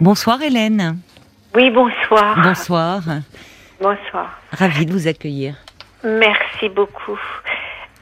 Bonsoir 0.00 0.40
Hélène. 0.42 0.98
Oui, 1.54 1.70
bonsoir. 1.70 2.36
Bonsoir. 2.42 3.00
Bonsoir. 3.80 4.38
Ravie 4.52 4.86
de 4.86 4.92
vous 4.92 5.08
accueillir. 5.08 5.54
Merci 6.04 6.68
beaucoup. 6.68 7.18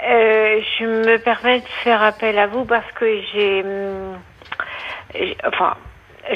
Euh, 0.06 0.60
je 0.78 0.84
me 0.84 1.16
permets 1.18 1.60
de 1.60 1.66
faire 1.82 2.02
appel 2.02 2.38
à 2.38 2.46
vous 2.48 2.64
parce 2.64 2.90
que 2.92 3.06
j'ai, 3.32 3.62
hum, 3.62 4.18
enfin, 5.46 5.74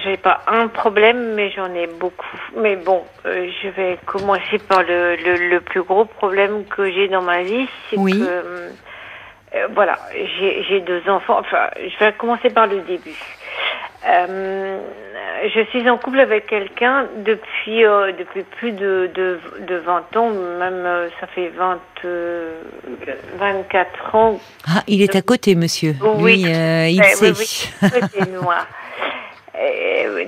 j'ai 0.03 0.17
pas 0.17 0.41
un 0.47 0.69
problème, 0.69 1.35
mais 1.35 1.51
j'en 1.51 1.73
ai 1.75 1.87
beaucoup. 1.87 2.39
Mais 2.57 2.77
bon, 2.77 3.05
euh, 3.27 3.51
je 3.63 3.69
vais 3.69 3.99
commencer 4.07 4.59
par 4.67 4.83
le, 4.83 5.17
le, 5.17 5.51
le 5.51 5.61
plus 5.61 5.83
gros 5.83 6.07
problème 6.07 6.65
que 6.65 6.91
j'ai 6.91 7.09
dans 7.09 7.23
ma 7.23 7.43
vie, 7.43 7.69
c'est 7.91 7.99
Oui. 7.99 8.19
que, 8.19 8.25
hum, 8.25 8.73
euh, 9.55 9.67
voilà, 9.75 9.99
j'ai 10.15 10.63
j'ai 10.69 10.81
deux 10.81 11.03
enfants. 11.09 11.39
Enfin, 11.41 11.69
je 11.77 12.03
vais 12.05 12.13
commencer 12.15 12.49
par 12.51 12.67
le 12.67 12.81
début. 12.81 13.19
Euh, 14.09 14.79
je 15.55 15.61
suis 15.71 15.89
en 15.91 15.99
couple 15.99 16.21
avec 16.21 16.47
quelqu'un 16.47 17.07
depuis 17.19 17.85
euh, 17.85 18.13
depuis 18.13 18.43
plus 18.45 18.73
de, 18.73 19.11
de, 19.15 19.39
de 19.67 19.77
20 19.77 20.17
ans, 20.17 20.31
même 20.31 20.85
euh, 20.87 21.09
ça 21.21 21.27
fait 21.27 21.49
20, 21.49 21.79
euh, 22.07 22.61
24 23.39 24.15
ans. 24.15 24.41
Ah, 24.67 24.83
il 24.87 25.03
est 25.03 25.15
à 25.17 25.23
côté, 25.23 25.55
monsieur. 25.55 25.95
Oui, 26.19 26.43
Lui, 26.45 26.53
euh, 26.53 26.89
il 26.89 27.01
Eh, 27.03 27.15
sait. 27.15 27.33
oui, 27.33 27.91
oui, 28.19 28.29
noir. 28.43 28.67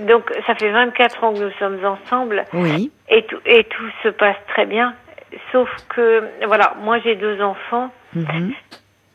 Donc 0.06 0.30
ça 0.46 0.55
fait 0.55 0.70
24 0.70 1.24
ans 1.24 1.33
que 1.33 1.38
nous 1.38 1.50
sommes 1.58 1.78
ensemble 1.84 2.44
Oui. 2.52 2.91
et 3.08 3.22
tout, 3.24 3.38
et 3.46 3.64
tout 3.64 3.91
se 4.02 4.08
passe 4.08 4.36
très 4.48 4.66
bien. 4.66 4.94
Sauf 5.50 5.69
que, 5.88 6.24
voilà, 6.46 6.74
moi 6.83 6.98
j'ai 7.02 7.14
deux 7.16 7.41
enfants. 7.41 7.91
Mhm. 8.14 8.52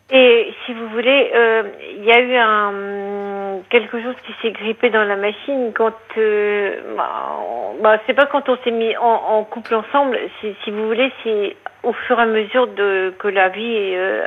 Et 0.09 0.53
si 0.66 0.73
vous 0.73 0.88
voulez, 0.89 1.31
euh, 1.35 1.63
il 1.97 2.05
y 2.05 2.11
a 2.11 2.20
eu 2.21 2.35
un 2.35 3.61
quelque 3.70 4.02
chose 4.02 4.15
qui 4.25 4.34
s'est 4.41 4.52
grippé 4.52 4.89
dans 4.89 5.03
la 5.03 5.17
machine 5.17 5.73
quand, 5.73 5.93
euh, 6.17 6.95
bah, 6.95 7.39
bah, 7.81 7.98
c'est 8.05 8.13
pas 8.13 8.25
quand 8.25 8.48
on 8.48 8.57
s'est 8.63 8.71
mis 8.71 8.95
en, 8.98 9.03
en 9.05 9.43
couple 9.43 9.75
ensemble. 9.75 10.17
Si 10.40 10.71
vous 10.71 10.87
voulez, 10.87 11.12
c'est 11.23 11.55
au 11.84 11.91
fur 11.93 12.20
et 12.20 12.23
à 12.23 12.26
mesure 12.26 12.67
de 12.67 13.13
que 13.20 13.27
la 13.27 13.49
vie 13.49 13.93
euh, 13.95 14.26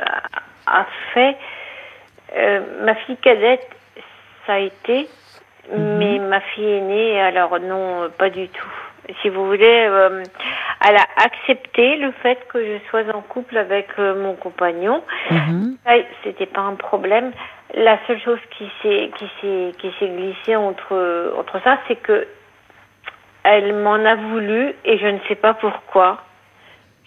a 0.67 0.85
fait. 1.13 1.35
Euh, 2.37 2.61
ma 2.83 2.95
fille 2.95 3.17
cadette, 3.17 3.67
ça 4.45 4.53
a 4.53 4.59
été, 4.59 5.07
mais 5.75 6.19
ma 6.19 6.39
fille 6.39 6.71
aînée, 6.71 7.19
alors 7.21 7.59
non, 7.59 8.09
pas 8.17 8.29
du 8.29 8.47
tout. 8.47 8.90
Si 9.21 9.29
vous 9.29 9.45
voulez, 9.45 9.85
euh, 9.87 10.23
elle 10.87 10.95
a 10.95 11.05
accepté 11.23 11.97
le 11.97 12.11
fait 12.23 12.39
que 12.49 12.63
je 12.63 12.77
sois 12.89 13.03
en 13.13 13.21
couple 13.21 13.57
avec 13.57 13.87
euh, 13.99 14.15
mon 14.15 14.35
compagnon. 14.35 15.03
Ça, 15.85 15.93
c'était 16.23 16.45
pas 16.45 16.61
un 16.61 16.75
problème. 16.75 17.31
La 17.73 17.97
seule 18.07 18.19
chose 18.21 18.39
qui 18.57 18.69
s'est 18.81 19.11
qui 19.17 19.29
s'est 19.39 19.73
qui 19.79 19.91
s'est 19.99 20.09
glissée 20.09 20.55
entre 20.55 21.33
entre 21.37 21.61
ça, 21.63 21.77
c'est 21.87 21.95
que 21.95 22.27
elle 23.43 23.73
m'en 23.75 23.93
a 24.05 24.15
voulu 24.15 24.73
et 24.85 24.97
je 24.97 25.07
ne 25.07 25.19
sais 25.27 25.35
pas 25.35 25.53
pourquoi. 25.53 26.19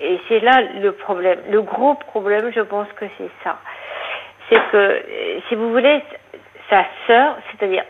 Et 0.00 0.18
c'est 0.28 0.40
là 0.40 0.60
le 0.82 0.92
problème. 0.92 1.38
Le 1.50 1.62
gros 1.62 1.94
problème, 1.94 2.50
je 2.54 2.60
pense 2.60 2.88
que 2.96 3.04
c'est 3.18 3.30
ça. 3.44 3.60
C'est 4.48 4.60
que, 4.72 4.76
euh, 4.76 5.40
si 5.48 5.54
vous 5.54 5.70
voulez, 5.70 6.02
sa 6.68 6.84
sœur, 7.06 7.36
c'est-à-dire 7.50 7.84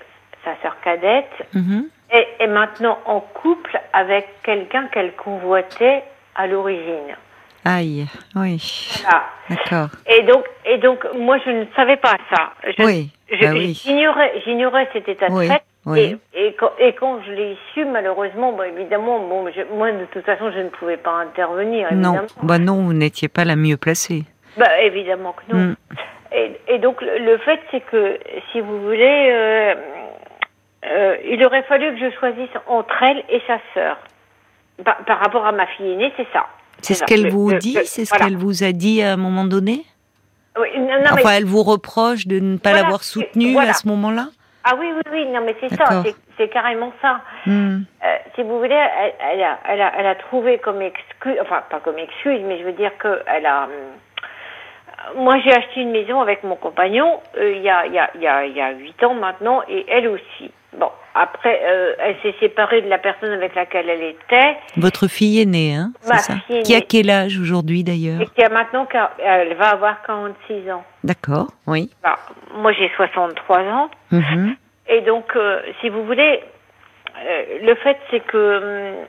sa 0.45 0.55
sœur 0.63 0.77
cadette, 0.83 1.33
Mhm. 1.55 1.89
Est, 2.15 2.29
est 2.41 2.47
maintenant 2.47 2.99
en 3.07 3.21
couple 3.21 3.79
avec 3.93 4.27
quelqu'un 4.43 4.87
qu'elle 4.93 5.13
convoitait 5.17 6.03
à 6.35 6.47
l'origine. 6.47 7.15
Aïe, 7.67 8.07
oui. 8.37 9.03
Voilà. 9.03 9.25
D'accord. 9.49 9.89
Et 10.07 10.23
donc, 10.23 10.45
et 10.67 10.79
donc, 10.79 11.05
moi, 11.19 11.39
je 11.45 11.51
ne 11.51 11.65
savais 11.75 11.97
pas 11.97 12.17
ça. 12.31 12.53
Je, 12.77 12.83
Oui, 12.85 13.11
bah 13.41 13.49
oui. 13.53 13.73
J'ignorais, 13.83 14.33
j'ignorais 14.45 14.89
cet 14.93 15.09
état 15.09 15.29
de 15.29 15.33
Oui, 15.35 15.49
fait. 15.49 15.63
oui. 15.87 16.19
Et, 16.35 16.47
et, 16.49 16.53
quand, 16.55 16.73
et 16.79 16.93
quand 16.95 17.23
je 17.27 17.33
l'ai 17.33 17.57
su, 17.73 17.87
malheureusement, 17.87 18.53
bon, 18.53 18.65
évidemment, 18.65 19.19
bon, 19.21 19.47
je- 19.57 19.75
moi, 19.75 19.91
de 19.93 20.05
toute 20.13 20.27
façon, 20.27 20.51
je 20.53 20.59
ne 20.61 20.69
pouvais 20.69 20.99
pas 20.99 21.13
intervenir. 21.13 21.89
Non, 21.95 22.27
bah 22.43 22.59
non, 22.59 22.83
vous 22.83 22.93
n'étiez 22.93 23.29
pas 23.29 23.45
la 23.47 23.57
mieux 23.57 23.79
placée. 23.79 24.25
Bah, 24.59 24.81
évidemment 24.83 25.33
que 25.33 25.55
non. 25.57 25.59
Mm. 25.63 25.77
Et, 26.33 26.61
et 26.69 26.79
donc, 26.81 27.01
le, 27.01 27.19
le 27.19 27.39
fait, 27.39 27.61
c'est 27.71 27.81
que, 27.81 28.19
si 28.53 28.61
vous 28.61 28.83
voulez, 28.83 29.29
euh, 29.33 29.75
euh, 30.87 31.17
il 31.25 31.45
aurait 31.45 31.63
fallu 31.65 31.95
que 31.95 32.01
je 32.11 32.17
choisisse 32.19 32.51
entre 32.67 33.03
elle 33.03 33.23
et 33.29 33.41
sa 33.47 33.59
sœur. 33.75 33.99
Par, 34.85 34.97
par 35.05 35.19
rapport 35.21 35.47
à 35.47 35.53
ma 35.53 35.67
fille 35.69 35.93
aînée, 35.93 36.13
c'est 36.17 36.27
ça. 36.33 36.47
C'est 36.83 36.95
ce 36.95 37.05
qu'elle 37.05 37.25
Le- 37.25 37.31
vous 37.31 37.53
dit 37.55 37.79
C'est 37.85 38.05
ce 38.05 38.11
voilà. 38.11 38.25
qu'elle 38.27 38.37
vous 38.37 38.65
a 38.65 38.73
dit 38.73 39.03
à 39.03 39.13
un 39.13 39.17
moment 39.17 39.45
donné 39.45 39.83
Oui, 40.61 40.69
non, 40.77 40.87
non, 40.87 40.99
mais- 41.15 41.23
Enfin, 41.23 41.31
elle 41.37 41.45
vous 41.47 41.63
reproche 41.63 42.27
de 42.27 42.41
ne 42.41 42.59
pas 42.59 42.73
l'avoir 42.73 43.03
soutenue 43.05 43.53
voilà. 43.53 43.71
à 43.71 43.73
ce 43.75 43.87
moment-là 43.89 44.27
Ah 44.65 44.73
oui, 44.79 44.87
oui, 44.95 45.03
oui, 45.13 45.27
non, 45.29 45.41
mais 45.47 45.55
c'est 45.61 45.75
ça, 45.75 46.03
c'est- 46.37 46.49
carrément 46.49 46.93
ça. 47.01 47.21
Hmm. 47.47 47.83
Euh, 48.05 48.17
si 48.35 48.43
vous 48.43 48.59
voulez, 48.59 48.75
elle, 48.75 49.13
elle 49.33 49.43
a, 49.43 49.59
elle, 49.69 49.81
a, 49.81 49.93
elle 49.99 50.07
a 50.07 50.15
trouvé 50.17 50.59
comme 50.59 50.83
excuse, 50.83 51.39
enfin 51.41 51.63
pas 51.71 51.79
comme 51.81 51.99
excuse, 51.99 52.41
mais 52.45 52.59
je 52.59 52.65
veux 52.65 52.73
dire 52.73 52.91
que 52.99 53.23
elle 53.27 53.47
a. 53.47 53.65
hum, 53.65 55.23
moi, 55.23 55.35
j'ai 55.45 55.53
acheté 55.53 55.81
une 55.83 55.91
maison 55.93 56.21
avec 56.21 56.43
mon 56.45 56.57
compagnon 56.57 57.21
euh, 57.37 57.53
il 57.53 57.63
y 57.63 57.69
a 57.71 57.87
il 57.87 57.93
y 57.93 57.99
a 57.99 58.11
il 58.15 58.23
y 58.23 58.27
a 58.27 58.45
il 58.47 58.57
y 58.57 58.61
a 58.61 58.71
huit 58.73 59.03
ans 59.05 59.15
maintenant, 59.15 59.63
et 59.69 59.85
elle 59.89 60.09
aussi. 60.09 60.51
Bon, 60.79 60.91
après, 61.15 61.61
euh, 61.65 61.95
elle 62.01 62.17
s'est 62.23 62.35
séparée 62.41 62.83
de 62.83 62.89
la 62.89 62.99
personne 62.99 63.31
avec 63.33 63.55
laquelle 63.55 63.89
elle 63.89 64.03
était, 64.03 64.57
Votre 64.77 65.07
fille 65.07 65.41
est 65.41 65.47
née, 65.47 65.75
hein 65.75 65.93
Ma 66.09 66.19
ça 66.19 66.35
fille 66.47 66.63
Qui 66.63 66.75
a 66.75 66.81
quel 66.81 67.11
âge 67.11 67.39
aujourd'hui 67.39 67.85
d'ailleurs 67.85 68.21
et 68.21 68.27
qui 68.27 68.43
a 68.43 68.49
maintenant, 68.49 68.87
elle 69.19 69.55
va 69.55 69.69
avoir 69.69 70.03
46 70.03 70.71
ans. 70.73 70.85
D'accord, 71.05 71.49
oui. 71.67 71.91
Bah, 72.03 72.19
moi, 72.57 72.73
j'ai 72.73 72.91
63 72.97 73.61
ans. 73.61 73.91
Mhm. 74.11 74.57
Et 74.89 75.01
donc, 75.03 75.37
euh, 75.37 75.61
si 75.81 75.89
vous 75.89 76.05
voulez, 76.05 76.43
euh, 77.25 77.43
le 77.63 77.75
fait 77.77 77.97
c'est 78.11 78.21
que 78.21 78.97
hum, 78.97 79.07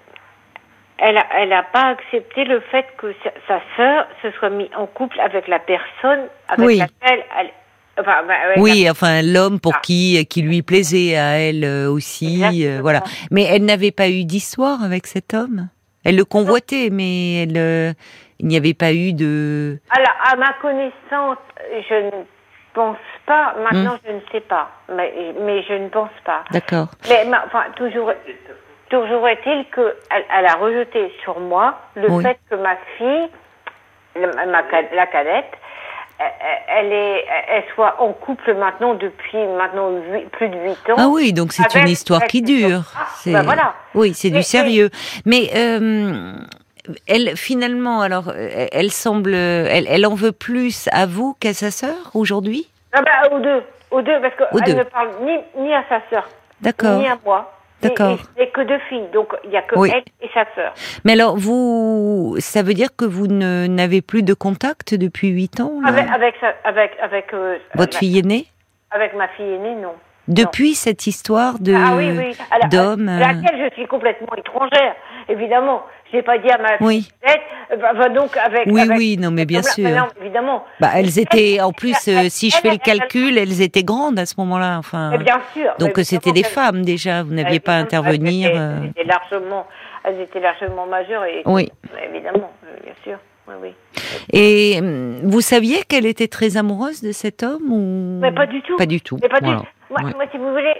elle 0.99 1.17
a, 1.17 1.25
elle 1.37 1.51
a 1.53 1.63
pas 1.63 1.87
accepté 1.87 2.45
le 2.45 2.59
fait 2.71 2.85
que 2.97 3.13
sa, 3.23 3.31
sa 3.47 3.61
sœur 3.75 4.07
se 4.21 4.31
soit 4.31 4.49
mise 4.49 4.69
en 4.77 4.85
couple 4.85 5.19
avec 5.19 5.47
la 5.47 5.59
personne 5.59 6.27
avec 6.47 6.65
Oui. 6.65 6.77
laquelle 6.77 7.23
elle. 7.39 7.49
Enfin, 7.99 8.23
bah, 8.27 8.33
Oui, 8.57 8.89
enfin 8.89 9.21
l'homme 9.21 9.59
pour 9.59 9.73
Ah. 9.75 9.79
qui 9.81 10.25
qui 10.29 10.41
lui 10.41 10.61
plaisait 10.61 11.15
à 11.17 11.39
elle 11.39 11.63
euh, 11.63 11.89
aussi, 11.89 12.43
euh, 12.67 12.79
voilà. 12.81 13.01
Mais 13.31 13.43
elle 13.43 13.63
n'avait 13.65 13.91
pas 13.91 14.09
eu 14.09 14.25
d'histoire 14.25 14.83
avec 14.83 15.07
cet 15.07 15.33
homme? 15.33 15.69
Elle 16.03 16.17
le 16.17 16.25
convoitait, 16.25 16.89
mais 16.91 17.43
elle, 17.43 17.57
euh, 17.57 17.93
il 18.39 18.47
n'y 18.47 18.57
avait 18.57 18.73
pas 18.73 18.91
eu 18.93 19.13
de. 19.13 19.79
la- 19.97 20.31
à, 20.31 20.35
ma 20.35 20.53
connaissance, 20.61 21.37
je 21.89 22.05
ne 22.05 22.23
pense 22.73 22.97
pas. 23.25 23.55
Maintenant, 23.63 23.93
Hmm. 23.95 24.07
je 24.07 24.11
ne 24.11 24.19
sais 24.31 24.41
pas, 24.41 24.69
mais, 24.93 25.13
mais 25.41 25.63
je 25.63 25.73
ne 25.73 25.87
pense 25.87 26.09
pas. 26.25 26.43
D'accord. 26.51 26.87
Mais 27.09 27.23
ma- 27.25 27.45
enfin, 27.47 27.63
toujours, 27.77 28.11
toujours 28.89 29.27
est-il 29.27 29.65
que 29.71 29.95
elle, 30.11 30.25
elle 30.37 30.45
a 30.45 30.55
rejeté 30.55 31.11
sur 31.23 31.39
moi 31.39 31.79
le 31.95 32.11
Oui. 32.11 32.23
fait 32.23 32.37
que 32.49 32.55
ma 32.55 32.75
fille, 32.97 33.29
la, 34.15 34.27
ma 34.45 34.61
la 34.93 35.07
cadette, 35.07 35.51
elle, 36.19 36.91
est, 36.93 37.25
elle 37.49 37.63
soit 37.73 37.95
en 38.01 38.13
couple 38.13 38.53
maintenant 38.55 38.93
depuis 38.93 39.37
maintenant 39.57 39.89
plus 40.31 40.49
de 40.49 40.55
huit 40.57 40.89
ans. 40.89 40.95
Ah 40.97 41.07
oui, 41.09 41.33
donc 41.33 41.51
c'est 41.53 41.73
une 41.75 41.87
histoire 41.89 42.23
qui 42.25 42.41
dure. 42.41 42.83
Ah, 42.97 43.07
C'est- 43.17 43.31
bah 43.33 43.41
voilà. 43.43 43.73
Oui, 43.93 44.13
c'est 44.13 44.29
du 44.29 44.43
sérieux. 44.43 44.89
Mais 45.25 45.49
euh, 45.55 46.33
elle, 47.07 47.35
finalement, 47.35 48.01
alors, 48.01 48.31
elle 48.71 48.91
semble, 48.91 49.33
elle, 49.33 49.87
elle 49.89 50.05
en 50.05 50.15
veut 50.15 50.31
plus 50.31 50.87
à 50.91 51.05
vous 51.05 51.35
qu'à 51.39 51.53
sa 51.53 51.71
sœur 51.71 51.95
aujourd'hui? 52.13 52.69
Ah 52.93 53.01
bah, 53.01 53.35
aux 53.35 53.39
deux, 53.39 53.63
aux 53.91 54.01
deux, 54.01 54.21
parce 54.21 54.63
qu'elle 54.63 54.77
ne 54.77 54.83
parle 54.83 55.09
ni, 55.23 55.37
ni 55.63 55.73
à 55.73 55.83
sa 55.89 55.99
sœur, 56.09 56.27
D'accord. 56.61 56.97
ni 56.99 57.07
à 57.07 57.17
moi. 57.25 57.51
Et- 57.83 57.87
D'accord. 57.89 58.17
Et, 58.37 58.43
et 58.43 58.49
que 58.49 58.61
deux 58.61 58.79
filles, 58.89 59.07
donc 59.13 59.33
il 59.43 59.49
n'y 59.51 59.57
a 59.57 59.61
que 59.61 59.77
Oui. 59.77 59.91
elle 59.93 60.03
et 60.21 60.29
sa 60.33 60.45
sœur. 60.55 60.73
Mais 61.03 61.13
alors, 61.13 61.37
vous, 61.37 62.35
ça 62.39 62.63
veut 62.63 62.73
dire 62.73 62.89
que 62.97 63.05
vous 63.05 63.27
ne 63.27 63.67
n'avez 63.67 64.01
plus 64.01 64.23
de 64.23 64.33
contact 64.33 64.95
depuis 64.95 65.27
huit 65.29 65.59
ans 65.59 65.73
là? 65.83 65.89
Avec, 65.89 66.07
avec, 66.09 66.35
sa- 66.41 66.55
avec, 66.69 66.91
avec, 67.01 67.33
euh, 67.33 67.57
Votre 67.75 67.97
fille 67.97 68.17
aînée? 68.19 68.47
Avec 68.91 69.13
ma 69.15 69.27
fille 69.29 69.45
aînée, 69.45 69.75
non. 69.75 69.93
Depuis 70.27 70.73
cette 70.73 71.05
histoire 71.05 71.59
de 71.59 71.73
Ah 71.75 71.95
oui, 71.97 72.09
oui. 72.17 72.35
D'homme. 72.71 73.07
à 73.09 73.17
euh, 73.17 73.19
laquelle 73.19 73.69
je 73.69 73.75
suis 73.75 73.85
complètement 73.87 74.33
étrangère, 74.35 74.95
évidemment. 75.29 75.83
Je 76.11 76.17
n'ai 76.17 76.23
pas 76.23 76.37
dit 76.37 76.49
à 76.49 76.57
ma 76.57 76.69
Oui. 76.81 77.09
fillette, 77.23 77.41
euh, 77.71 77.75
bah, 77.77 77.93
va 77.93 78.09
donc 78.09 78.37
avec. 78.37 78.67
Oui, 78.67 78.81
avec- 78.81 78.97
oui, 78.97 79.17
non, 79.19 79.31
mais 79.31 79.45
bien 79.45 79.63
sûr. 79.63 79.89
non, 79.89 80.05
évidemment. 80.21 80.63
Bah, 80.79 80.91
elles 80.95 81.17
étaient, 81.19 81.59
en 81.61 81.71
plus, 81.71 81.95
euh, 82.07 82.25
si 82.29 82.51
je 82.51 82.57
fais 82.57 82.69
le 82.71 82.77
calcul, 82.77 83.37
elles 83.37 83.61
étaient 83.61 83.83
grandes 83.83 84.19
à 84.19 84.25
ce 84.25 84.35
moment-là. 84.37 84.77
Enfin, 84.77 85.09
Mais 85.11 85.17
bien 85.17 85.41
sûr. 85.53 85.73
donc 85.79 85.93
c'était 86.03 86.31
des 86.31 86.43
femmes 86.43 86.83
déjà. 86.85 87.23
Vous 87.23 87.33
n'aviez 87.33 87.59
pas 87.59 87.73
à 87.73 87.77
intervenir. 87.79 88.49
Elles 88.49 88.55
étaient, 88.55 88.59
euh, 88.59 88.77
elles 88.83 88.89
étaient 88.89 89.03
largement, 89.03 89.67
elles 90.03 90.21
étaient 90.21 90.39
largement 90.39 90.85
majeures 90.85 91.25
et. 91.25 91.41
Oui. 91.45 91.71
Évidemment, 92.13 92.51
bien 92.83 92.93
sûr. 93.03 93.17
Oui, 93.47 93.53
oui. 93.61 93.73
Et 94.33 94.77
hum, 94.79 95.19
vous 95.23 95.41
saviez 95.41 95.83
qu'elle 95.83 96.05
était 96.05 96.27
très 96.27 96.57
amoureuse 96.57 97.01
de 97.03 97.11
cet 97.11 97.43
homme 97.43 97.71
ou 97.71 98.19
Mais 98.21 98.31
pas 98.31 98.45
du 98.47 98.61
tout. 98.61 98.75
Pas 98.77 98.85
du 98.87 99.01
tout. 99.01 99.17
Mais 99.21 99.29
pas 99.29 99.39
du 99.39 99.45
Voilà. 99.45 99.59
tout. 99.59 99.65
Moi, 99.91 100.01
Ouais. 100.03 100.11
moi, 100.15 100.25
si 100.31 100.37
vous 100.39 100.49
voulez, 100.49 100.73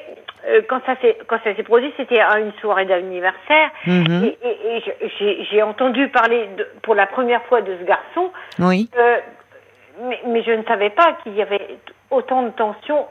euh, 0.48 0.62
quand 0.70 0.80
ça 0.86 0.96
s'est 1.02 1.18
quand 1.28 1.38
ça 1.44 1.56
s'est 1.56 1.64
produit, 1.64 1.94
c'était 1.98 2.20
à 2.20 2.40
une 2.40 2.54
soirée 2.62 2.86
d'anniversaire. 2.86 3.70
Mhm. 3.88 4.24
Et, 4.26 4.38
et- 4.48 4.78
et 4.78 4.84
je- 5.20 5.44
j'ai 5.52 5.62
entendu 5.64 6.08
parler 6.10 6.48
de- 6.58 6.68
pour 6.84 6.96
la 6.96 7.08
première 7.08 7.44
fois 7.46 7.62
de 7.62 7.76
ce 7.80 7.84
garçon 7.84 8.32
Oui. 8.60 8.90
Euh, 8.98 9.18
mais, 10.04 10.20
mais 10.28 10.44
je 10.44 10.52
ne 10.52 10.64
savais 10.64 10.90
pas 10.90 11.14
qu'il 11.24 11.34
y 11.36 11.42
avait 11.42 11.78
autant 12.12 12.44
de 12.44 12.50
tensions. 12.50 13.06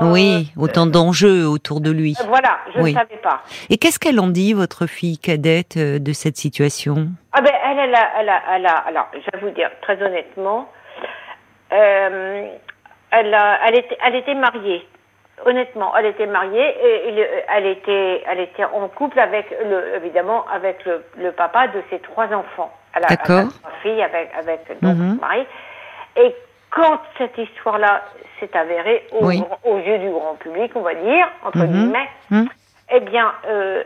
oui, 0.00 0.50
autant 0.56 0.86
d'enjeux 0.86 1.46
autour 1.46 1.80
de 1.80 1.90
lui. 1.90 2.14
voilà, 2.28 2.58
je 2.74 2.80
ne 2.80 2.92
savais 2.92 3.16
pas. 3.22 3.42
Et 3.70 3.76
qu'est-ce 3.76 3.98
qu'elle 3.98 4.18
en 4.20 4.28
dit, 4.28 4.52
votre 4.54 4.86
fille 4.86 5.18
cadette, 5.18 5.76
de 5.78 6.12
cette 6.12 6.36
situation? 6.36 7.08
Ah 7.32 7.40
ben, 7.42 7.52
elle, 7.66 7.78
elle 7.80 7.94
a, 7.94 8.08
elle 8.20 8.28
a, 8.28 8.42
elle 8.54 8.66
a 8.66 8.76
alors, 8.86 9.08
je 9.14 9.18
vais 9.38 9.44
vous 9.44 9.50
dire 9.50 9.70
très 9.82 10.00
honnêtement, 10.02 10.68
euh, 11.72 12.46
elle, 13.10 13.34
a, 13.34 13.58
elle, 13.66 13.78
était, 13.78 13.98
elle 14.04 14.14
était 14.16 14.34
mariée. 14.34 14.86
Honnêtement, 15.46 15.96
elle 15.96 16.06
était 16.06 16.26
mariée 16.26 16.76
et, 16.82 17.26
elle 17.48 17.66
était, 17.66 18.22
elle 18.28 18.40
était 18.40 18.64
en 18.64 18.88
couple 18.88 19.20
avec 19.20 19.46
le, 19.64 19.94
évidemment, 19.96 20.44
avec 20.52 20.84
le, 20.84 21.04
le 21.16 21.32
papa 21.32 21.68
de 21.68 21.82
ses 21.90 22.00
trois 22.00 22.26
enfants. 22.26 22.72
Elle 22.94 23.04
a, 23.04 23.08
D'accord. 23.08 23.52
fille 23.82 24.02
avec, 24.02 24.30
avec 24.36 24.60
donc, 24.82 24.96
mhm. 24.96 25.18
mari. 25.20 25.46
Et 26.16 26.34
quand 26.70 27.00
cette 27.18 27.38
histoire-là 27.38 28.02
s'est 28.40 28.56
avérée 28.56 29.06
au, 29.12 29.30
yeux 29.30 29.98
du 29.98 30.10
grand 30.10 30.34
public, 30.34 30.72
on 30.74 30.82
va 30.82 30.94
dire, 30.94 31.28
entre 31.44 31.58
mhm. 31.58 31.66
guillemets, 31.66 32.08
mhm. 32.30 32.48
eh 32.90 33.00
bien, 33.00 33.32
euh, 33.48 33.84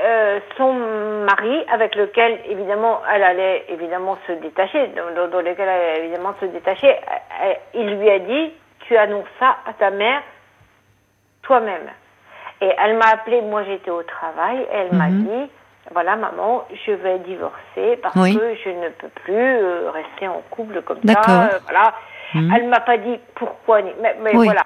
euh, 0.00 0.40
son 0.56 0.72
mari, 0.72 1.64
avec 1.72 1.94
lequel 1.94 2.40
évidemment 2.48 3.00
elle 3.12 3.22
allait 3.22 3.64
évidemment 3.68 4.18
se 4.26 4.32
détacher, 4.32 4.88
dans, 4.88 5.28
dans 5.28 5.40
lequel 5.40 5.68
elle 5.68 5.68
allait 5.68 6.04
évidemment 6.04 6.34
se 6.40 6.46
détacher, 6.46 6.96
il 7.74 7.96
lui 7.96 8.10
a 8.10 8.18
dit 8.18 8.52
tu 8.86 8.96
annonces 8.96 9.24
ça 9.38 9.56
à 9.66 9.72
ta 9.72 9.90
mère 9.90 10.22
toi-même. 11.44 11.88
Et 12.60 12.70
elle 12.82 12.96
m'a 12.96 13.06
appelé, 13.06 13.42
moi 13.42 13.64
j'étais 13.64 13.90
au 13.90 14.02
travail, 14.02 14.66
elle 14.72 14.96
m'a 14.96 15.08
mhm. 15.08 15.24
dit 15.24 15.50
voilà 15.92 16.16
maman, 16.16 16.64
je 16.86 16.92
vais 16.92 17.18
divorcer 17.20 17.98
parce 18.02 18.14
que 18.14 18.54
je 18.64 18.70
ne 18.70 18.88
peux 18.88 19.08
plus 19.22 19.34
euh, 19.34 19.90
rester 19.90 20.28
en 20.28 20.42
couple 20.50 20.80
comme 20.82 21.00
ça. 21.06 21.20
Euh, 21.28 21.58
voilà. 21.64 21.94
Mhm. 22.34 22.54
Elle 22.56 22.68
m'a 22.68 22.80
pas 22.80 22.96
dit 22.96 23.18
pourquoi, 23.34 23.82
mais, 23.82 24.16
mais 24.22 24.32
voilà. 24.32 24.64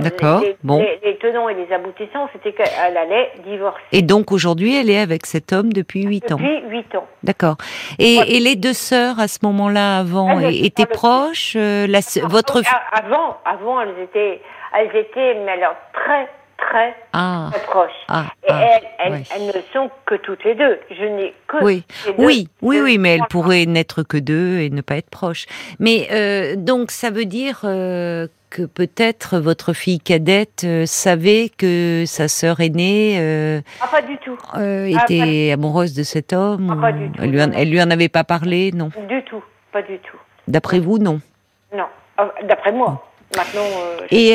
D'accord. 0.00 0.40
Les, 0.40 0.56
bon. 0.64 0.84
Les, 1.04 1.16
tenants 1.18 1.48
et 1.48 1.54
les 1.54 1.72
aboutissants, 1.72 2.28
c'était 2.32 2.52
qu'elle 2.52 2.96
allait 2.96 3.30
divorcer. 3.44 3.80
Et 3.92 4.02
donc 4.02 4.32
aujourd'hui, 4.32 4.76
elle 4.76 4.90
est 4.90 4.98
avec 4.98 5.26
cet 5.26 5.52
homme 5.52 5.72
depuis 5.72 6.02
8 6.02 6.32
ans. 6.32 6.36
Depuis 6.36 6.62
8 6.68 6.94
ans. 6.96 7.06
D'accord. 7.22 7.56
Et, 7.98 8.16
et, 8.36 8.40
les 8.40 8.56
deux 8.56 8.72
sœurs 8.72 9.20
à 9.20 9.28
ce 9.28 9.38
moment-là, 9.44 9.98
avant, 9.98 10.40
étaient 10.40 10.86
proches 10.86 11.54
euh, 11.56 11.86
la, 11.86 12.00
Votre 12.24 12.62
avant, 12.92 13.36
avant, 13.44 13.80
elles 13.80 14.02
étaient, 14.02 14.40
elles 14.78 14.96
étaient, 14.96 15.34
mais 15.44 15.52
alors 15.52 15.76
très 15.92 16.28
très, 16.56 16.94
ah. 17.12 17.50
très 17.52 17.62
proches. 17.64 17.90
Ah, 18.08 18.26
et 18.42 18.50
ah, 18.50 18.78
elles, 18.98 19.22
elles, 19.34 19.46
ne 19.46 19.62
sont 19.72 19.90
que 20.06 20.14
toutes 20.14 20.42
les 20.44 20.54
deux. 20.54 20.78
Je 20.90 21.04
n'ai 21.04 21.34
que 21.46 21.62
oui. 21.62 21.84
oui, 22.18 22.48
oui, 22.62 22.80
oui, 22.80 22.98
mais 22.98 23.16
elles 23.16 23.26
pourraient 23.28 23.66
n'être 23.66 24.02
que 24.02 24.16
deux 24.16 24.60
et 24.60 24.70
ne 24.70 24.80
pas 24.80 24.96
être 24.96 25.10
proches. 25.10 25.46
Mais 25.78 26.08
euh, 26.12 26.56
donc 26.56 26.90
ça 26.90 27.10
veut 27.10 27.24
dire 27.24 27.60
euh, 27.64 28.26
que 28.50 28.62
peut-être 28.62 29.38
votre 29.38 29.72
fille 29.72 30.00
cadette 30.00 30.62
euh, 30.64 30.86
savait 30.86 31.50
que 31.56 32.04
sa 32.06 32.28
sœur 32.28 32.60
aînée 32.60 33.16
euh, 33.18 33.60
ah, 33.80 33.88
pas 33.88 34.02
du 34.02 34.16
tout. 34.18 34.38
Euh, 34.56 34.86
était 34.86 35.52
amoureuse 35.52 35.94
de 35.94 36.02
cet 36.02 36.32
homme. 36.32 36.74
Ah, 36.78 36.80
pas 36.80 36.92
du 36.92 37.10
tout. 37.10 37.22
Elle 37.22 37.30
lui, 37.30 37.42
en, 37.42 37.52
elle 37.52 37.70
lui 37.70 37.82
en 37.82 37.90
avait 37.90 38.08
pas 38.08 38.24
parlé, 38.24 38.72
non? 38.72 38.90
Du 39.08 39.22
tout, 39.24 39.42
pas 39.72 39.82
du 39.82 39.98
tout. 39.98 40.16
D'après 40.48 40.78
vous, 40.78 40.98
non 40.98 41.20
Non, 41.74 41.86
ah, 42.16 42.30
d'après 42.44 42.72
moi. 42.72 43.04
Maintenant, 43.34 43.66
et, 44.10 44.34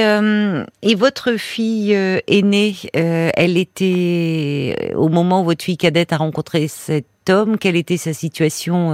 et 0.82 0.96
votre 0.96 1.34
fille 1.34 1.94
aînée, 2.28 2.76
elle 2.94 3.58
était 3.58 4.94
au 4.96 5.08
moment 5.08 5.42
où 5.42 5.46
votre 5.46 5.64
fille 5.64 5.78
cadette 5.78 6.14
a 6.14 6.18
rencontré 6.18 6.68
cet 6.68 7.06
homme, 7.30 7.58
quelle 7.58 7.76
était 7.76 7.98
sa 7.98 8.14
situation 8.14 8.92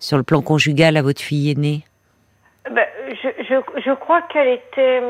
sur 0.00 0.16
le 0.16 0.22
plan 0.22 0.42
conjugal 0.42 0.96
à 0.96 1.02
votre 1.02 1.20
fille 1.20 1.50
aînée? 1.50 1.84
Ben, 2.70 2.86
je, 3.22 3.28
je, 3.44 3.80
je, 3.84 3.94
crois 3.94 4.22
qu'elle 4.32 4.48
était. 4.48 5.02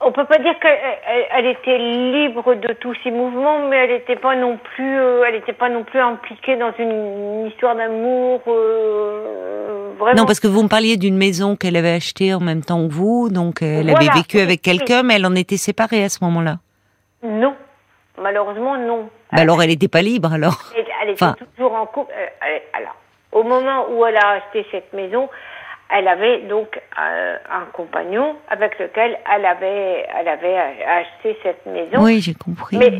On 0.00 0.12
peut 0.12 0.26
pas 0.26 0.38
dire 0.38 0.58
qu'elle 0.60 0.78
elle, 1.32 1.46
était 1.46 1.78
libre 1.78 2.54
de 2.54 2.74
tous 2.74 2.94
ses 3.02 3.10
mouvements, 3.10 3.66
mais 3.68 3.76
elle 3.76 3.90
n'était 3.92 4.16
pas 4.16 4.36
non 4.36 4.58
plus, 4.58 4.98
euh, 4.98 5.24
elle 5.26 5.36
n'était 5.36 5.54
pas 5.54 5.70
non 5.70 5.84
plus 5.84 5.98
impliquée 5.98 6.56
dans 6.56 6.72
une, 6.78 7.46
histoire 7.46 7.74
d'amour. 7.76 8.42
Euh. 8.46 9.92
Non, 10.14 10.26
parce 10.26 10.38
que 10.38 10.48
vous 10.48 10.62
me 10.62 10.68
parliez 10.68 10.98
d'une 10.98 11.16
maison 11.16 11.56
qu'elle 11.56 11.76
avait 11.76 11.94
achetée 11.94 12.34
en 12.34 12.40
même 12.40 12.62
temps 12.62 12.86
que 12.86 12.92
vous, 12.92 13.30
donc 13.30 13.62
elle 13.62 13.88
avait 13.88 14.10
vécu 14.14 14.38
avec 14.38 14.60
quelqu'un, 14.60 15.02
mais 15.02 15.14
elle 15.14 15.26
en 15.26 15.34
était 15.34 15.56
séparée 15.56 16.04
à 16.04 16.10
ce 16.10 16.22
moment-là. 16.24 16.58
Non, 17.22 17.54
malheureusement 18.20 18.76
non. 18.76 19.08
Ben 19.32 19.40
alors 19.40 19.62
elle 19.62 19.70
n'était 19.70 19.88
pas 19.88 20.02
libre 20.02 20.34
alors. 20.34 20.72
Elle, 21.02 21.10
était 21.10 21.24
toujours 21.56 21.72
en 21.72 21.86
couple. 21.86 22.12
Euh, 22.12 22.58
alors 22.74 22.96
au 23.32 23.42
moment 23.42 23.86
où 23.90 24.04
elle 24.04 24.16
a 24.16 24.32
acheté 24.32 24.66
cette 24.70 24.92
maison, 24.92 25.28
elle 25.88 26.08
avait 26.08 26.40
donc 26.42 26.80
euh, 26.98 27.36
un 27.50 27.64
compagnon 27.72 28.36
avec 28.48 28.78
lequel 28.78 29.18
elle 29.32 29.46
avait, 29.46 30.06
elle 30.18 30.28
avait 30.28 30.58
acheté 30.58 31.38
cette 31.42 31.64
maison. 31.66 32.02
Oui, 32.02 32.20
j'ai 32.20 32.34
compris. 32.34 32.76
Mais 32.76 32.92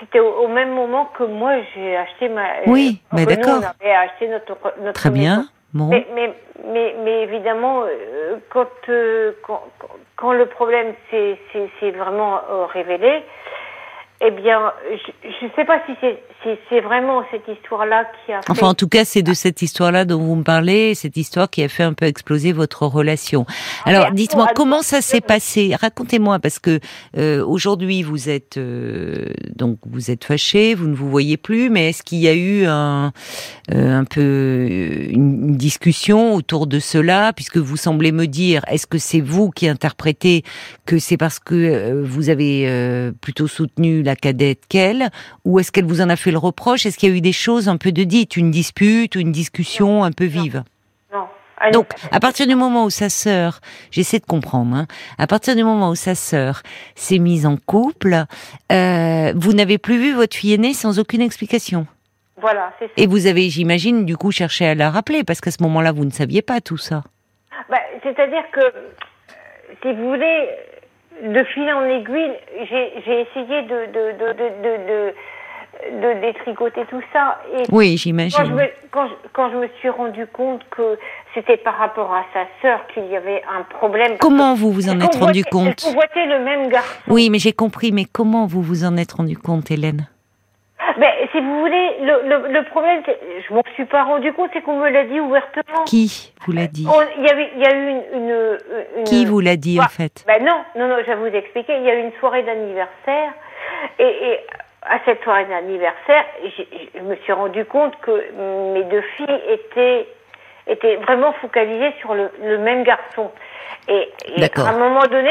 c'était 0.00 0.20
au, 0.20 0.48
même 0.48 0.72
moment 0.72 1.06
que 1.16 1.22
moi 1.22 1.52
j'ai 1.74 1.96
acheté 1.96 2.28
ma. 2.28 2.44
Oui, 2.66 3.00
mais 3.12 3.26
d'accord. 3.26 3.60
On 3.60 3.84
avait 3.84 3.94
acheté 3.94 4.28
notre, 4.28 4.56
notre 4.80 5.00
Très 5.00 5.10
bien. 5.10 5.46
Bon. 5.72 5.86
Mais, 5.88 6.06
mais, 6.14 6.94
mais, 7.02 7.22
évidemment, 7.22 7.84
euh, 7.84 8.36
quand, 8.50 8.66
euh, 8.90 9.32
quand, 9.46 9.62
quand, 10.16 10.32
le 10.32 10.44
problème 10.44 10.92
s'est 11.10 11.90
vraiment 11.92 12.40
révélé, 12.74 13.22
eh 14.24 14.30
bien, 14.30 14.72
je 15.24 15.46
ne 15.46 15.50
sais 15.56 15.64
pas 15.64 15.82
si 15.86 15.92
c'est 16.68 16.80
vraiment 16.80 17.24
cette 17.32 17.46
histoire-là 17.48 18.04
qui 18.24 18.32
a 18.32 18.40
fait... 18.40 18.50
Enfin, 18.50 18.68
en 18.68 18.74
tout 18.74 18.86
cas, 18.86 19.04
c'est 19.04 19.22
de 19.22 19.34
cette 19.34 19.62
histoire-là 19.62 20.04
dont 20.04 20.20
vous 20.20 20.36
me 20.36 20.44
parlez, 20.44 20.94
cette 20.94 21.16
histoire 21.16 21.50
qui 21.50 21.62
a 21.62 21.68
fait 21.68 21.82
un 21.82 21.92
peu 21.92 22.06
exploser 22.06 22.52
votre 22.52 22.86
relation. 22.86 23.46
Alors, 23.84 24.12
dites-moi, 24.12 24.48
comment 24.54 24.82
ça 24.82 25.00
s'est 25.00 25.20
passé? 25.20 25.74
Racontez-moi, 25.80 26.38
parce 26.38 26.60
que 26.60 26.78
euh, 27.16 27.44
aujourd'hui, 27.44 28.02
vous 28.02 28.28
êtes 28.28 28.58
euh, 28.58 29.26
donc 29.56 29.78
vous 29.86 30.12
êtes 30.12 30.24
fâché, 30.24 30.74
vous 30.74 30.86
ne 30.86 30.94
vous 30.94 31.10
voyez 31.10 31.36
plus, 31.36 31.68
mais 31.68 31.88
est-ce 31.88 32.04
qu'il 32.04 32.18
y 32.18 32.28
a 32.28 32.34
eu 32.34 32.66
un, 32.66 33.12
euh, 33.72 33.98
un 33.98 34.04
peu 34.04 34.66
une 35.10 35.56
discussion 35.56 36.34
autour 36.34 36.68
de 36.68 36.78
cela, 36.78 37.32
puisque 37.32 37.58
vous 37.58 37.76
semblez 37.76 38.12
me 38.12 38.26
dire, 38.26 38.62
est-ce 38.68 38.86
que 38.86 38.98
c'est 38.98 39.20
vous 39.20 39.50
qui 39.50 39.66
interprétez 39.66 40.44
que 40.86 41.00
c'est 41.00 41.16
parce 41.16 41.40
que 41.40 42.02
vous 42.04 42.30
avez 42.30 43.10
plutôt 43.20 43.48
soutenu 43.48 44.02
la 44.02 44.11
la 44.12 44.16
cadette 44.16 44.66
qu'elle 44.68 45.10
Ou 45.44 45.58
est-ce 45.58 45.72
qu'elle 45.72 45.86
vous 45.86 46.00
en 46.00 46.08
a 46.10 46.16
fait 46.16 46.30
le 46.30 46.38
reproche? 46.38 46.86
Est-ce 46.86 46.98
qu'il 46.98 47.08
y 47.08 47.12
a 47.12 47.16
eu 47.16 47.20
des 47.20 47.32
choses 47.32 47.68
un 47.68 47.78
peu 47.78 47.92
de 47.92 48.04
dites, 48.04 48.36
une 48.36 48.50
dispute 48.50 49.16
ou 49.16 49.20
une 49.20 49.32
discussion 49.32 50.04
un 50.04 50.12
peu 50.12 50.24
vive? 50.24 50.62
Non. 51.12 51.26
Donc, 51.72 51.88
à 52.10 52.18
partir 52.20 52.46
du 52.46 52.56
moment 52.56 52.84
où 52.84 52.90
sa 52.90 53.08
sœur, 53.08 53.60
j'essaie 53.90 54.18
de 54.18 54.26
comprendre, 54.26 54.76
hein, 54.76 54.86
à 55.16 55.26
partir 55.26 55.54
du 55.54 55.62
moment 55.62 55.90
où 55.90 55.94
sa 55.94 56.14
sœur 56.14 56.62
s'est 56.96 57.18
mise 57.18 57.46
en 57.46 57.56
couple, 57.56 58.24
euh, 58.72 59.32
vous 59.36 59.52
n'avez 59.52 59.78
plus 59.78 59.98
vu 59.98 60.12
votre 60.12 60.36
fille 60.36 60.54
aînée 60.54 60.74
sans 60.74 60.98
aucune 60.98 61.20
explication? 61.20 61.86
Voilà, 62.40 62.72
c'est 62.78 62.86
ça. 62.86 62.92
Et 62.96 63.06
vous 63.06 63.26
avez, 63.26 63.48
j'imagine, 63.48 64.04
du 64.04 64.16
coup, 64.16 64.32
cherché 64.32 64.66
à 64.66 64.74
la 64.74 64.90
rappeler, 64.90 65.22
parce 65.22 65.40
qu'à 65.40 65.52
ce 65.52 65.62
moment-là, 65.62 65.92
vous 65.92 66.04
ne 66.04 66.10
saviez 66.10 66.42
pas 66.42 66.60
tout 66.60 66.78
ça. 66.78 67.04
Bah, 67.70 67.78
c'est-à-dire 68.02 68.42
que, 68.52 68.60
si 69.82 69.92
vous 69.94 70.08
voulez, 70.08 70.48
de 71.22 71.44
fil 71.44 71.72
en 71.72 71.84
aiguille, 71.84 72.32
j'ai 72.68 73.20
essayé 73.20 73.62
de, 73.62 73.86
de, 73.86 74.12
de, 74.18 74.32
de, 74.32 75.14
de 76.00 76.20
détricoter 76.20 76.84
tout 76.90 77.02
ça. 77.12 77.40
Et 77.56 77.62
oui, 77.70 77.96
j'imagine. 77.96 78.38
Quand, 78.90 79.08
quand, 79.32 79.50
je 79.50 79.56
me 79.56 79.68
suis 79.80 79.88
rendu 79.88 80.26
compte 80.26 80.62
que 80.70 80.98
c'était 81.34 81.56
par 81.56 81.76
rapport 81.78 82.12
à 82.12 82.24
sa 82.32 82.46
sœur 82.60 82.86
qu'il 82.92 83.06
y 83.06 83.16
avait 83.16 83.42
un 83.48 83.62
problème. 83.62 84.18
Comment 84.18 84.54
vous 84.54 84.70
vous 84.70 84.88
en 84.88 85.00
êtes 85.00 85.14
rendu 85.16 85.44
compte? 85.44 85.82
Vous 85.84 85.92
voyez 85.92 86.28
le 86.28 86.44
même 86.44 86.68
garçon. 86.68 87.00
Oui, 87.08 87.30
mais 87.30 87.38
j'ai 87.38 87.52
compris. 87.52 87.90
Mais 87.92 88.04
comment 88.04 88.46
vous 88.46 88.62
vous 88.62 88.84
en 88.84 88.96
êtes 88.96 89.12
rendu 89.12 89.36
compte, 89.36 89.70
Hélène? 89.70 90.08
Ben, 90.98 91.10
si 91.30 91.40
vous 91.40 91.60
voulez, 91.60 91.96
le, 92.00 92.28
le, 92.28 92.52
le 92.52 92.64
problème, 92.64 93.02
je 93.48 93.54
m'en 93.54 93.62
suis 93.74 93.84
pas 93.84 94.04
rendu 94.04 94.32
compte, 94.32 94.50
c'est 94.52 94.62
qu'on 94.62 94.78
me 94.78 94.88
l'a 94.88 95.04
dit 95.04 95.20
ouvertement. 95.20 95.84
Qui 95.86 96.32
vous 96.46 96.52
l'a 96.52 96.66
dit 96.66 96.86
Il 97.18 97.24
y, 97.24 97.28
avait, 97.30 97.50
y 97.56 97.64
a 97.64 97.74
eu 97.74 97.88
une, 97.88 98.02
une, 98.14 98.58
une 98.98 99.04
Qui 99.04 99.24
vous 99.24 99.40
l'a 99.40 99.56
dit 99.56 99.80
en 99.80 99.88
fait 99.88 100.24
Ben 100.26 100.44
non, 100.44 100.64
non, 100.76 100.88
non, 100.88 100.96
je 101.00 101.06
vais 101.06 101.16
vous 101.16 101.36
expliquer. 101.36 101.76
Il 101.76 101.84
y 101.84 101.90
a 101.90 101.94
eu 101.94 102.02
une 102.02 102.12
soirée 102.20 102.42
d'anniversaire 102.42 103.32
et, 103.98 104.04
et, 104.04 104.40
à 104.82 104.98
cette 105.04 105.22
soirée 105.22 105.44
d'anniversaire, 105.44 106.24
je 106.94 107.00
me 107.00 107.14
suis 107.16 107.32
rendu 107.32 107.64
compte 107.64 107.94
que 108.00 108.24
mes 108.74 108.82
deux 108.84 109.02
filles 109.16 109.40
étaient 109.48 110.06
étaient 110.66 110.96
vraiment 110.96 111.32
focalisées 111.34 111.92
sur 112.00 112.14
le, 112.14 112.30
le 112.42 112.58
même 112.58 112.84
garçon. 112.84 113.30
Et, 113.88 114.08
à 114.56 114.68
un 114.68 114.78
moment 114.78 115.06
donné, 115.10 115.30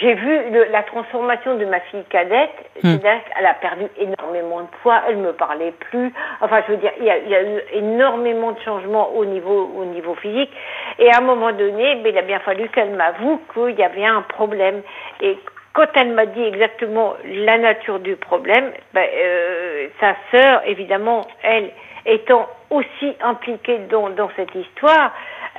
j'ai 0.00 0.14
vu 0.14 0.40
la 0.70 0.82
transformation 0.82 1.56
de 1.56 1.64
ma 1.64 1.78
fille 1.80 2.02
cadette. 2.10 2.50
Hmm. 2.82 2.98
C'est-à-dire 2.98 3.20
qu'elle 3.24 3.46
a 3.46 3.54
perdu 3.54 3.84
énormément 3.98 4.62
de 4.62 4.66
poids, 4.82 5.02
elle 5.08 5.18
me 5.18 5.32
parlait 5.32 5.72
plus. 5.90 6.12
Enfin, 6.40 6.62
je 6.66 6.72
veux 6.72 6.78
dire, 6.78 6.92
il 6.98 7.04
y 7.04 7.10
a, 7.10 7.18
il 7.18 7.28
y 7.28 7.34
a 7.36 7.42
eu 7.42 7.60
énormément 7.74 8.52
de 8.52 8.60
changements 8.60 9.10
au 9.10 9.24
niveau, 9.24 9.70
au 9.76 9.84
niveau 9.84 10.14
physique. 10.16 10.50
Et 10.98 11.08
à 11.12 11.18
un 11.18 11.20
moment 11.20 11.52
donné, 11.52 11.96
ben, 11.96 12.12
il 12.12 12.18
a 12.18 12.22
bien 12.22 12.40
fallu 12.40 12.68
qu'elle 12.70 12.90
m'avoue 12.90 13.40
qu'il 13.54 13.78
y 13.78 13.84
avait 13.84 14.06
un 14.06 14.22
problème. 14.22 14.82
Et 15.20 15.38
quand 15.72 15.86
elle 15.94 16.12
m'a 16.12 16.26
dit 16.26 16.42
exactement 16.42 17.14
la 17.24 17.58
nature 17.58 18.00
du 18.00 18.16
problème, 18.16 18.72
ben, 18.92 19.06
euh, 19.14 19.86
sa 20.00 20.16
sœur, 20.32 20.62
évidemment, 20.66 21.28
elle 21.44 21.70
étant 22.06 22.48
aussi 22.70 23.14
impliquée 23.20 23.78
dans, 23.90 24.10
dans 24.10 24.30
cette 24.36 24.54
histoire, 24.54 25.12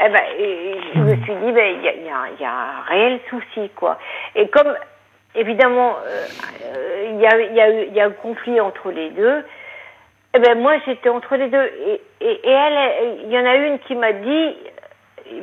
eh 0.04 0.10
ben, 0.10 0.22
je 0.96 1.00
me 1.00 1.16
suis 1.24 1.36
dit, 1.36 1.52
ben, 1.52 1.76
il 1.76 1.84
y, 1.84 1.88
a, 1.88 1.94
y, 1.94 2.42
y, 2.42 2.46
a, 2.46 2.52
un 2.52 2.82
réel 2.88 3.20
souci, 3.30 3.70
quoi. 3.76 4.00
Et 4.36 4.48
comme, 4.48 4.74
évidemment, 5.36 5.98
euh, 6.06 7.12
il 7.12 7.20
y, 7.20 7.26
a, 7.26 7.40
y, 7.40 7.62
a, 7.62 7.70
y 7.86 8.00
a 8.00 8.06
un 8.06 8.12
conflit 8.12 8.60
entre 8.60 8.92
les 8.92 9.10
deux, 9.12 9.44
eh 10.34 10.40
ben, 10.40 10.60
moi, 10.60 10.74
j'étais 10.86 11.10
entre 11.10 11.36
les 11.36 11.50
deux. 11.50 11.72
Et, 11.88 12.02
et, 12.22 12.40
et 12.44 12.52
elle, 12.52 13.20
il 13.26 13.32
y 13.32 13.38
en 13.38 13.46
a 13.46 13.56
une 13.56 13.80
qui 13.80 13.96
m'a 13.96 14.14
dit, 14.14 14.56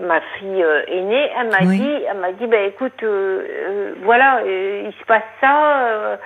ma 0.00 0.20
fille 0.20 0.62
euh, 0.62 0.82
aînée, 0.88 1.30
elle 1.38 1.50
m'a 1.50 1.60
dit, 1.60 2.04
elle 2.08 2.16
m'a 2.18 2.32
dit, 2.32 2.46
ben 2.46 2.68
écoute, 2.68 3.02
euh, 3.02 3.46
euh, 3.48 3.94
voilà, 4.02 4.42
il 4.44 4.92
se 4.98 5.04
passe 5.06 5.22
ça, 5.40 6.18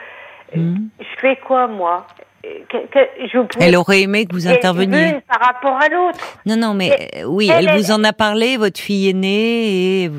hmm. 0.55 0.76
je 0.99 1.21
fais 1.21 1.37
quoi 1.37 1.67
moi? 1.67 2.07
Je 2.45 3.39
Elle 3.61 3.77
aurait 3.77 4.03
aimé 4.03 4.27
que 4.27 4.35
vous 4.35 4.49
interveniez. 4.49 5.21
par 5.29 5.41
rapport 5.41 5.77
à 5.81 5.89
l'autre. 5.89 6.39
Non, 6.47 6.57
non, 6.57 6.75
mais 6.75 7.11
oui, 7.27 7.51
elle, 7.53 7.71
vous 7.77 7.91
en 7.91 8.03
a 8.05 8.13
parlé, 8.13 8.57
votre 8.57 8.81
fille 8.81 9.09
aînée, 9.09 10.05
et 10.05 10.11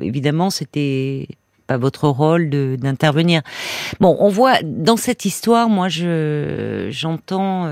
évidemment, 0.00 0.50
c'était 0.50 1.26
pas 1.66 1.78
votre 1.78 2.08
rôle 2.08 2.50
d'intervenir. 2.50 3.42
Bon, 4.00 4.16
on 4.20 4.28
voit 4.28 4.56
dans 4.62 4.96
cette 4.96 5.24
histoire, 5.24 5.68
moi, 5.68 5.88
je 5.88 6.88
j'entends 6.90 7.68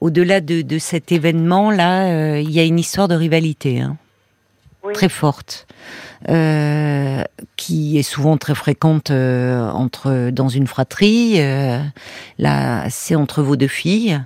au-delà 0.00 0.40
de, 0.40 0.62
de, 0.62 0.78
cet 0.78 1.12
événement 1.12 1.70
là, 1.70 2.38
il 2.38 2.50
y 2.50 2.60
a 2.60 2.64
une 2.64 2.78
histoire 2.78 3.08
de 3.08 3.14
rivalité. 3.14 3.80
Hein 3.80 3.96
très 4.92 5.08
forte, 5.08 5.66
euh, 6.28 7.22
qui 7.56 7.98
est 7.98 8.02
souvent 8.02 8.36
très 8.36 8.54
fréquente 8.54 9.10
euh, 9.10 9.68
entre 9.70 10.30
dans 10.30 10.48
une 10.48 10.66
fratrie. 10.66 11.34
Euh, 11.40 11.78
là, 12.38 12.88
c'est 12.90 13.14
entre 13.14 13.42
vos 13.42 13.56
deux 13.56 13.68
filles. 13.68 14.20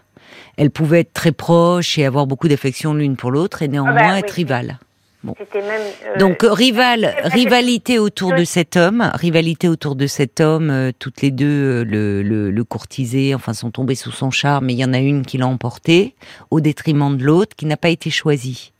Elles 0.56 0.70
pouvaient 0.70 1.00
être 1.00 1.12
très 1.12 1.32
proches 1.32 1.98
et 1.98 2.04
avoir 2.04 2.26
beaucoup 2.26 2.48
d'affection 2.48 2.94
l'une 2.94 3.16
pour 3.16 3.30
l'autre, 3.30 3.62
et 3.62 3.68
néanmoins 3.68 3.96
ah 3.96 4.08
bah 4.12 4.18
être 4.18 4.32
rivales. 4.32 4.78
Bon. 5.24 5.34
Donc 6.20 6.46
rival, 6.48 7.12
rivalité 7.24 7.98
autour 7.98 8.34
de 8.34 8.44
cet 8.44 8.76
homme, 8.76 9.10
rivalité 9.14 9.68
autour 9.68 9.96
de 9.96 10.06
cet 10.06 10.40
homme. 10.40 10.92
toutes 11.00 11.22
les 11.22 11.32
deux 11.32 11.82
le, 11.82 12.22
le, 12.22 12.52
le 12.52 12.64
courtisaient, 12.64 13.34
enfin 13.34 13.52
sont 13.52 13.72
tombées 13.72 13.96
sous 13.96 14.12
son 14.12 14.30
charme. 14.30 14.66
Mais 14.66 14.74
il 14.74 14.78
y 14.78 14.84
en 14.84 14.92
a 14.92 14.98
une 14.98 15.26
qui 15.26 15.36
l'a 15.36 15.48
emporté 15.48 16.14
au 16.52 16.60
détriment 16.60 17.16
de 17.16 17.24
l'autre, 17.24 17.56
qui 17.56 17.66
n'a 17.66 17.76
pas 17.76 17.88
été 17.88 18.10
choisie. 18.10 18.72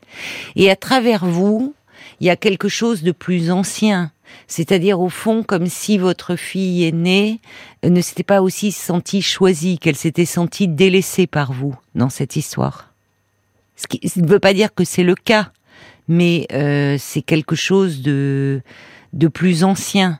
Et 0.55 0.69
à 0.69 0.75
travers 0.75 1.25
vous, 1.25 1.73
il 2.19 2.27
y 2.27 2.29
a 2.29 2.35
quelque 2.35 2.69
chose 2.69 3.03
de 3.03 3.11
plus 3.11 3.51
ancien. 3.51 4.11
C'est-à-dire 4.47 4.99
au 4.99 5.09
fond 5.09 5.43
comme 5.43 5.67
si 5.67 5.97
votre 5.97 6.35
fille 6.35 6.83
aînée 6.83 7.39
euh, 7.83 7.89
ne 7.89 8.01
s'était 8.01 8.23
pas 8.23 8.41
aussi 8.41 8.71
sentie 8.71 9.21
choisie, 9.21 9.79
qu'elle 9.79 9.95
s'était 9.95 10.25
sentie 10.25 10.67
délaissée 10.67 11.27
par 11.27 11.51
vous 11.51 11.75
dans 11.95 12.09
cette 12.09 12.35
histoire. 12.35 12.93
Ce 13.75 13.87
qui 13.87 13.99
ne 14.19 14.27
veut 14.27 14.39
pas 14.39 14.53
dire 14.53 14.73
que 14.73 14.83
c'est 14.83 15.03
le 15.03 15.15
cas, 15.15 15.51
mais 16.07 16.47
euh, 16.51 16.97
c'est 16.99 17.21
quelque 17.21 17.55
chose 17.55 18.01
de 18.01 18.61
de 19.13 19.27
plus 19.27 19.63
ancien 19.63 20.19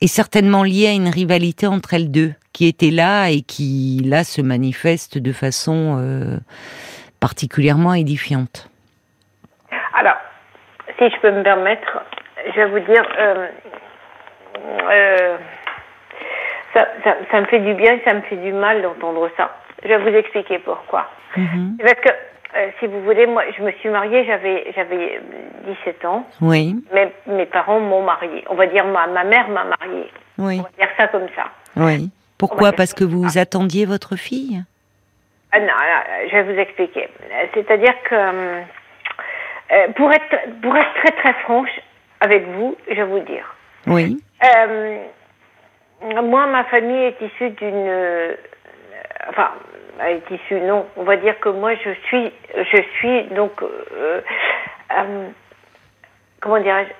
et 0.00 0.06
certainement 0.06 0.64
lié 0.64 0.86
à 0.88 0.92
une 0.92 1.08
rivalité 1.08 1.66
entre 1.66 1.94
elles 1.94 2.10
deux 2.10 2.32
qui 2.52 2.66
était 2.66 2.90
là 2.90 3.28
et 3.28 3.42
qui 3.42 4.00
là 4.04 4.24
se 4.24 4.40
manifeste 4.40 5.18
de 5.18 5.32
façon 5.32 5.96
euh, 5.98 6.38
particulièrement 7.20 7.94
édifiante. 7.94 8.70
Alors, 9.94 10.16
si 10.98 11.08
je 11.08 11.20
peux 11.20 11.30
me 11.30 11.42
permettre, 11.42 12.00
je 12.46 12.60
vais 12.60 12.66
vous 12.66 12.80
dire, 12.80 13.02
euh, 13.18 13.46
euh, 14.90 15.36
ça, 16.74 16.86
ça, 17.30 17.40
me 17.40 17.46
fait 17.46 17.60
du 17.60 17.74
bien 17.74 17.94
et 17.94 18.02
ça 18.04 18.14
me 18.14 18.22
fait 18.22 18.36
du 18.36 18.52
mal 18.52 18.82
d'entendre 18.82 19.30
ça. 19.36 19.56
Je 19.82 19.88
vais 19.88 19.98
vous 19.98 20.16
expliquer 20.16 20.58
pourquoi. 20.58 21.08
Mhm. 21.36 21.76
Parce 21.78 22.00
que, 22.00 22.08
euh, 22.56 22.70
si 22.78 22.86
vous 22.86 23.02
voulez, 23.02 23.26
moi, 23.26 23.44
je 23.56 23.62
me 23.62 23.72
suis 23.72 23.88
mariée, 23.88 24.24
j'avais, 24.26 24.72
j'avais 24.74 25.20
17 25.66 26.04
ans. 26.04 26.26
Oui. 26.40 26.74
Mais 26.92 27.12
mes 27.26 27.46
parents 27.46 27.80
m'ont 27.80 28.02
mariée. 28.02 28.44
On 28.48 28.54
va 28.54 28.66
dire, 28.66 28.84
ma, 28.86 29.06
ma 29.06 29.24
mère 29.24 29.48
m'a 29.48 29.64
mariée. 29.64 30.10
Oui. 30.38 30.60
On 30.60 30.62
va 30.62 30.70
dire 30.78 30.88
ça 30.96 31.08
comme 31.08 31.28
ça. 31.36 31.44
Oui. 31.76 32.10
Pourquoi? 32.38 32.72
Parce 32.72 32.94
que 32.94 33.04
vous 33.04 33.38
attendiez 33.38 33.84
votre 33.84 34.16
fille? 34.16 34.62
Ah, 35.52 35.60
Non, 35.60 35.72
je 36.28 36.36
vais 36.36 36.42
vous 36.42 36.58
expliquer. 36.58 37.08
C'est-à-dire 37.54 37.94
que 38.04 38.62
euh, 39.72 39.88
pour, 39.94 40.12
être, 40.12 40.60
pour 40.62 40.76
être 40.76 40.94
très 40.94 41.12
très 41.12 41.32
franche 41.44 41.80
avec 42.20 42.44
vous, 42.48 42.76
je 42.88 42.94
vais 42.94 43.04
vous 43.04 43.20
dire. 43.20 43.54
Oui. 43.86 44.22
Euh, 44.44 44.98
moi, 46.22 46.46
ma 46.46 46.64
famille 46.64 47.04
est 47.04 47.20
issue 47.20 47.50
d'une. 47.50 47.88
Euh, 47.88 48.34
enfin, 49.28 49.50
elle 50.00 50.16
est 50.16 50.30
issue, 50.30 50.60
non. 50.60 50.86
On 50.96 51.04
va 51.04 51.16
dire 51.16 51.38
que 51.38 51.50
moi, 51.50 51.74
je 51.74 51.90
suis. 52.06 52.32
Je 52.56 52.82
suis 52.98 53.22
donc. 53.34 53.52
comment 56.40 56.60
dirais-je 56.60 56.92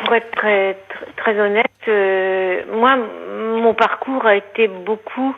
pour 0.00 0.14
être 0.14 0.30
très, 0.32 0.76
très, 1.16 1.38
honnête, 1.38 2.66
moi, 2.72 2.96
mon 2.96 3.72
parcours 3.74 4.26
a 4.26 4.34
été 4.34 4.66
beaucoup 4.66 5.36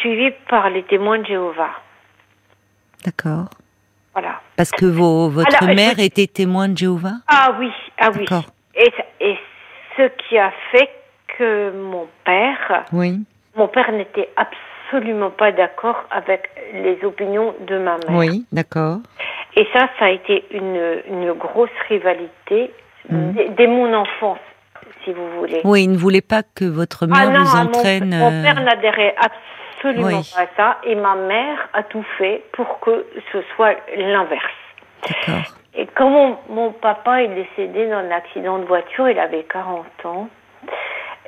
suivi 0.00 0.30
par 0.48 0.70
les 0.70 0.82
témoins 0.84 1.18
de 1.18 1.26
Jéhovah. 1.26 1.70
D'accord. 3.04 3.48
Parce 4.56 4.70
que 4.70 4.86
vos, 4.86 5.28
votre 5.30 5.64
mère 5.66 5.98
était 5.98 6.26
témoin 6.26 6.68
de 6.68 6.76
Jéhovah? 6.76 7.14
Ah 7.28 7.56
oui, 7.58 7.70
ah 7.98 8.10
oui. 8.14 8.26
Et, 8.74 8.92
et, 9.20 9.38
ce 9.96 10.02
qui 10.28 10.38
a 10.38 10.52
fait 10.70 10.90
que 11.38 11.70
mon 11.72 12.06
père, 12.24 12.84
oui. 12.92 13.20
mon 13.56 13.68
père 13.68 13.90
n'était 13.92 14.28
absolument 14.36 15.30
pas 15.30 15.52
d'accord 15.52 16.04
avec 16.10 16.48
les 16.74 16.98
opinions 17.04 17.54
de 17.66 17.78
ma 17.78 17.96
mère. 17.96 18.18
Oui, 18.18 18.44
d'accord. 18.52 18.98
Et 19.56 19.66
ça, 19.72 19.88
ça 19.98 20.06
a 20.06 20.10
été 20.10 20.44
une, 20.50 21.02
une 21.08 21.32
grosse 21.32 21.70
rivalité 21.88 22.72
mmh. 23.08 23.54
dès, 23.56 23.66
mon 23.66 23.92
enfance, 23.94 24.38
si 25.04 25.12
vous 25.12 25.28
voulez. 25.38 25.60
Oui, 25.64 25.84
il 25.84 25.92
ne 25.92 25.96
voulait 25.96 26.20
pas 26.20 26.42
que 26.42 26.64
votre 26.64 27.06
mère 27.06 27.30
ah 27.34 27.38
vous 27.38 27.56
entraîne. 27.56 28.10
Mon, 28.10 28.30
mon 28.30 28.42
père 28.42 28.58
euh, 28.58 28.64
n'adhérait 28.64 29.14
absolument 29.16 30.22
pas 30.34 30.46
ça. 30.56 30.78
Et 30.84 30.94
ma 30.94 31.14
mère 31.14 31.68
a 31.72 31.82
tout 31.82 32.04
fait 32.18 32.44
pour 32.52 32.80
que 32.80 33.06
ce 33.32 33.38
soit 33.54 33.76
l'inverse. 33.96 34.44
Et 35.74 35.86
quand 35.94 36.36
mon, 36.48 36.72
papa 36.72 37.22
est 37.22 37.28
décédé 37.28 37.88
dans 37.88 37.98
un 37.98 38.10
accident 38.10 38.58
de 38.58 38.64
voiture, 38.64 39.08
il 39.08 39.18
avait 39.18 39.44
40 39.44 39.86
ans. 40.04 40.28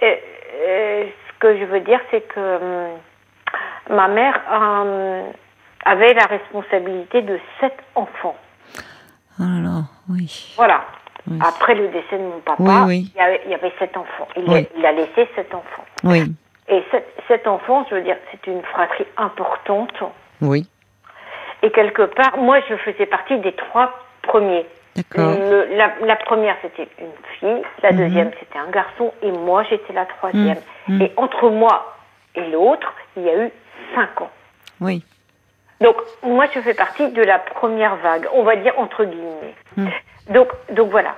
Et, 0.00 0.18
ce 0.64 1.38
que 1.38 1.58
je 1.58 1.64
veux 1.64 1.80
dire, 1.80 2.00
c'est 2.10 2.20
que 2.28 2.56
hum, 2.56 2.98
ma 3.90 4.08
mère 4.08 4.40
hum, 4.50 5.32
avait 5.84 6.14
la 6.14 6.26
responsabilité 6.26 7.22
de 7.22 7.38
sept 7.60 7.76
enfants. 7.94 8.36
Oh 9.40 9.44
là 9.44 9.60
là, 10.66 10.84
oui. 11.30 11.38
Après 11.40 11.74
le 11.74 11.88
décès 11.88 12.18
de 12.18 12.24
mon 12.24 12.40
papa, 12.40 12.86
Il, 12.88 13.10
y 13.14 13.20
avait, 13.20 13.72
sept 13.78 13.96
enfants. 13.96 14.28
Il, 14.36 14.52
a, 14.52 14.60
il, 14.76 14.86
a, 14.86 14.92
laissé 14.92 15.28
sept 15.36 15.54
enfants. 15.54 15.84
Oui. 16.04 16.24
Et 16.68 16.82
cette, 16.90 17.08
cette 17.28 17.46
enfance, 17.46 17.86
je 17.90 17.96
veux 17.96 18.02
dire, 18.02 18.16
c'est 18.30 18.50
une 18.50 18.62
fratrie 18.62 19.06
importante. 19.16 19.94
Oui. 20.40 20.68
Et 21.62 21.70
quelque 21.70 22.02
part, 22.02 22.36
moi, 22.38 22.58
je 22.68 22.76
faisais 22.76 23.06
partie 23.06 23.38
des 23.38 23.52
trois 23.52 23.92
premiers. 24.22 24.66
D'accord. 24.96 25.34
La, 25.70 25.92
la, 26.04 26.16
première, 26.16 26.56
c'était 26.60 26.88
une 26.98 27.12
fille. 27.38 27.62
La 27.82 27.92
mhm. 27.92 27.98
deuxième, 27.98 28.30
c'était 28.40 28.58
un 28.58 28.70
garçon. 28.70 29.12
Et 29.22 29.30
moi, 29.30 29.62
j'étais 29.70 29.92
la 29.92 30.06
troisième. 30.06 30.58
Mhm. 30.88 30.96
Mhm. 30.96 31.02
Et 31.02 31.12
entre 31.16 31.50
moi 31.50 31.96
et 32.34 32.50
l'autre, 32.50 32.92
il 33.16 33.22
y 33.22 33.30
a 33.30 33.44
eu 33.46 33.50
cinq 33.94 34.20
ans. 34.20 34.30
Oui. 34.80 35.04
Donc, 35.80 35.96
moi, 36.22 36.46
je 36.54 36.60
fais 36.60 36.74
partie 36.74 37.10
de 37.10 37.22
la 37.22 37.38
première 37.38 37.96
vague, 37.96 38.28
on 38.34 38.44
va 38.44 38.56
dire 38.56 38.78
entre 38.78 39.04
guillemets. 39.04 39.54
Donc, 40.30 40.48
donc 40.72 40.90
voilà. 40.90 41.16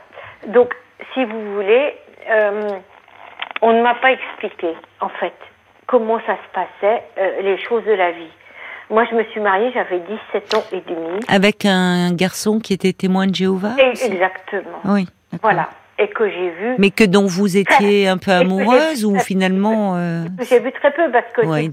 Donc, 0.49 0.75
si 1.13 1.25
vous 1.25 1.55
voulez, 1.55 1.95
euh, 2.31 2.69
on 3.63 3.73
ne 3.73 3.83
m'a 3.83 3.95
pas 3.95 4.13
expliqué, 4.13 4.75
en 5.01 5.09
fait, 5.09 5.35
comment 5.87 6.19
ça 6.27 6.37
se 6.37 6.55
passait, 6.55 7.03
euh, 7.19 7.43
les 7.43 7.59
choses 7.59 7.85
de 7.85 7.93
la 7.93 8.13
vie. 8.13 8.31
Moi, 8.91 9.07
je 9.11 9.17
me 9.17 9.25
suis 9.25 9.41
mariée, 9.41 9.71
j'avais 9.73 10.01
17 10.33 10.55
ans 10.55 10.65
et 10.73 10.83
demi. 10.87 11.21
Avec 11.29 11.65
un 11.65 12.13
garçon 12.13 12.59
qui 12.61 12.75
était 12.75 12.93
témoin 12.93 13.27
de 13.27 13.35
Jéhovah 13.35 13.75
Exactement. 13.79 14.81
Oui. 14.85 15.09
Voilà. 15.43 15.71
Et 15.99 16.09
que 16.09 16.29
j'ai 16.29 16.51
vu. 16.51 16.75
Mais 16.79 16.91
que 16.91 17.05
dont 17.05 17.27
vous 17.27 17.57
étiez 17.57 18.09
un 18.09 18.19
peu 18.19 18.31
amoureuse 18.33 19.05
ou 19.05 19.19
finalement. 19.19 19.97
Euh... 19.97 20.25
J'ai 20.49 20.61
vu 20.61 20.73
très 20.73 20.93
peu 20.93 21.11
parce 21.11 21.33
que 21.33 21.47
oui, 21.47 21.71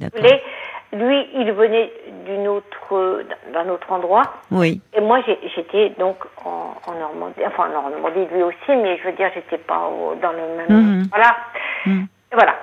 lui, 0.94 1.28
il 1.36 1.52
venait 1.54 1.92
d'une 2.26 2.48
autre, 2.48 3.24
d'un 3.54 3.70
autre 3.70 3.92
endroit. 3.92 4.24
Oui. 4.52 4.82
Et 4.94 5.02
moi, 5.02 5.22
j'étais 5.56 5.90
donc 5.98 6.18
en, 6.46 6.76
Normandie, 7.00 7.42
enfin 7.46 7.70
en 7.70 7.90
Normandie 7.90 8.28
lui 8.34 8.44
aussi, 8.44 8.70
mais 8.70 8.98
je 8.98 9.04
veux 9.04 9.14
dire, 9.14 9.32
j'étais 9.34 9.58
pas 9.58 9.90
dans 10.22 10.32
le 10.32 10.58
même. 10.58 10.68
Mhm. 10.70 11.08
Voilà. 11.10 11.38
Mm. 11.86 12.04
Voilà. 12.34 12.56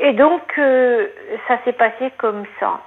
Et 0.00 0.12
donc, 0.12 0.42
euh, 0.58 1.08
ça 1.46 1.58
s'est 1.64 1.72
passé 1.72 2.12
comme 2.16 2.44
ça. 2.60 2.80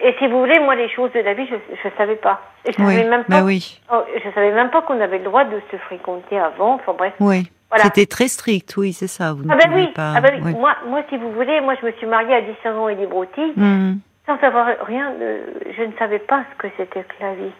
Et 0.00 0.14
si 0.18 0.28
vous 0.28 0.38
voulez, 0.38 0.58
moi, 0.60 0.74
les 0.74 0.88
choses 0.88 1.12
de 1.12 1.20
la 1.20 1.34
vie, 1.34 1.46
je 1.46 1.54
ne 1.54 1.92
savais 1.96 2.16
pas. 2.16 2.40
je 2.64 2.70
oui, 2.78 2.94
savais 2.94 3.04
même 3.04 3.24
pas. 3.24 3.42
oui. 3.42 3.80
Oh, 3.92 4.02
je 4.14 4.30
savais 4.30 4.52
même 4.52 4.70
pas 4.70 4.82
qu'on 4.82 5.00
avait 5.00 5.18
le 5.18 5.24
droit 5.24 5.44
de 5.44 5.60
se 5.70 5.76
fréquenter 5.76 6.38
avant. 6.38 6.74
Enfin 6.74 6.94
bref. 6.96 7.14
Oui. 7.20 7.50
C'était 7.76 8.06
très 8.06 8.28
strict, 8.28 8.76
oui, 8.78 8.92
c'est 8.94 9.08
ça. 9.08 9.34
Vous 9.34 9.44
ah 9.48 9.56
ben 9.56 9.70
oui, 9.74 9.92
ah 9.98 10.20
oui. 10.42 10.52
Moi, 10.54 10.74
moi, 10.86 11.02
si 11.10 11.18
vous 11.18 11.30
voulez, 11.32 11.60
moi, 11.60 11.74
je 11.80 11.86
me 11.86 11.92
suis 11.92 12.06
mariée 12.06 12.34
à 12.34 12.40
19 12.40 12.78
ans 12.78 12.88
et 12.88 12.94
des 12.94 13.06
broutilles, 13.06 13.52
mmh. 13.56 13.96
sans 14.26 14.38
savoir 14.40 14.68
rien 14.86 15.12
de... 15.20 15.40
Je 15.76 15.82
ne 15.82 15.92
savais 15.98 16.18
pas 16.18 16.44
ce 16.50 16.62
que 16.62 16.72
c'était 16.78 17.02
que 17.02 17.14
la 17.20 17.34
vie. 17.34 17.52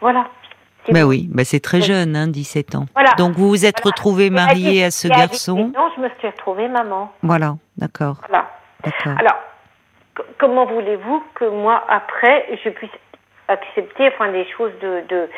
Voilà. 0.00 0.26
Ben 0.92 1.04
oui, 1.04 1.28
ben 1.32 1.44
c'est 1.44 1.58
très 1.58 1.80
jeune, 1.80 2.14
hein, 2.14 2.28
17 2.28 2.76
ans. 2.76 2.86
Voilà. 2.94 3.14
Donc 3.18 3.32
vous 3.32 3.48
vous 3.48 3.66
êtes 3.66 3.80
retrouvée 3.80 4.30
mariée 4.30 4.84
à, 4.84 4.92
ce 4.92 5.08
garçon. 5.08 5.72
Non, 5.74 5.90
je 5.96 6.02
me 6.02 6.08
suis 6.18 6.28
retrouvée 6.28 6.68
maman. 6.68 7.12
Voilà, 7.22 7.56
d'accord. 7.76 8.20
Voilà. 8.28 8.48
Alors, 9.18 9.34
comment 10.38 10.66
voulez-vous 10.66 11.22
que 11.34 11.44
moi, 11.44 11.84
après, 11.88 12.46
je 12.64 12.70
puisse 12.70 12.90
accepter 13.48 14.08
enfin, 14.08 14.30
les 14.30 14.46
choses 14.56 14.72
de, 14.82 15.02
de... 15.08 15.28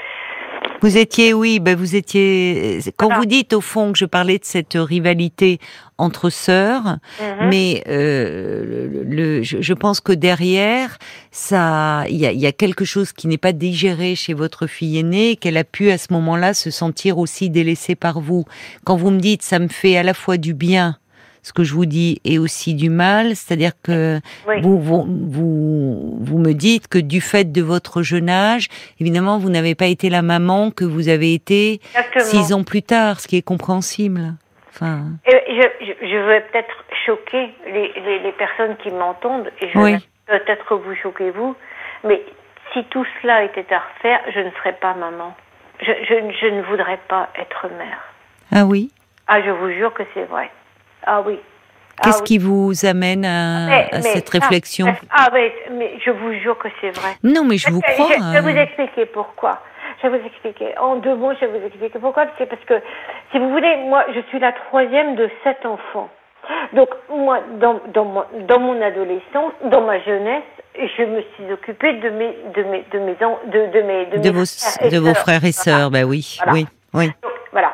Vous 0.80 0.96
étiez, 0.96 1.34
oui, 1.34 1.60
ben 1.60 1.76
vous 1.76 1.94
étiez. 1.94 2.80
Quand 2.96 3.14
vous 3.14 3.26
dites 3.26 3.52
au 3.52 3.60
fond 3.60 3.92
que 3.92 3.98
je 3.98 4.06
parlais 4.06 4.38
de 4.38 4.44
cette 4.44 4.74
rivalité 4.74 5.58
entre 5.98 6.30
sœurs, 6.30 6.98
mhm. 7.20 7.48
mais 7.50 7.82
euh, 7.86 9.04
le, 9.04 9.42
je, 9.42 9.60
je, 9.60 9.74
pense 9.74 10.00
que 10.00 10.12
derrière, 10.12 10.96
ça, 11.30 12.04
il 12.08 12.16
y 12.16 12.26
a, 12.26 12.32
y 12.32 12.46
a, 12.46 12.52
quelque 12.52 12.84
chose 12.84 13.12
qui 13.12 13.28
n'est 13.28 13.36
pas 13.36 13.52
digéré 13.52 14.14
chez 14.14 14.32
votre 14.32 14.66
fille 14.66 14.98
aînée, 14.98 15.36
qu'elle 15.36 15.58
a 15.58 15.64
pu 15.64 15.90
à 15.90 15.98
ce 15.98 16.12
moment-là 16.14 16.54
se 16.54 16.70
sentir 16.70 17.18
aussi 17.18 17.50
délaissée 17.50 17.94
par 17.94 18.20
vous. 18.20 18.44
Quand 18.84 18.96
vous 18.96 19.10
me 19.10 19.20
dites, 19.20 19.42
ça 19.42 19.58
me 19.58 19.68
fait 19.68 19.98
à 19.98 20.02
la 20.02 20.14
fois 20.14 20.38
du 20.38 20.54
bien 20.54 20.96
ce 21.48 21.54
que 21.54 21.64
je 21.64 21.72
vous 21.72 21.86
dis 21.86 22.20
est 22.26 22.36
aussi 22.36 22.74
du 22.74 22.90
mal, 22.90 23.34
c'est-à-dire 23.34 23.72
que 23.82 24.20
vous, 24.60 24.78
vous, 24.78 26.18
vous, 26.20 26.38
me 26.38 26.52
dites 26.52 26.88
que 26.88 26.98
du 26.98 27.22
fait 27.22 27.50
de 27.50 27.62
votre 27.62 28.02
jeune 28.02 28.28
âge, 28.28 28.68
évidemment, 29.00 29.38
vous 29.38 29.48
n'avez 29.48 29.74
pas 29.74 29.86
été 29.86 30.10
la 30.10 30.20
maman 30.20 30.70
que 30.70 30.84
vous 30.84 31.08
avez 31.08 31.32
été 31.32 31.80
six 32.18 32.52
ans 32.52 32.64
plus 32.64 32.82
tard, 32.82 33.20
ce 33.20 33.28
qui 33.28 33.38
est 33.38 33.42
compréhensible. 33.42 34.34
Enfin... 34.68 35.04
Je, 35.26 35.36
je, 35.48 36.06
je 36.06 36.16
veux 36.16 36.42
peut-être 36.52 36.84
choquer 37.06 37.48
les, 37.72 38.18
les, 38.22 38.32
personnes 38.32 38.76
qui 38.82 38.90
m'entendent, 38.90 39.50
et 39.62 39.70
je 39.72 39.78
vais 39.78 39.98
peut-être 40.26 40.76
vous 40.76 40.94
choquez 41.02 41.30
vous, 41.30 41.56
mais 42.04 42.20
si 42.74 42.84
tout 42.90 43.06
cela 43.22 43.44
était 43.44 43.72
à 43.72 43.78
refaire, 43.78 44.20
je 44.34 44.40
ne 44.40 44.50
serais 44.50 44.74
pas 44.74 44.92
maman. 44.92 45.34
Je, 45.80 45.92
je, 46.02 46.14
je 46.42 46.46
ne 46.46 46.60
voudrais 46.64 46.98
pas 47.08 47.30
être 47.40 47.68
mère. 47.78 48.02
Ah 48.52 48.66
oui? 48.66 48.90
Ah, 49.26 49.40
je 49.40 49.50
vous 49.50 49.70
jure 49.70 49.94
que 49.94 50.02
c'est 50.12 50.24
vrai. 50.24 50.50
Ah 51.10 51.22
oui. 51.24 51.40
Qu'est-ce 52.02 52.20
ah 52.20 52.24
qui 52.26 52.36
vous 52.36 52.84
amène 52.84 53.24
à, 53.24 54.02
cette 54.02 54.28
réflexion 54.28 54.94
Ah 55.10 55.28
oui, 55.32 55.50
mais 55.72 55.94
je 56.04 56.10
vous 56.10 56.32
jure 56.34 56.58
que 56.58 56.68
c'est 56.80 56.90
vrai. 56.90 57.16
Non, 57.24 57.44
mais 57.44 57.56
je 57.56 57.70
vous 57.70 57.80
crois. 57.80 58.08
Je, 58.14 58.32
vais 58.34 58.40
vous 58.40 58.48
hein. 58.48 58.62
expliquer 58.62 59.06
pourquoi. 59.06 59.58
Je 60.02 60.06
vais 60.06 60.18
vous 60.18 60.26
expliquer. 60.26 60.76
En 60.78 60.96
deux 60.96 61.14
mots, 61.16 61.32
je 61.40 61.46
vais 61.46 61.58
vous 61.58 61.66
expliquer 61.66 61.98
pourquoi. 61.98 62.26
C'est 62.36 62.46
parce 62.46 62.62
que, 62.66 62.74
si 63.32 63.38
vous 63.38 63.50
voulez, 63.50 63.74
moi, 63.88 64.04
je 64.14 64.20
suis 64.28 64.38
la 64.38 64.52
troisième 64.52 65.16
de 65.16 65.30
sept 65.42 65.64
enfants. 65.64 66.10
Donc, 66.74 66.90
moi, 67.08 67.40
dans, 67.58 67.80
dans, 67.94 68.04
mon, 68.04 68.24
dans 68.46 68.60
mon 68.60 68.80
adolescence, 68.82 69.52
dans 69.64 69.80
ma 69.80 69.98
jeunesse, 70.00 70.44
je 70.76 71.02
me 71.04 71.22
suis 71.34 71.50
occupée 71.50 71.94
de 71.94 72.10
mes, 72.10 72.36
de 72.54 72.62
mes, 72.64 72.84
de 72.92 72.98
mes, 72.98 73.14
de, 73.14 73.72
de 73.72 73.82
mes, 73.82 74.06
de, 74.06 74.30
vos, 74.30 74.44
frères 74.44 74.90
de 74.92 74.98
vos 74.98 75.14
frères 75.14 75.44
et 75.44 75.52
sœurs. 75.52 75.90
Ben 75.90 76.04
oui, 76.04 76.38
oui, 76.52 76.66
oui. 76.92 77.06
Donc, 77.22 77.32
voilà. 77.50 77.72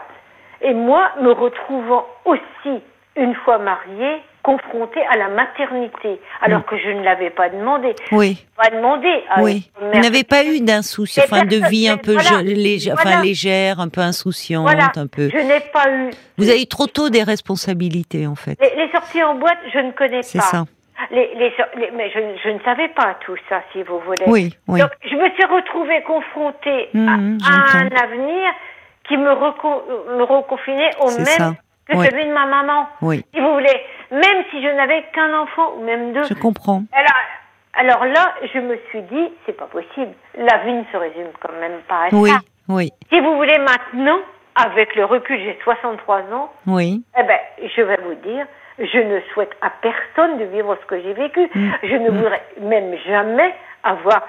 Et 0.63 0.73
moi, 0.73 1.11
me 1.21 1.33
retrouvant 1.33 2.07
aussi 2.25 2.81
une 3.17 3.35
fois 3.35 3.59
mariée, 3.59 4.23
confrontée 4.43 5.01
à 5.11 5.17
la 5.17 5.29
maternité, 5.29 6.21
alors 6.43 6.61
mm. 6.61 6.65
que 6.65 6.77
je 6.77 6.89
ne 6.91 7.03
l'avais 7.03 7.31
pas 7.31 7.49
demandé. 7.49 7.95
Oui. 8.13 8.45
Pas 8.57 8.71
demandé. 8.71 9.09
oui. 9.41 9.71
Vous 9.81 10.01
n'avez 10.01 10.23
pas 10.23 10.45
eu 10.45 10.61
d'insouciance, 10.61 11.27
enfin 11.31 11.45
de 11.45 11.69
vie 11.69 11.89
un 11.89 11.97
peu 11.97 12.17
légère, 12.43 12.95
enfin 12.95 13.23
légère, 13.23 13.81
un 13.81 13.89
peu 13.89 14.03
insouciante, 14.03 14.69
un 14.97 15.07
peu. 15.07 15.31
Je 15.31 15.39
n'ai 15.39 15.61
pas 15.73 15.91
eu. 15.91 16.11
Vous 16.37 16.51
avez 16.51 16.67
trop 16.67 16.87
tôt 16.87 17.09
des 17.09 17.23
responsabilités, 17.23 18.27
en 18.27 18.35
fait. 18.35 18.59
Les, 18.61 18.91
sorties 18.93 19.23
en 19.23 19.35
boîte, 19.37 19.59
je 19.73 19.79
ne 19.79 19.93
connais 19.93 20.19
pas. 20.19 20.23
C'est 20.23 20.41
ça. 20.41 20.65
Les, 21.11 21.35
les, 21.35 21.53
mais 21.97 22.11
je, 22.11 22.21
je, 22.45 22.49
ne 22.51 22.61
savais 22.61 22.89
pas 22.89 23.17
tout 23.27 23.37
ça, 23.49 23.63
si 23.73 23.83
vous 23.83 23.99
voulez. 24.01 24.25
Oui, 24.27 24.55
oui. 24.69 24.81
Donc, 24.81 24.91
je 25.05 25.17
me 25.17 25.29
suis 25.31 25.45
retrouvée 25.45 26.03
confrontée 26.03 26.89
mm, 26.95 27.39
à, 27.45 27.79
un 27.79 27.89
avenir 27.89 28.53
qui 29.09 29.17
me, 29.17 29.25
me 29.25 30.23
reconfinait 30.23 30.91
au 31.01 31.11
même 31.19 31.57
que 31.87 31.97
celui 31.97 32.27
de 32.27 32.33
ma 32.33 32.47
maman. 32.47 32.89
Oui. 33.03 33.25
Si 33.35 33.41
vous 33.41 33.53
voulez, 33.53 33.81
même 34.11 34.45
si 34.51 34.63
je 34.63 34.69
n'avais 34.69 35.05
qu'un 35.13 35.35
enfant 35.39 35.75
ou 35.77 35.85
même 35.85 36.13
deux. 36.13 36.25
Je 36.25 36.35
comprends. 36.35 36.83
Alors, 36.93 38.01
alors 38.01 38.05
là, 38.07 38.35
je 38.53 38.59
me 38.59 38.77
suis 38.91 39.03
dit, 39.03 39.33
c'est 39.47 39.57
pas 39.57 39.67
possible. 39.67 40.13
La 40.37 40.59
vie 40.59 40.73
ne 40.73 40.85
se 40.93 40.97
résume 40.97 41.29
quand 41.41 41.53
même 41.61 41.81
pas 41.89 42.05
à 42.05 42.09
oui, 42.13 42.31
ça. 42.31 42.39
Oui. 42.69 42.91
Si 43.11 43.21
vous 43.21 43.37
voulez 43.37 43.59
maintenant, 43.59 44.19
avec 44.55 44.95
le 44.95 45.05
recul, 45.05 45.39
j'ai 45.39 45.59
63 45.65 46.21
ans. 46.33 46.53
Oui. 46.67 47.03
Eh 47.19 47.23
ben, 47.25 47.39
je 47.77 47.83
vais 47.83 47.99
vous 48.03 48.15
dire, 48.15 48.47
je 48.79 48.99
ne 48.99 49.21
souhaite 49.33 49.53
à 49.61 49.71
personne 49.71 50.39
de 50.39 50.45
vivre 50.45 50.77
ce 50.81 50.87
que 50.87 51.01
j'ai 51.01 51.13
vécu. 51.13 51.49
Mm. 51.55 51.71
Je 51.83 51.95
ne 51.97 52.11
mm. 52.11 52.17
voudrais 52.17 52.43
même 52.61 52.97
jamais 53.07 53.55
avoir 53.83 54.23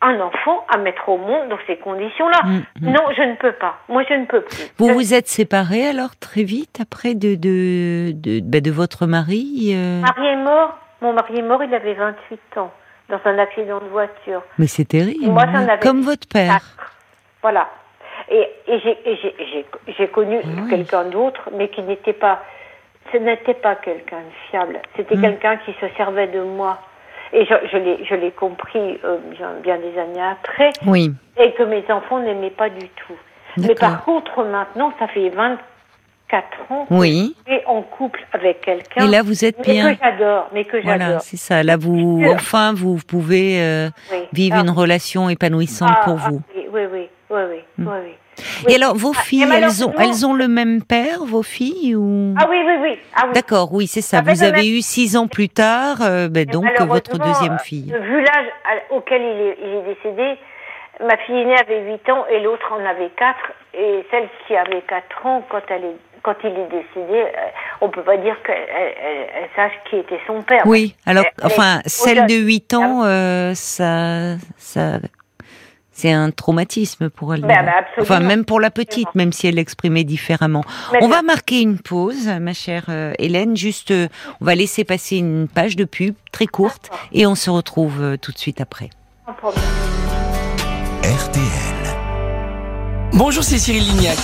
un 0.00 0.20
enfant 0.20 0.64
à 0.68 0.78
mettre 0.78 1.08
au 1.08 1.18
monde 1.18 1.48
dans 1.48 1.58
ces 1.66 1.76
conditions-là. 1.76 2.42
Mm, 2.44 2.56
mm. 2.80 2.92
Non, 2.92 3.02
je 3.16 3.22
ne 3.22 3.34
peux 3.36 3.52
pas. 3.52 3.76
Moi, 3.88 4.04
je 4.08 4.14
ne 4.14 4.26
peux 4.26 4.42
plus. 4.42 4.70
Vous 4.78 4.88
vous 4.88 5.14
êtes 5.14 5.28
séparés 5.28 5.86
alors 5.86 6.16
très 6.16 6.44
vite 6.44 6.78
après 6.80 7.14
de 7.14 7.34
de 7.34 8.12
de, 8.12 8.40
bah, 8.40 8.60
de 8.60 8.70
votre 8.70 9.06
mari 9.06 9.72
euh... 9.74 10.00
Mari 10.00 10.26
est 10.26 10.36
mort. 10.36 10.78
Mon 11.00 11.12
mari 11.12 11.38
est 11.38 11.42
mort. 11.42 11.62
Il 11.62 11.74
avait 11.74 11.94
28 11.94 12.58
ans 12.58 12.72
dans 13.08 13.20
un 13.24 13.38
accident 13.38 13.80
de 13.80 13.88
voiture. 13.88 14.42
Mais 14.58 14.66
c'est 14.66 14.84
terrible. 14.84 15.26
moi, 15.26 15.44
j'en 15.46 15.68
avais 15.68 15.78
comme 15.80 16.02
votre 16.02 16.28
père. 16.28 16.60
Voilà. 17.42 17.68
Et, 18.30 18.46
et 18.66 18.80
j'ai 19.98 20.08
connu 20.08 20.40
ah 20.44 20.68
quelqu'un 20.68 21.04
d'autre, 21.04 21.48
mais 21.52 21.68
qui 21.68 21.82
n'était 21.82 22.12
pas. 22.12 22.42
Ce 23.10 23.16
n'était 23.16 23.54
pas 23.54 23.74
quelqu'un 23.76 24.18
de 24.18 24.50
fiable. 24.50 24.80
C'était 24.96 25.16
mm. 25.16 25.22
quelqu'un 25.22 25.56
qui 25.64 25.72
se 25.80 25.88
servait 25.96 26.26
de 26.26 26.42
moi 26.42 26.78
et 27.32 27.44
je, 27.44 27.54
je 28.08 28.14
l'ai 28.14 28.30
compris 28.30 28.98
euh, 29.04 29.18
bien, 29.30 29.50
bien, 29.62 29.78
des 29.78 29.98
années 29.98 30.22
après, 30.22 30.70
oui. 30.86 31.12
et 31.38 31.52
que 31.52 31.62
mes 31.62 31.84
enfants 31.90 32.20
n'aimaient 32.20 32.50
pas 32.50 32.70
du 32.70 32.88
tout. 32.88 33.16
Mais 33.56 33.74
par 33.74 34.04
contre, 34.04 34.44
maintenant, 34.44 34.92
ça 34.98 35.08
fait 35.08 35.28
24 35.30 35.58
ans 36.70 36.86
oui. 36.90 37.34
que 37.44 37.52
je 37.52 37.56
suis 37.56 37.66
en 37.66 37.82
couple 37.82 38.24
avec 38.32 38.60
quelqu'un. 38.60 39.04
Et 39.04 39.08
là, 39.08 39.22
vous 39.22 39.44
êtes 39.44 39.60
bien. 39.62 39.88
Mais 39.88 39.96
que 39.96 40.02
j'adore, 40.02 40.48
mais 40.52 40.64
que 40.64 40.80
j'adore. 40.80 40.96
Voilà, 40.96 41.18
c'est 41.20 41.36
ça. 41.36 41.62
Là, 41.62 41.76
vous, 41.76 42.24
enfin, 42.32 42.72
vous 42.72 42.98
pouvez 43.06 43.60
euh, 43.60 43.90
vivre 44.32 44.56
ah. 44.58 44.62
une 44.62 44.70
relation 44.70 45.28
épanouissante 45.28 45.90
ah, 45.92 46.04
pour 46.04 46.16
vous. 46.16 46.40
Oui, 46.54 46.66
oui, 46.72 46.82
oui, 46.92 47.08
oui, 47.30 47.40
oui. 47.50 47.62
Hmm. 47.78 47.88
oui. 47.88 48.14
Et 48.68 48.76
alors, 48.76 48.94
vos 48.96 49.12
ah, 49.16 49.20
filles, 49.20 49.46
elles 49.52 49.84
ont, 49.84 49.92
elles 49.98 50.26
ont 50.26 50.34
le 50.34 50.48
même 50.48 50.82
père, 50.82 51.24
vos 51.24 51.42
filles 51.42 51.94
ou? 51.94 52.34
Ah 52.38 52.46
oui, 52.48 52.58
oui, 52.64 52.74
oui. 52.80 52.98
Ah, 53.14 53.24
oui. 53.26 53.32
D'accord, 53.34 53.72
oui, 53.72 53.86
c'est 53.86 54.00
ça. 54.00 54.20
Vous 54.22 54.42
avez 54.42 54.68
eu 54.68 54.82
six 54.82 55.16
ans 55.16 55.28
plus 55.28 55.48
tard, 55.48 55.98
euh, 56.02 56.28
ben, 56.28 56.44
donc 56.46 56.66
votre 56.80 57.18
deuxième 57.18 57.58
fille. 57.58 57.92
Vu 58.00 58.20
l'âge 58.20 58.46
auquel 58.90 59.22
il 59.22 59.40
est, 59.40 59.58
il 59.62 59.68
est, 59.68 59.94
décédé, 59.94 60.38
ma 61.00 61.16
fille 61.18 61.40
aînée 61.40 61.56
avait 61.58 61.80
8 61.92 62.10
ans 62.10 62.24
et 62.30 62.40
l'autre 62.40 62.72
en 62.72 62.84
avait 62.84 63.10
4. 63.16 63.36
Et 63.74 64.04
celle 64.10 64.28
qui 64.46 64.56
avait 64.56 64.82
4 64.82 65.26
ans, 65.26 65.44
quand, 65.48 65.60
elle 65.68 65.84
est, 65.84 65.96
quand 66.22 66.34
il 66.42 66.50
est 66.50 66.68
décédé, 66.68 67.20
euh, 67.20 67.48
on 67.80 67.88
peut 67.88 68.02
pas 68.02 68.16
dire 68.16 68.36
qu'elle 68.44 68.66
elle, 68.68 69.48
sache 69.54 69.72
qui 69.88 69.96
était 69.96 70.20
son 70.26 70.42
père. 70.42 70.62
Oui, 70.66 70.96
alors, 71.06 71.24
enfin, 71.42 71.80
celle 71.86 72.26
de 72.26 72.34
8 72.34 72.74
ans, 72.74 73.04
euh, 73.04 73.52
ça, 73.54 74.36
ça 74.56 74.98
c'est 75.98 76.12
un 76.12 76.30
traumatisme 76.30 77.10
pour 77.10 77.34
elle. 77.34 77.40
Ben, 77.40 77.64
ben, 77.64 77.72
enfin, 78.00 78.20
même 78.20 78.44
pour 78.44 78.60
la 78.60 78.70
petite, 78.70 79.12
même 79.16 79.32
si 79.32 79.48
elle 79.48 79.56
l'exprimait 79.56 80.04
différemment. 80.04 80.62
on 81.00 81.08
va 81.08 81.22
marquer 81.22 81.60
une 81.60 81.78
pause, 81.78 82.28
ma 82.40 82.52
chère 82.52 82.84
euh, 82.88 83.14
Hélène. 83.18 83.56
Juste, 83.56 83.90
euh, 83.90 84.06
on 84.40 84.44
va 84.44 84.54
laisser 84.54 84.84
passer 84.84 85.16
une 85.16 85.48
page 85.48 85.74
de 85.74 85.84
pub 85.84 86.14
très 86.30 86.46
courte 86.46 86.90
et 87.12 87.26
on 87.26 87.34
se 87.34 87.50
retrouve 87.50 88.00
euh, 88.00 88.16
tout 88.16 88.30
de 88.30 88.38
suite 88.38 88.60
après. 88.60 88.90
RTL. 91.02 91.67
Bonjour, 93.12 93.42
c'est 93.42 93.58
Cyril 93.58 93.84
Lignac. 93.84 94.18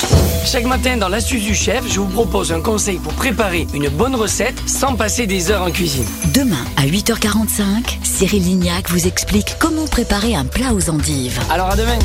Chaque 0.45 0.67
matin 0.67 0.97
dans 0.97 1.09
l'astuce 1.09 1.43
du 1.43 1.55
chef, 1.55 1.85
je 1.91 2.01
vous 2.01 2.09
propose 2.09 2.53
un 2.53 2.61
conseil 2.61 2.99
pour 2.99 3.13
préparer 3.15 3.67
une 3.75 3.89
bonne 3.89 4.15
recette 4.15 4.61
sans 4.69 4.95
passer 4.95 5.27
des 5.27 5.51
heures 5.51 5.63
en 5.63 5.71
cuisine. 5.71 6.07
Demain 6.35 6.65
à 6.77 6.87
8h45, 6.87 7.99
Cyril 8.03 8.43
Lignac 8.43 8.91
vous 8.91 9.07
explique 9.07 9.57
comment 9.59 9.87
préparer 9.87 10.35
un 10.35 10.45
plat 10.45 10.75
aux 10.75 10.91
endives. 10.91 11.41
Alors 11.51 11.71
à 11.71 11.77
demain. 11.77 11.99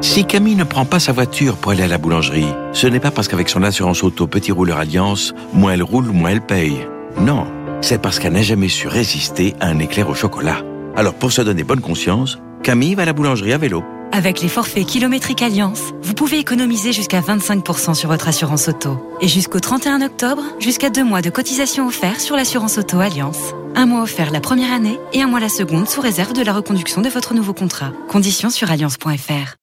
Si 0.00 0.24
Camille 0.24 0.56
ne 0.56 0.64
prend 0.64 0.86
pas 0.86 1.00
sa 1.00 1.12
voiture 1.12 1.56
pour 1.56 1.72
aller 1.72 1.82
à 1.82 1.88
la 1.88 1.98
boulangerie, 1.98 2.48
ce 2.72 2.86
n'est 2.86 3.00
pas 3.00 3.10
parce 3.10 3.28
qu'avec 3.28 3.48
son 3.48 3.62
assurance 3.62 4.02
auto 4.02 4.26
Petit 4.26 4.52
Rouleur 4.52 4.78
Alliance, 4.78 5.34
moins 5.52 5.72
elle 5.72 5.82
roule, 5.82 6.06
moins 6.06 6.30
elle 6.30 6.40
paye. 6.40 6.86
Non, 7.20 7.46
c'est 7.82 8.00
parce 8.00 8.18
qu'elle 8.18 8.32
n'a 8.32 8.42
jamais 8.42 8.68
su 8.68 8.88
résister 8.88 9.54
à 9.60 9.66
un 9.66 9.78
éclair 9.78 10.08
au 10.08 10.14
chocolat. 10.14 10.62
Alors 10.96 11.14
pour 11.14 11.32
se 11.32 11.42
donner 11.42 11.64
bonne 11.64 11.80
conscience, 11.80 12.38
Camille 12.62 12.94
va 12.94 13.02
à 13.02 13.06
la 13.06 13.12
boulangerie 13.12 13.52
à 13.52 13.58
vélo. 13.58 13.82
Avec 14.12 14.42
les 14.42 14.48
forfaits 14.48 14.86
kilométriques 14.86 15.40
Alliance, 15.40 15.80
vous 16.02 16.14
pouvez 16.14 16.38
économiser 16.38 16.92
jusqu'à 16.92 17.20
25% 17.20 17.94
sur 17.94 18.08
votre 18.08 18.28
assurance 18.28 18.68
auto. 18.68 18.98
Et 19.20 19.28
jusqu'au 19.28 19.60
31 19.60 20.02
octobre, 20.02 20.42
jusqu'à 20.58 20.90
deux 20.90 21.04
mois 21.04 21.22
de 21.22 21.30
cotisation 21.30 21.86
offert 21.86 22.20
sur 22.20 22.36
l'assurance 22.36 22.76
auto 22.76 22.98
Alliance. 22.98 23.54
Un 23.76 23.86
mois 23.86 24.02
offert 24.02 24.30
la 24.30 24.40
première 24.40 24.72
année 24.72 24.98
et 25.12 25.22
un 25.22 25.26
mois 25.26 25.40
la 25.40 25.48
seconde 25.48 25.88
sous 25.88 26.00
réserve 26.00 26.32
de 26.32 26.42
la 26.42 26.52
reconduction 26.52 27.00
de 27.00 27.08
votre 27.08 27.34
nouveau 27.34 27.54
contrat. 27.54 27.92
Conditions 28.08 28.50
sur 28.50 28.70
alliance.fr. 28.70 29.56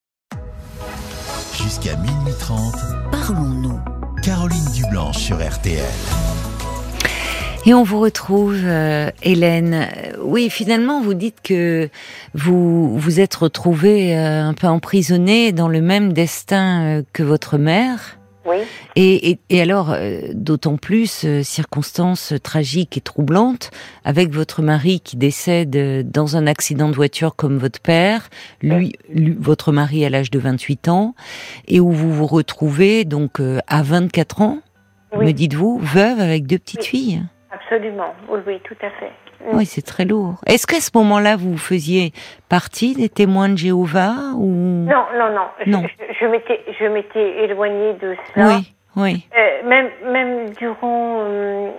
Jusqu'à 1.61 1.95
minuit 1.97 2.33
30, 2.39 2.73
parlons-nous. 3.11 3.79
Caroline 4.23 4.71
Dublanche 4.73 5.17
sur 5.17 5.37
RTL. 5.37 5.83
Et 7.69 7.73
on 7.73 7.83
vous 7.83 7.99
retrouve, 7.99 8.61
euh, 8.63 9.09
Hélène. 9.23 9.89
Oui, 10.23 10.49
finalement, 10.49 11.01
vous 11.01 11.13
dites 11.13 11.41
que 11.43 11.89
vous 12.33 12.97
vous 12.97 13.19
êtes 13.19 13.35
retrouvée 13.35 14.15
euh, 14.15 14.41
un 14.41 14.53
peu 14.53 14.67
emprisonnée 14.67 15.51
dans 15.51 15.67
le 15.67 15.81
même 15.81 16.13
destin 16.13 16.81
euh, 16.99 17.03
que 17.11 17.23
votre 17.23 17.57
mère. 17.57 18.19
Oui. 18.45 18.55
Et, 18.95 19.31
et, 19.31 19.39
et 19.49 19.61
alors, 19.61 19.91
euh, 19.91 20.21
d'autant 20.33 20.77
plus, 20.77 21.25
euh, 21.25 21.43
circonstances 21.43 22.33
tragiques 22.41 22.95
et 22.95 23.01
troublantes, 23.01 23.69
avec 24.05 24.33
votre 24.33 24.61
mari 24.61 25.01
qui 25.01 25.17
décède 25.17 25.75
euh, 25.75 26.03
dans 26.05 26.37
un 26.37 26.47
accident 26.47 26.87
de 26.87 26.95
voiture 26.95 27.35
comme 27.35 27.57
votre 27.57 27.81
père, 27.81 28.29
lui, 28.61 28.93
lui 29.13 29.35
votre 29.37 29.73
mari 29.73 30.05
à 30.05 30.09
l'âge 30.09 30.31
de 30.31 30.39
28 30.39 30.87
ans, 30.87 31.15
et 31.67 31.81
où 31.81 31.91
vous 31.91 32.13
vous 32.13 32.27
retrouvez 32.27 33.03
donc 33.03 33.41
euh, 33.41 33.59
à 33.67 33.83
24 33.83 34.41
ans, 34.41 34.59
Oui. 35.17 35.25
me 35.25 35.31
dites-vous, 35.33 35.79
veuve 35.83 36.21
avec 36.21 36.47
deux 36.47 36.59
petites 36.59 36.79
Oui. 36.83 36.87
filles. 36.87 37.23
Absolument. 37.61 38.13
Oui, 38.29 38.39
oui, 38.47 38.61
tout 38.63 38.75
à 38.81 38.89
fait. 38.91 39.11
Oui, 39.53 39.65
c'est 39.65 39.83
très 39.85 40.03
lourd. 40.05 40.35
Est-ce 40.47 40.65
qu'à 40.65 40.79
ce 40.79 40.89
moment-là, 40.95 41.35
vous 41.37 41.57
faisiez 41.57 42.11
partie 42.49 42.95
des 42.95 43.07
témoins 43.09 43.49
de 43.49 43.57
Jéhovah 43.57 44.15
ou 44.35 44.47
Non, 44.47 45.05
non, 45.17 45.29
non. 45.33 45.47
Je- 45.65 45.69
Non. 45.71 45.83
Je, 45.83 46.13
je 46.19 46.25
m'étais, 46.25 46.59
je 46.79 46.85
m'étais 46.85 47.43
éloignée 47.43 47.93
de 48.01 48.15
cela. 48.33 48.47
Oui, 48.47 48.73
oui. 48.95 49.27
Euh, 49.37 49.67
même, 49.67 49.89
même 50.11 50.49
durant 50.55 51.17
euh, 51.19 51.69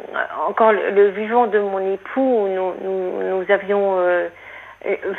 encore 0.48 0.72
le, 0.72 0.90
le 0.90 1.08
vivant 1.10 1.48
de 1.48 1.58
mon 1.58 1.80
époux, 1.92 2.46
nous, 2.48 2.72
nous, 2.84 3.38
nous 3.40 3.52
avions 3.52 3.96
euh, 3.98 4.28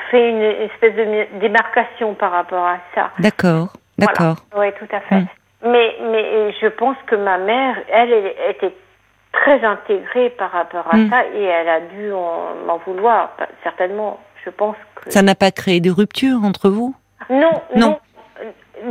fait 0.09 0.29
une 0.29 0.41
espèce 0.41 0.95
de 0.95 1.39
démarcation 1.41 2.13
par 2.13 2.31
rapport 2.31 2.65
à 2.65 2.77
ça. 2.95 3.11
D'accord, 3.19 3.73
d'accord. 3.97 4.37
Oui, 4.57 4.67
tout 4.79 4.87
à 4.95 5.01
fait. 5.01 5.15
Mm. 5.15 5.27
Mais, 5.65 5.95
mais 6.09 6.53
je 6.61 6.67
pense 6.67 6.95
que 7.05 7.15
ma 7.17 7.37
mère, 7.37 7.75
elle, 7.91 8.13
elle 8.13 8.51
était 8.55 8.73
très 9.31 9.63
intégrée 9.63 10.29
par 10.31 10.51
rapport 10.51 10.85
à 10.91 10.97
Mm. 10.97 11.09
ça 11.09 11.25
et 11.33 11.43
elle 11.43 11.69
a 11.69 11.79
dû 11.81 12.11
en- 12.11 12.55
m'en 12.65 12.77
vouloir. 12.85 13.35
Certainement, 13.63 14.19
je 14.45 14.49
pense 14.49 14.75
que. 14.95 15.09
Ça 15.11 15.21
n'a 15.21 15.35
pas 15.35 15.51
créé 15.51 15.79
de 15.81 15.91
rupture 15.91 16.43
entre 16.43 16.69
vous? 16.69 16.95
Non, 17.29 17.51
Non. 17.75 17.87
non. 17.89 17.99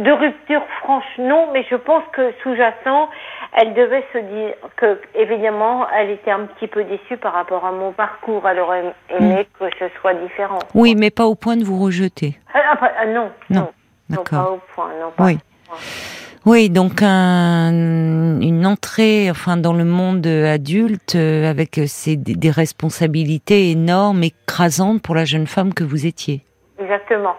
De 0.03 0.13
rupture 0.13 0.61
franche, 0.83 1.07
non, 1.19 1.49
mais 1.55 1.65
je 1.71 1.75
pense 1.75 2.03
que 2.13 2.31
sous-jacent, 2.43 3.09
elle 3.57 3.73
devait 3.73 4.05
se 4.13 4.19
dire 4.19 4.53
que, 4.77 5.01
évidemment, 5.15 5.87
elle 5.97 6.11
était 6.11 6.31
un 6.31 6.41
petit 6.45 6.67
peu 6.67 6.85
déçue 6.85 7.17
par 7.17 7.33
rapport 7.33 7.65
à 7.65 7.73
mon 7.73 7.93
parcours. 7.93 8.47
Elle 8.47 8.61
aurait 8.61 8.85
aimé 9.09 9.49
que 9.59 9.65
ce 9.79 9.87
soit 10.01 10.13
différent. 10.13 10.59
Oui, 10.75 10.95
mais 10.95 11.11
pas 11.11 11.25
au 11.25 11.35
point 11.35 11.57
de 11.57 11.65
vous 11.65 11.83
rejeter. 11.83 12.39
Ah, 12.53 12.61
après, 12.73 12.93
ah, 13.01 13.07
non, 13.07 13.31
Non, 13.49 13.61
non. 13.61 13.61
Non, 14.11 14.17
d'accord. 14.25 14.45
pas 14.45 14.51
au 14.53 14.61
point, 14.75 14.91
non, 15.01 15.11
pas 15.17 15.25
Oui. 15.25 15.39
au 15.39 15.71
point. 15.71 15.79
Oui, 16.51 16.71
donc 16.71 17.03
un- 17.03 18.41
une 18.41 18.65
entrée, 18.65 19.31
enfin, 19.31 19.59
dans 19.59 19.75
le 19.75 19.85
monde 19.85 20.27
adulte 20.27 21.15
euh, 21.15 21.51
avec 21.51 21.79
ces, 21.87 22.17
des, 22.17 22.35
des 22.35 22.51
responsabilités 22.51 23.71
énormes, 23.71 24.23
écrasantes 24.23 25.03
pour 25.03 25.15
la 25.15 25.27
jeune 25.27 25.47
femme 25.47 25.75
que 25.75 25.85
vous 25.85 26.07
étiez. 26.07 26.41
Exactement. 26.81 27.35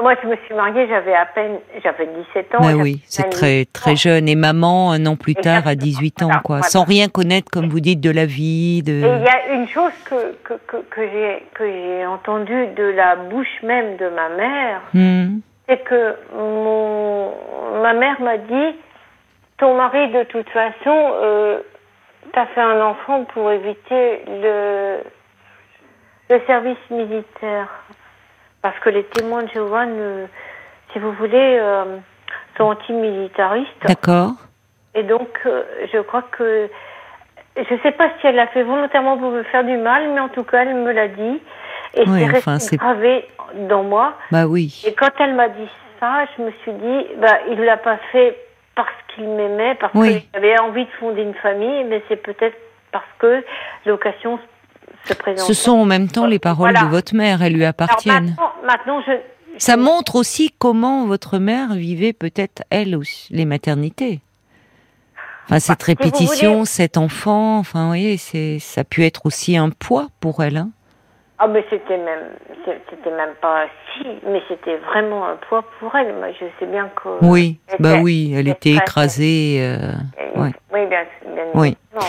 Moi, 0.00 0.14
je 0.22 0.28
me 0.28 0.36
suis 0.46 0.54
mariée, 0.54 0.86
j'avais 0.88 1.12
à 1.14 1.26
peine, 1.26 1.56
j'avais 1.82 2.06
17 2.06 2.54
ans. 2.54 2.62
J'avais 2.62 2.74
oui, 2.82 3.02
c'est 3.04 3.28
très 3.30 3.64
18 3.64 3.72
très 3.72 3.96
jeune 3.96 4.28
et 4.28 4.36
maman 4.36 4.92
un 4.92 5.04
an 5.06 5.16
plus 5.16 5.34
tard 5.34 5.66
à 5.66 5.72
Exactement. 5.72 5.84
18 5.84 6.22
ans 6.22 6.26
Voilà, 6.26 6.40
quoi, 6.42 6.56
voilà. 6.58 6.70
sans 6.70 6.84
rien 6.84 7.08
connaître 7.08 7.50
comme 7.50 7.68
vous 7.68 7.80
dites 7.80 8.00
de 8.00 8.10
la 8.10 8.24
vie, 8.26 8.78
Et 8.86 8.90
il 8.90 9.00
y 9.00 9.04
a 9.04 9.54
une 9.54 9.66
chose 9.68 9.92
que, 10.04 10.34
que, 10.44 10.54
que, 10.68 10.76
que 10.88 11.00
j'ai 11.12 11.42
que 11.54 11.64
j'ai 11.66 12.06
entendue 12.06 12.68
de 12.76 12.84
la 12.84 13.16
bouche 13.16 13.62
même 13.64 13.96
de 13.98 14.08
ma 14.08 14.28
mère, 14.36 14.80
Hmm, 14.94 15.40
c'est 15.72 15.84
que 15.84 16.16
mon, 16.34 17.32
ma 17.82 17.92
mère 17.94 18.20
m'a 18.20 18.36
dit 18.36 18.76
ton 19.58 19.74
mari 19.74 20.10
de 20.10 20.24
toute 20.24 20.48
façon 20.50 20.74
euh, 20.86 21.60
t'as 22.32 22.46
fait 22.46 22.60
un 22.60 22.80
enfant 22.82 23.24
pour 23.24 23.50
éviter 23.50 24.22
le 24.26 24.98
le 26.30 26.40
service 26.46 26.78
militaire. 26.90 27.68
Parce 28.62 28.78
que 28.78 28.90
les 28.90 29.04
témoins 29.04 29.42
de 29.42 29.48
Jéhovah 29.48 29.86
si 30.92 30.98
vous 30.98 31.12
voulez 31.12 31.58
euh, 31.60 31.98
sont 32.56 32.64
antimilitaristes. 32.64 33.86
D'accord. 33.86 34.32
et 34.94 35.02
donc 35.02 35.28
euh, 35.46 35.62
je 35.92 35.98
crois 35.98 36.22
que 36.22 36.68
je 37.56 37.76
sais 37.82 37.92
pas 37.92 38.08
si 38.20 38.26
elle 38.26 38.36
l'a 38.36 38.46
fait 38.48 38.62
volontairement 38.62 39.16
pour 39.16 39.30
me 39.30 39.42
faire 39.44 39.64
du 39.64 39.76
mal 39.76 40.10
mais 40.10 40.20
en 40.20 40.28
tout 40.28 40.44
cas 40.44 40.62
elle 40.62 40.74
me 40.74 40.92
l'a 40.92 41.08
dit 41.08 41.40
et 41.94 42.04
Oui, 42.08 42.20
c'est 42.32 42.36
enfin, 42.38 42.58
gravé 42.76 43.24
dans 43.68 43.82
moi 43.84 44.14
Bah 44.30 44.46
oui. 44.46 44.82
et 44.86 44.92
quand 44.94 45.10
elle 45.20 45.34
m'a 45.34 45.48
dit 45.48 45.68
ça, 46.00 46.24
je 46.36 46.42
me 46.42 46.50
suis 46.62 46.72
dit, 46.72 47.06
bah, 47.20 47.38
il 47.50 47.60
l'a 47.60 47.76
pas 47.76 47.98
fait 48.10 48.36
parce 48.74 48.88
qu'il 49.14 49.28
m'aimait, 49.28 49.74
parce 49.76 49.92
Oui. 49.94 50.22
qu'il 50.22 50.36
avait 50.38 50.58
envie 50.58 50.84
de 50.84 50.90
fonder 50.98 51.22
une 51.22 51.34
famille, 51.34 51.84
mais 51.84 52.02
c'est 52.08 52.16
peut-être 52.16 52.56
parce 52.90 53.04
que 53.18 53.44
l'occasion 53.86 54.38
se 55.04 55.14
présente. 55.14 55.46
Ce 55.46 55.54
sont 55.54 55.72
en 55.72 55.84
même 55.84 56.08
temps 56.08 56.26
les 56.26 56.38
paroles 56.38 56.70
Voilà. 56.72 56.86
de 56.86 56.90
votre 56.90 57.14
mère, 57.14 57.42
elles 57.42 57.52
lui 57.52 57.62
Alors 57.62 57.70
appartiennent. 57.70 58.30
maintenant, 58.30 58.52
maintenant, 58.64 59.02
je. 59.06 59.12
Ça 59.58 59.76
montre 59.76 60.16
aussi 60.16 60.50
comment 60.58 61.06
votre 61.06 61.38
mère 61.38 61.74
vivait 61.74 62.12
peut-être 62.14 62.62
elle 62.70 62.96
aussi 62.96 63.32
les 63.32 63.44
maternités. 63.44 64.20
Enfin, 65.44 65.58
cette 65.58 65.78
Bah, 65.80 65.84
si 65.84 65.90
répétition, 65.92 66.52
voulez- 66.54 66.64
cet 66.66 66.96
enfant, 66.96 67.58
enfin, 67.58 67.82
vous 67.82 67.86
voyez, 67.88 68.16
ça 68.16 68.80
a 68.80 68.84
pu 68.84 69.04
être 69.04 69.26
aussi 69.26 69.56
un 69.56 69.70
poids 69.70 70.06
pour 70.20 70.42
elle. 70.42 70.56
Hein. 70.56 70.70
Ah, 71.44 71.48
mais 71.48 71.64
c'était 71.68 71.98
même, 71.98 72.36
c'était 72.88 73.10
même 73.10 73.34
pas 73.40 73.64
si, 73.92 74.06
mais 74.24 74.40
c'était 74.46 74.76
vraiment 74.76 75.26
un 75.26 75.34
poids 75.48 75.64
pour 75.80 75.92
elle. 75.96 76.14
Moi, 76.14 76.28
je 76.38 76.46
sais 76.60 76.70
bien 76.70 76.88
que. 76.94 77.08
Oui, 77.20 77.58
bah 77.80 77.96
oui, 78.00 78.32
elle 78.32 78.46
était 78.46 78.74
écrasée. 78.74 79.58
euh, 79.60 80.40
ouais. 80.40 80.52
Oui, 80.72 80.86
bien, 80.86 81.04
bien 81.34 81.44
Oui. 81.54 81.76
oui. 81.96 82.00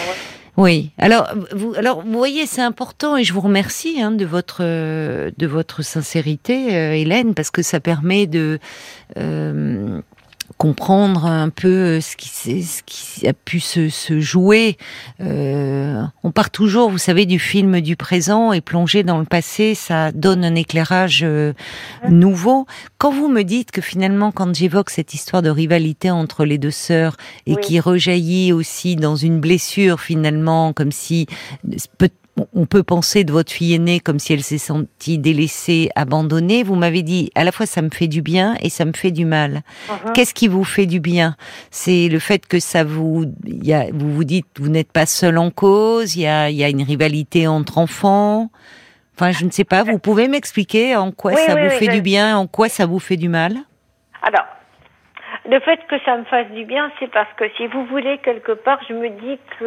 Oui. 0.56 0.92
Alors, 1.00 1.34
vous, 1.52 1.74
alors, 1.76 2.04
vous 2.04 2.16
voyez, 2.16 2.46
c'est 2.46 2.62
important 2.62 3.18
et 3.18 3.24
je 3.24 3.34
vous 3.34 3.42
remercie 3.42 4.04
hein, 4.04 4.12
de 4.12 4.24
votre 4.24 4.62
de 4.62 5.48
votre 5.48 5.82
sincérité, 5.82 6.76
euh, 6.76 6.94
Hélène, 6.94 7.34
parce 7.34 7.50
que 7.50 7.64
ça 7.64 7.80
permet 7.80 8.28
de 8.28 8.60
euh, 9.18 10.00
comprendre 10.64 11.26
un 11.26 11.50
peu 11.50 12.00
ce 12.00 12.16
qui, 12.16 12.30
ce 12.64 12.82
qui 12.86 13.28
a 13.28 13.34
pu 13.34 13.60
se, 13.60 13.90
se 13.90 14.22
jouer. 14.22 14.78
Euh, 15.20 16.02
on 16.24 16.32
part 16.32 16.52
toujours, 16.52 16.90
vous 16.90 16.98
savez, 16.98 17.26
du 17.26 17.38
film 17.38 17.82
du 17.82 17.98
présent 17.98 18.54
et 18.54 18.62
plonger 18.62 19.04
dans 19.04 19.20
le 19.20 19.26
passé, 19.26 19.76
ça 19.76 20.14
donne 20.14 20.46
un 20.46 20.56
éclairage 20.56 21.20
euh, 21.24 21.52
nouveau. 22.08 22.66
Quand 22.98 23.12
vous 23.12 23.28
me 23.28 23.42
dites 23.44 23.72
que 23.72 23.82
finalement, 23.82 24.32
quand 24.32 24.56
j'évoque 24.56 24.90
cette 24.90 25.14
histoire 25.14 25.42
de 25.42 25.50
rivalité 25.50 26.10
entre 26.12 26.46
les 26.46 26.58
deux 26.58 26.72
sœurs 26.72 27.18
et 27.46 27.56
Oui. 27.56 27.62
qui 27.62 27.80
rejaillit 27.82 28.54
aussi 28.54 28.96
dans 28.96 29.18
une 29.18 29.42
blessure 29.42 30.00
finalement, 30.00 30.72
comme 30.72 30.94
si 30.94 31.28
peut- 31.98 32.08
on 32.54 32.66
peut 32.66 32.82
penser 32.84 33.24
de 33.24 33.32
votre 33.32 33.52
fille 33.52 33.76
aînée 33.76 34.00
comme 34.00 34.18
si 34.18 34.34
elle 34.34 34.42
s'est 34.42 34.58
sentie 34.58 35.20
délaissée, 35.20 35.90
abandonnée. 35.96 36.64
Vous 36.64 36.76
m'avez 36.76 37.04
dit 37.04 37.30
à 37.36 37.44
la 37.44 37.52
fois 37.52 37.66
ça 37.68 37.82
me 37.84 37.90
fait 37.90 38.08
du 38.08 38.22
bien 38.24 38.56
et 38.62 38.70
ça 38.70 38.86
me 38.86 38.94
fait 38.94 39.12
du 39.12 39.26
mal. 39.26 39.62
Mhm. 39.90 40.14
Qu'est-ce 40.14 40.34
qui 40.34 40.48
vous 40.48 40.64
fait 40.64 40.88
du 40.88 41.00
bien? 41.00 41.36
C'est 41.70 42.10
le 42.10 42.18
fait 42.20 42.48
que 42.48 42.60
ça 42.60 42.84
vous, 42.84 43.26
y 43.46 43.72
a, 43.74 43.86
vous 43.94 44.12
vous 44.12 44.24
dites, 44.24 44.48
vous 44.60 44.70
n'êtes 44.70 44.92
pas 44.92 45.06
seul 45.06 45.38
en 45.38 45.52
cause. 45.52 46.16
Il 46.16 46.22
y 46.24 46.28
a, 46.28 46.50
y 46.50 46.64
a 46.64 46.70
une 46.70 46.82
rivalité 46.82 47.46
entre 47.48 47.78
enfants. 47.78 48.50
Enfin, 49.16 49.32
je 49.32 49.46
ne 49.46 49.52
sais 49.52 49.64
pas. 49.64 49.84
Vous 49.84 50.00
pouvez 50.00 50.28
m'expliquer 50.28 50.96
en 50.96 51.12
quoi 51.12 51.34
Oui, 51.34 51.42
ça 51.46 51.54
oui, 51.54 51.62
vous 51.62 51.68
oui, 51.70 51.76
fait 51.78 51.86
je- 51.86 51.92
du 51.92 52.02
bien, 52.02 52.36
en 52.36 52.48
quoi 52.48 52.68
ça 52.68 52.88
vous 52.88 52.98
fait 53.00 53.16
du 53.18 53.30
mal? 53.30 53.54
Alors, 54.24 54.46
le 55.48 55.60
fait 55.60 55.80
que 55.88 55.96
ça 56.04 56.18
me 56.18 56.24
fasse 56.24 56.50
du 56.52 56.66
bien, 56.66 56.92
c'est 57.00 57.12
parce 57.12 57.32
que 57.38 57.46
si 57.58 57.68
vous 57.68 57.86
voulez, 57.86 58.18
quelque 58.24 58.54
part, 58.54 58.80
je 58.90 58.94
me 58.96 59.10
dis 59.10 59.38
que 59.60 59.66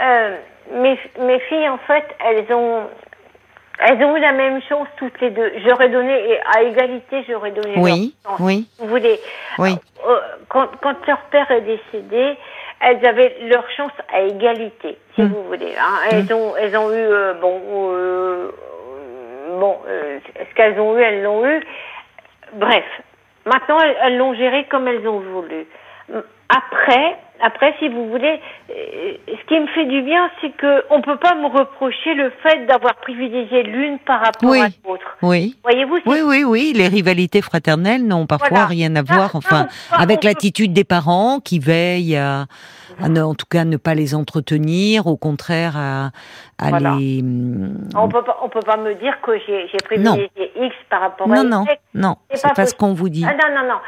euh, 0.00 0.36
mes, 0.72 0.98
mes 1.20 1.40
filles, 1.40 1.68
en 1.68 1.78
fait, 1.78 2.04
elles 2.24 2.52
ont, 2.54 2.82
elles 3.80 4.02
ont 4.04 4.16
eu 4.16 4.20
la 4.20 4.32
même 4.32 4.60
chance 4.62 4.88
toutes 4.96 5.20
les 5.20 5.30
deux. 5.30 5.52
J'aurais 5.66 5.88
donné, 5.88 6.12
et 6.30 6.40
à 6.56 6.62
égalité, 6.62 7.24
j'aurais 7.28 7.50
donné 7.52 7.74
Oui, 7.76 8.14
leur 8.24 8.32
chance. 8.32 8.40
oui, 8.40 8.68
Vous 8.78 8.86
voulez 8.88 9.20
oui. 9.58 9.76
euh, 10.08 10.18
quand, 10.48 10.68
quand 10.82 11.06
leur 11.06 11.20
père 11.30 11.50
est 11.50 11.62
décédé, 11.62 12.36
elles 12.80 13.06
avaient 13.06 13.36
leur 13.42 13.68
chance 13.72 13.92
à 14.12 14.20
égalité, 14.22 14.98
si 15.14 15.22
Mm. 15.22 15.26
vous 15.28 15.42
voulez. 15.44 15.74
Hein. 15.78 16.08
Elles 16.10 16.32
ont, 16.34 16.56
elles 16.56 16.76
ont 16.76 16.90
eu, 16.90 16.96
euh, 17.06 17.34
bon, 17.34 17.60
euh, 17.66 18.50
bon, 19.58 19.78
euh, 19.88 20.18
ce 20.38 20.54
qu'elles 20.54 20.78
ont 20.80 20.96
eu, 20.98 21.02
elles 21.02 21.22
l'ont 21.22 21.46
eu. 21.46 21.60
Bref, 22.54 22.84
maintenant 23.46 23.78
elles 24.02 24.16
l'ont 24.16 24.34
géré 24.34 24.64
comme 24.64 24.86
elles 24.88 25.06
ont 25.08 25.20
voulu. 25.20 25.66
Après, 26.48 27.16
après, 27.44 27.74
si 27.78 27.88
vous 27.88 28.08
voulez, 28.08 28.40
euh, 28.70 28.74
ce 29.28 29.46
qui 29.46 29.60
me 29.60 29.66
fait 29.68 29.84
du 29.86 30.02
bien, 30.02 30.30
c'est 30.40 30.50
que 30.56 30.84
on 30.90 31.00
peut 31.02 31.16
pas 31.16 31.34
me 31.34 31.46
reprocher 31.46 32.14
le 32.14 32.32
fait 32.42 32.66
d'avoir 32.66 32.94
privilégié 32.96 33.62
l'une 33.62 33.98
par 34.00 34.20
rapport 34.20 34.50
Oui. 34.50 34.60
à 34.60 34.68
l'autre. 34.88 35.16
Oui. 35.22 35.56
Voyez-vous 35.62 35.98
Oui, 36.06 36.18
oui, 36.24 36.44
oui, 36.44 36.72
les 36.74 36.88
rivalités 36.88 37.42
fraternelles 37.42 38.04
n'ont 38.06 38.26
parfois 38.26 38.48
Voilà. 38.50 38.66
rien 38.66 38.96
à 38.96 39.00
Ah, 39.08 39.14
voir, 39.14 39.36
enfin, 39.36 39.66
ah, 39.92 39.96
avec 40.00 40.20
peut- 40.20 40.28
l'attitude 40.28 40.72
des 40.72 40.84
parents 40.84 41.40
qui 41.40 41.58
veillent 41.58 42.16
à, 42.16 42.46
à 43.02 43.08
ne, 43.08 43.20
en 43.22 43.34
tout 43.34 43.46
cas, 43.50 43.64
ne 43.64 43.76
pas 43.76 43.94
les 43.94 44.14
entretenir, 44.14 45.06
au 45.06 45.16
contraire, 45.16 45.76
à, 45.76 46.06
à 46.58 46.68
Voilà. 46.70 46.94
les. 46.98 47.22
On 47.96 48.08
peut 48.08 48.22
pas, 48.22 48.38
on 48.42 48.48
peut 48.48 48.60
pas 48.60 48.76
me 48.76 48.94
dire 48.94 49.20
que 49.22 49.32
j'ai 49.46 49.76
privilégié 49.84 50.30
X 50.56 50.74
par 50.88 51.00
rapport 51.00 51.30
à 51.30 51.42
Non, 51.42 51.42
Y. 51.42 51.48
non, 51.50 51.64
non, 51.94 52.16
c'est 52.32 52.42
pas 52.48 52.54
pas 52.54 52.66
ce 52.66 52.74
qu'on 52.74 52.94
vous 52.94 53.08
dit. 53.08 53.24
Ah 53.28 53.32
non, 53.34 53.54
non, 53.62 53.68
non. 53.68 53.78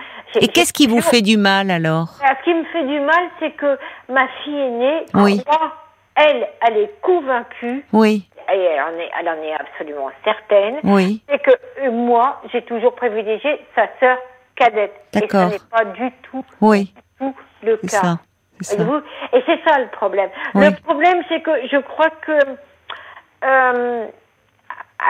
Et 0.40 0.48
qu'est-ce 0.48 0.72
qui 0.72 0.86
vous 0.86 1.00
fait 1.00 1.22
du 1.22 1.36
mal 1.38 1.70
alors? 1.70 2.08
Ah, 2.22 2.34
Ce 2.40 2.44
qui 2.44 2.52
me 2.52 2.64
fait 2.64 2.84
du 2.84 3.00
mal, 3.00 3.24
c'est 3.40 3.45
que 3.52 3.78
ma 4.08 4.26
fille 4.44 4.58
aînée, 4.58 5.04
Oui. 5.14 5.42
elle, 6.14 6.48
elle 6.66 6.76
est 6.78 7.00
convaincue, 7.00 7.84
Oui, 7.92 8.28
et 8.52 8.58
elle 8.60 8.80
en 8.82 8.98
est, 8.98 9.10
elle 9.18 9.28
en 9.28 9.42
est 9.42 9.54
absolument 9.54 10.10
certaine, 10.24 10.78
oui, 10.84 11.22
c'est 11.28 11.38
que 11.42 11.50
euh, 11.82 11.90
moi, 11.90 12.40
j'ai 12.52 12.62
toujours 12.62 12.94
privilégié 12.94 13.60
sa 13.74 13.88
sœur 14.00 14.18
cadette. 14.54 14.94
Et 15.14 15.20
D'accord. 15.20 15.48
ce 15.50 15.54
n'est 15.54 15.68
pas 15.70 15.84
du 15.84 16.10
tout, 16.30 16.44
oui, 16.60 16.92
tout 17.18 17.34
le 17.62 17.78
c'est 17.82 17.90
cas. 17.90 18.00
ça. 18.02 18.18
c'est 18.60 18.76
ça. 18.76 18.84
Voyez-vous? 18.84 19.06
Et 19.36 19.42
c'est 19.46 19.60
ça 19.68 19.78
le 19.78 19.88
problème. 19.88 20.30
Oui. 20.54 20.66
Le 20.70 20.76
problème, 20.82 21.22
c'est 21.28 21.40
que 21.42 21.66
je 21.68 21.76
crois 21.78 22.10
que 22.10 22.32
euh, 23.44 24.06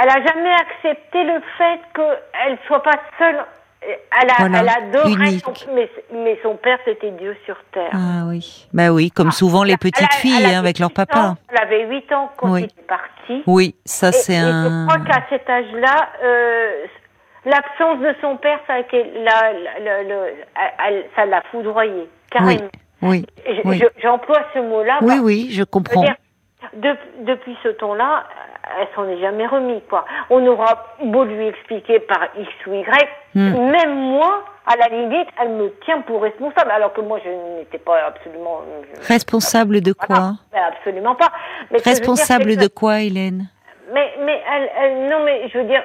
elle 0.02 0.08
a 0.10 0.26
jamais 0.26 0.52
accepté 0.52 1.22
le 1.24 1.40
fait 1.56 1.80
qu'elle 1.94 2.58
soit 2.66 2.82
pas 2.82 2.98
seule. 3.18 3.44
Elle, 3.82 4.30
a, 4.30 4.34
Voilà, 4.38 4.60
elle 4.60 4.68
adorait 4.68 5.38
son, 5.38 5.52
mais, 5.74 5.88
mais 6.12 6.38
son 6.42 6.56
père 6.56 6.78
c'était 6.84 7.10
Dieu 7.12 7.36
sur 7.44 7.56
terre. 7.72 7.90
Ah 7.92 8.24
oui, 8.26 8.66
bah 8.72 8.90
oui, 8.90 9.10
comme 9.10 9.30
souvent 9.30 9.62
les 9.62 9.76
petites 9.76 10.12
filles 10.14 10.42
elle 10.44 10.54
hein, 10.54 10.58
avec 10.58 10.78
leur 10.78 10.88
8 10.90 10.94
papa. 10.94 11.18
ans, 11.20 11.34
elle 11.50 11.58
avait 11.62 11.86
8 11.86 12.12
ans 12.12 12.32
quand 12.36 12.50
Oui. 12.52 12.62
il 12.62 12.64
est 12.80 12.86
parti. 12.86 13.42
Oui, 13.46 13.74
ça 13.84 14.10
c'est 14.12 14.36
un. 14.36 14.86
Je 14.88 14.92
crois 14.94 15.04
qu'à 15.06 15.22
cet 15.28 15.48
âge-là, 15.48 16.08
euh, 16.24 16.84
l'absence 17.44 18.00
de 18.00 18.14
son 18.20 18.36
père, 18.38 18.58
ça 18.66 18.74
la, 18.78 19.52
la- 20.02 21.02
ça 21.14 21.26
l'a 21.26 21.42
foudroyé, 21.52 22.08
carrément. 22.30 22.68
Oui, 23.02 23.24
oui. 23.64 23.78
je- 23.78 24.00
J'emploie 24.02 24.42
ce 24.54 24.58
mot-là. 24.58 24.98
oui, 25.02 25.18
oui, 25.22 25.48
je 25.52 25.62
comprends. 25.62 26.02
de- 26.72 26.96
depuis 27.20 27.56
ce 27.62 27.68
temps-là, 27.68 28.24
elle 28.80 28.88
s'en 28.94 29.08
est 29.08 29.20
jamais 29.20 29.46
remis, 29.46 29.80
quoi. 29.88 30.04
On 30.30 30.44
aura 30.46 30.86
beau 31.04 31.24
lui 31.24 31.46
expliquer 31.48 32.00
par 32.00 32.28
X 32.38 32.48
ou 32.66 32.74
Y, 32.74 32.86
Hmm. 33.34 33.70
même 33.70 33.94
moi, 33.94 34.44
à 34.66 34.76
la 34.76 34.88
limite, 34.96 35.28
elle 35.40 35.50
me 35.50 35.70
tient 35.84 36.00
pour 36.00 36.22
responsable, 36.22 36.70
alors 36.70 36.92
que 36.94 37.02
moi, 37.02 37.20
je 37.24 37.58
n'étais 37.58 37.78
pas 37.78 37.98
absolument... 38.06 38.62
je- 38.94 39.06
Responsable 39.08 39.80
de 39.82 39.94
Voilà. 40.08 40.22
quoi 40.22 40.32
Ben, 40.52 40.62
Absolument 40.74 41.14
pas. 41.14 41.30
Mais 41.70 41.78
dire, 41.78 41.86
Responsable 41.86 42.56
de 42.56 42.66
quoi, 42.66 43.00
Hélène? 43.02 43.48
Mais, 43.92 44.10
mais 44.24 44.40
elle, 44.52 44.70
elle- 44.80 45.08
non, 45.10 45.22
mais 45.24 45.48
je 45.52 45.58
veux 45.58 45.64
dire, 45.64 45.82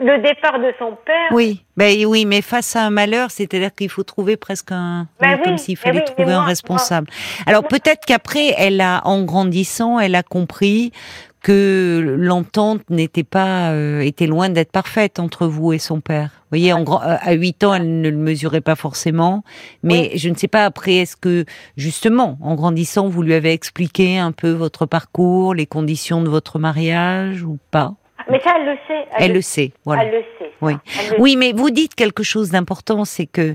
le 0.00 0.18
départ 0.18 0.58
de 0.58 0.72
son 0.78 0.96
père... 1.04 1.28
Oui, 1.32 1.64
ben 1.76 1.92
oui, 2.06 2.24
mais 2.26 2.40
face 2.42 2.76
à 2.76 2.82
un 2.82 2.90
malheur, 2.90 3.30
c'est-à-dire 3.30 3.74
qu'il 3.74 3.88
faut 3.90 4.04
trouver 4.04 4.36
presque 4.36 4.70
un, 4.72 5.06
Ben 5.20 5.36
oui, 5.38 5.42
comme 5.44 5.58
s'il 5.58 5.78
mais 5.78 5.90
fallait 5.90 6.04
oui, 6.06 6.14
trouver 6.14 6.32
un 6.32 6.36
moi- 6.40 6.44
responsable. 6.46 7.08
Alors 7.46 7.62
peut-être 7.64 8.04
qu'après, 8.06 8.54
elle 8.58 8.80
a, 8.80 9.00
en 9.04 9.22
grandissant, 9.24 9.98
elle 9.98 10.14
a 10.14 10.22
compris 10.22 10.92
que 11.42 12.16
l'entente 12.18 12.88
n'était 12.88 13.24
pas, 13.24 13.72
euh, 13.72 14.00
était 14.00 14.26
loin 14.26 14.48
d'être 14.48 14.70
parfaite 14.70 15.18
entre 15.18 15.46
vous 15.46 15.72
et 15.72 15.78
son 15.78 16.00
père. 16.00 16.30
Vous 16.34 16.58
voyez, 16.58 16.72
en 16.72 16.82
grand, 16.82 17.02
euh, 17.02 17.16
à 17.20 17.32
8 17.32 17.64
ans, 17.64 17.74
elle 17.74 18.00
ne 18.00 18.08
le 18.08 18.16
mesurait 18.16 18.60
pas 18.60 18.76
forcément, 18.76 19.42
mais 19.82 20.12
je 20.16 20.28
ne 20.28 20.34
sais 20.34 20.48
pas 20.48 20.64
après, 20.64 20.96
est-ce 20.96 21.16
que 21.16 21.44
justement, 21.76 22.38
en 22.42 22.54
grandissant, 22.54 23.08
vous 23.08 23.22
lui 23.22 23.34
avez 23.34 23.52
expliqué 23.52 24.18
un 24.18 24.32
peu 24.32 24.50
votre 24.50 24.86
parcours, 24.86 25.54
les 25.54 25.66
conditions 25.66 26.22
de 26.22 26.28
votre 26.28 26.58
mariage 26.58 27.42
ou 27.42 27.58
pas? 27.70 27.94
Mais 28.30 28.38
ça, 28.40 28.54
elle 28.56 28.66
le 28.66 28.76
sait. 28.86 29.06
Elle 29.18 29.32
le 29.32 29.40
sait, 29.40 29.72
voilà. 29.84 30.04
Elle 30.04 30.14
le 30.14 30.24
sait. 30.38 30.51
Ça. 30.70 30.76
Oui. 31.10 31.16
Oui, 31.18 31.36
mais 31.36 31.52
vous 31.52 31.70
dites 31.70 31.94
quelque 31.94 32.22
chose 32.22 32.50
d'important, 32.50 33.04
c'est 33.04 33.26
que 33.26 33.54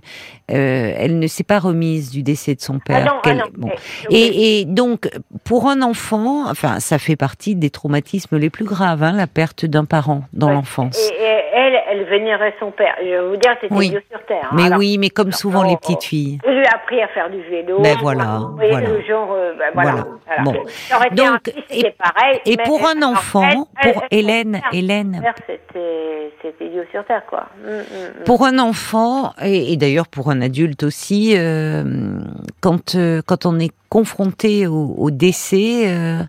euh, 0.51 0.93
elle 0.97 1.19
ne 1.19 1.27
s'est 1.27 1.43
pas 1.43 1.59
remise 1.59 2.09
du 2.11 2.23
décès 2.23 2.55
de 2.55 2.61
son 2.61 2.79
père. 2.79 2.97
Ah 3.01 3.05
non, 3.05 3.11
ah 3.17 3.21
qu'elle- 3.23 3.37
non. 3.37 3.43
bon. 3.57 3.69
Eh. 4.09 4.15
Et, 4.17 4.59
et 4.61 4.65
donc, 4.65 5.09
pour 5.43 5.67
un 5.69 5.81
enfant, 5.81 6.49
enfin, 6.49 6.79
ça 6.79 6.99
fait 6.99 7.15
partie 7.15 7.55
des 7.55 7.69
traumatismes 7.69 8.37
les 8.37 8.49
plus 8.49 8.65
graves, 8.65 9.03
hein, 9.03 9.11
la 9.13 9.27
perte 9.27 9.65
d'un 9.65 9.85
parent 9.85 10.23
dans 10.33 10.47
Ouais. 10.47 10.53
l'enfance. 10.53 10.97
Et, 10.97 11.23
et 11.23 11.36
elle, 11.89 12.03
vénérait 12.05 12.53
son 12.59 12.71
père. 12.71 12.95
Je 12.99 13.05
vais 13.09 13.19
vous 13.29 13.37
dire, 13.37 13.51
c'était 13.61 13.73
Oui. 13.73 13.89
Dieu 13.89 14.03
sur 14.09 14.23
terre. 14.25 14.45
hein. 14.45 14.55
Mais 14.55 14.65
Alors, 14.65 14.79
oui, 14.79 14.97
mais 14.97 15.09
comme 15.09 15.31
souvent 15.31 15.63
les 15.63 15.77
petites 15.77 16.03
filles. 16.03 16.39
Il 16.47 16.53
lui 16.53 16.65
a 16.65 16.75
appris 16.75 17.01
à 17.01 17.07
faire 17.09 17.29
du 17.29 17.41
vélo. 17.43 17.79
Ben 17.81 17.97
voilà, 18.01 18.41
voyez, 18.55 18.71
voilà. 18.71 18.89
le 18.89 19.01
genre, 19.05 19.35
ben 19.57 19.71
voilà. 19.73 19.91
Voilà. 19.91 20.05
Voilà. 20.25 20.43
Bon. 20.43 20.53
Donc, 21.15 21.39
fils, 21.69 21.83
et- 21.85 21.95
pareil. 21.97 22.39
Et 22.45 22.57
pour 22.57 22.85
un 22.87 23.01
enfant, 23.03 23.67
pour 23.81 24.03
elle- 24.11 24.19
Hélène, 24.19 24.61
Hélène, 24.73 25.21
c'était, 25.47 26.31
c'était 26.41 26.69
Dieu 26.69 26.85
sur 26.91 27.03
terre, 27.05 27.23
quoi. 27.29 27.47
Mm, 27.63 27.69
mm, 27.69 28.21
mm. 28.21 28.23
Pour 28.25 28.45
un 28.45 28.59
enfant, 28.59 29.33
et, 29.41 29.73
et 29.73 29.77
d'ailleurs 29.77 30.07
pour 30.07 30.29
un 30.29 30.41
adulte 30.41 30.83
aussi, 30.83 31.33
euh, 31.37 31.83
quand, 32.61 32.95
euh, 32.95 33.21
quand 33.25 33.45
on 33.45 33.59
est 33.59 33.71
confronté 33.89 34.67
au, 34.67 34.95
au 34.97 35.11
décès, 35.11 35.83
euh, 35.87 36.23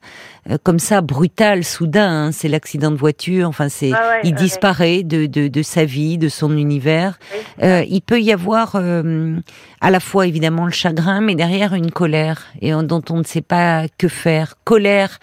euh, 0.50 0.58
comme 0.62 0.78
ça, 0.78 1.00
brutal, 1.00 1.64
soudain, 1.64 2.26
hein, 2.26 2.32
c'est 2.32 2.48
l'accident 2.48 2.90
de 2.90 2.96
voiture, 2.96 3.48
enfin 3.48 3.68
c'est, 3.68 3.92
Ah 3.92 4.08
ouais, 4.10 4.20
il 4.24 4.34
ouais, 4.34 4.40
disparaît 4.40 5.02
de, 5.02 5.26
de, 5.26 5.48
de 5.48 5.62
sa 5.62 5.84
vie, 5.84 6.18
de 6.18 6.28
son 6.28 6.56
univers. 6.56 7.18
Oui. 7.32 7.64
Euh, 7.64 7.84
il 7.88 8.00
peut 8.00 8.20
y 8.20 8.32
avoir 8.32 8.72
euh, 8.76 9.36
à 9.80 9.90
la 9.90 10.00
fois 10.00 10.26
évidemment 10.26 10.64
le 10.64 10.72
chagrin, 10.72 11.20
mais 11.20 11.34
derrière 11.34 11.74
une 11.74 11.90
colère, 11.90 12.46
et 12.60 12.72
dont 12.72 13.02
on 13.10 13.18
ne 13.18 13.24
sait 13.24 13.42
pas 13.42 13.86
que 13.98 14.08
faire. 14.08 14.54
Colère 14.64 15.18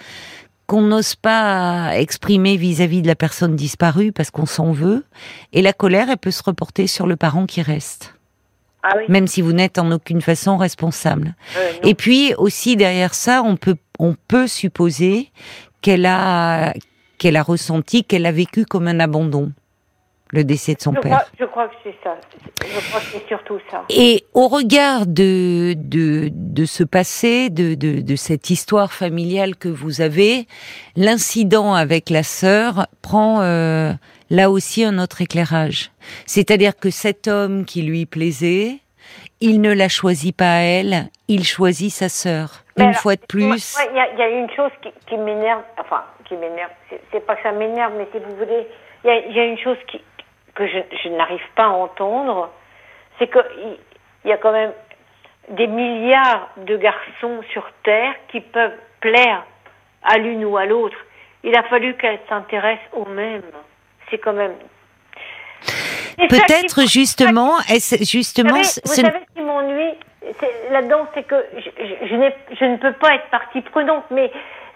qu'on 0.67 0.81
n'ose 0.81 1.15
pas 1.15 1.91
exprimer 1.95 2.57
vis-à-vis 2.57 3.01
de 3.03 3.07
la 3.07 3.15
personne 3.15 3.55
disparue 3.55 4.11
parce 4.11 4.31
qu'on 4.31 4.47
s'en 4.47 4.71
veut, 4.71 5.05
et 5.53 5.61
la 5.61 5.73
colère, 5.73 6.09
elle 6.09 6.17
peut 6.17 6.31
se 6.31 6.41
reporter 6.43 6.87
sur 6.87 7.05
le 7.05 7.15
parent 7.15 7.45
qui 7.45 7.61
reste, 7.61 8.14
Ah 8.87 8.93
oui. 8.97 9.05
même 9.09 9.25
si 9.25 9.41
vous 9.41 9.51
n'êtes 9.51 9.79
en 9.79 9.91
aucune 9.91 10.21
façon 10.21 10.57
responsable. 10.57 11.33
Euh. 11.57 11.71
Et 11.83 11.95
puis 11.95 12.35
aussi 12.37 12.75
derrière 12.75 13.15
ça, 13.15 13.41
on 13.43 13.55
peut 13.55 13.77
on 13.97 14.15
peut 14.27 14.47
supposer 14.47 15.31
qu'elle 15.81 16.05
a 16.05 16.73
qu'elle 17.17 17.35
a 17.35 17.41
ressenti, 17.41 18.03
qu'elle 18.03 18.27
a 18.27 18.31
vécu 18.31 18.65
comme 18.65 18.87
un 18.87 18.99
abandon, 18.99 19.51
le 20.31 20.43
décès 20.43 20.73
de 20.73 20.81
son 20.81 20.93
je, 20.93 20.99
père. 20.99 21.11
crois, 21.19 21.25
je 21.39 21.45
crois 21.45 21.67
que 21.67 21.75
c'est 21.83 21.95
ça. 22.03 22.17
Je 22.61 22.89
crois 22.89 22.99
que 22.99 23.05
c'est 23.13 23.27
surtout 23.27 23.59
ça. 23.69 23.83
Et 23.89 24.25
au 24.33 24.47
regard 24.47 25.05
de, 25.05 25.73
de, 25.77 26.29
de 26.31 26.65
ce 26.65 26.83
passé, 26.83 27.49
de, 27.49 27.75
de, 27.75 28.01
de 28.01 28.15
cette 28.15 28.49
histoire 28.49 28.91
familiale 28.91 29.55
que 29.55 29.69
vous 29.69 30.01
avez, 30.01 30.47
l'incident 30.95 31.73
avec 31.73 32.09
la 32.09 32.23
sœur 32.23 32.87
prend 33.01 33.41
euh, 33.41 33.91
là 34.29 34.49
aussi 34.49 34.83
un 34.83 34.97
autre 34.99 35.21
éclairage. 35.21 35.91
C'est-à-dire 36.25 36.75
que 36.77 36.89
cet 36.89 37.27
homme 37.27 37.65
qui 37.65 37.81
lui 37.83 38.05
plaisait, 38.05 38.79
il 39.41 39.61
ne 39.61 39.71
la 39.73 39.89
choisit 39.89 40.35
pas 40.35 40.59
elle, 40.61 41.09
il 41.27 41.43
choisit 41.43 41.91
sa 41.91 42.09
sœur. 42.09 42.63
Mais 42.77 42.83
Une 42.85 42.89
alors, 42.89 43.01
fois 43.01 43.15
de 43.15 43.21
plus. 43.27 43.77
Il 43.91 43.95
y, 43.95 43.99
a- 43.99 44.11
il 44.13 44.19
y 44.19 44.21
a 44.21 44.29
une 44.29 44.49
chose 44.51 44.71
qui, 44.81 44.89
qui 45.07 45.17
m'énerve, 45.17 45.61
enfin, 45.79 46.03
qui 46.27 46.35
m'énerve, 46.35 46.71
c'est- 46.89 47.01
c'est 47.11 47.25
pas 47.25 47.35
que 47.35 47.43
ça 47.43 47.51
m'énerve, 47.51 47.93
mais 47.97 48.07
si 48.11 48.17
vous 48.19 48.35
voulez, 48.37 48.65
il 49.03 49.07
y 49.07 49.11
a, 49.11 49.17
il 49.27 49.35
y 49.35 49.39
a 49.39 49.45
une 49.45 49.57
chose 49.59 49.77
qui, 49.89 50.01
que 50.55 50.65
je, 50.67 50.77
je 51.03 51.09
n'arrive 51.09 51.43
pas 51.55 51.65
à 51.65 51.69
entendre, 51.69 52.49
c'est 53.19 53.27
qu'il 53.31 53.77
il 54.23 54.29
y 54.29 54.33
a 54.33 54.37
quand 54.37 54.51
même 54.51 54.71
des 55.49 55.67
milliards 55.67 56.49
de 56.57 56.75
garçons 56.77 57.41
sur 57.51 57.69
Terre 57.83 58.13
qui 58.29 58.41
peuvent 58.41 58.73
plaire 58.99 59.43
à 60.03 60.17
l'une 60.17 60.43
ou 60.45 60.57
à 60.57 60.65
l'autre. 60.65 60.97
Il 61.43 61.55
a 61.55 61.61
fallu 61.63 61.95
qu'elle 61.95 62.19
s'intéresse 62.27 62.79
aux 62.93 63.05
mêmes. 63.05 63.43
C'est 64.09 64.17
quand 64.17 64.33
même. 64.33 64.55
Peut-être 66.29 66.87
justement, 66.87 67.59
est-ce- 67.69 67.97
vous 67.97 68.05
justement, 68.05 68.49
savez, 68.63 68.81
vous 68.85 68.93
ce- 68.93 69.01
savez 69.01 69.19
ce 69.29 69.33
qui 69.39 69.41
m'ennuie 69.45 69.93
là-dedans, 70.71 71.05
c'est 71.13 71.23
que 71.23 71.35
je, 71.57 71.69
je, 71.77 72.07
je 72.07 72.15
n'ai- 72.15 72.35
je 72.59 72.65
ne 72.65 72.77
peux 72.77 72.93
pas 72.93 73.15
être 73.15 73.27
partie 73.29 73.61
prenante, 73.61 74.05
mais 74.11 74.31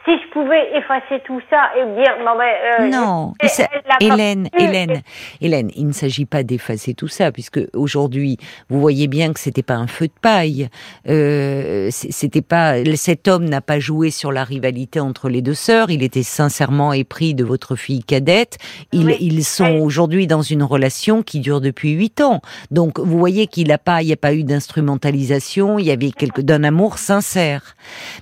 si 0.06 0.12
je 0.12 0.32
pouvais 0.32 0.76
effacer 0.78 1.22
tout 1.26 1.42
ça 1.50 1.70
et 1.78 1.86
dire 1.96 2.14
non 2.26 2.32
mais 2.38 2.86
euh, 2.86 2.88
Non, 2.90 3.34
elle- 3.40 3.50
ça- 3.50 3.68
elle 3.74 3.82
l'a 3.88 3.98
pas 3.98 4.16
Hélène, 4.16 4.50
Hélène, 4.58 5.02
Hélène, 5.42 5.72
il 5.76 5.88
ne 5.88 5.92
s'agit 5.92 6.26
pas 6.26 6.44
d'effacer 6.44 6.94
tout 6.94 7.08
ça, 7.08 7.32
puisque 7.32 7.60
aujourd'hui, 7.74 8.38
vous 8.70 8.80
voyez 8.80 9.08
bien 9.08 9.34
que 9.34 9.40
c'était 9.40 9.62
pas 9.64 9.76
un 9.76 9.88
feu 9.88 10.08
de 10.08 10.14
paille. 10.22 10.70
Euh, 11.08 11.90
c'était 11.92 12.42
pas, 12.42 12.76
cet 12.96 13.28
homme 13.28 13.46
n'a 13.46 13.62
pas 13.62 13.80
joué 13.80 14.10
sur 14.10 14.32
la 14.32 14.44
rivalité 14.44 15.00
entre 15.00 15.30
les 15.30 15.42
deux 15.42 15.54
sœurs. 15.54 15.90
Il 15.92 16.02
était 16.04 16.24
sincèrement 16.24 16.94
épris 16.94 17.34
de 17.34 17.44
votre 17.44 17.76
fille 17.76 18.04
cadette. 18.04 18.58
Ils, 18.92 19.06
Oui. 19.06 19.18
ils 19.20 19.44
sont 19.44 19.78
aujourd'hui 19.80 20.28
dans 20.28 20.42
une 20.42 20.64
relation 20.64 21.24
qui 21.24 21.40
dure 21.40 21.62
depuis 21.62 21.92
huit 21.92 22.22
ans. 22.22 22.42
Donc, 22.72 23.00
vous 23.00 23.18
voyez 23.20 23.48
qu'il 23.48 23.68
n'a 23.68 23.78
pas, 23.78 24.02
il 24.02 24.08
n'y 24.08 24.14
a 24.14 24.18
pas 24.18 24.34
eu 24.34 24.44
d'instrumentalisation. 24.44 25.78
Il 25.80 25.86
y 25.86 25.92
avait 25.92 26.12
quelque 26.12 26.42
d'un 26.42 26.64
amour 26.64 26.98
sincère. 26.98 27.76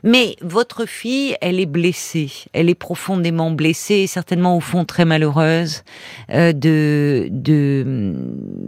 Mais 0.03 0.35
votre 0.41 0.85
fille, 0.87 1.35
elle 1.41 1.59
est 1.59 1.65
blessée. 1.67 2.31
Elle 2.53 2.69
est 2.69 2.75
profondément 2.75 3.51
blessée, 3.51 3.95
et 3.95 4.07
certainement 4.07 4.57
au 4.57 4.59
fond 4.59 4.85
très 4.85 5.05
malheureuse 5.05 5.83
euh, 6.31 6.53
de, 6.53 7.27
de 7.31 8.15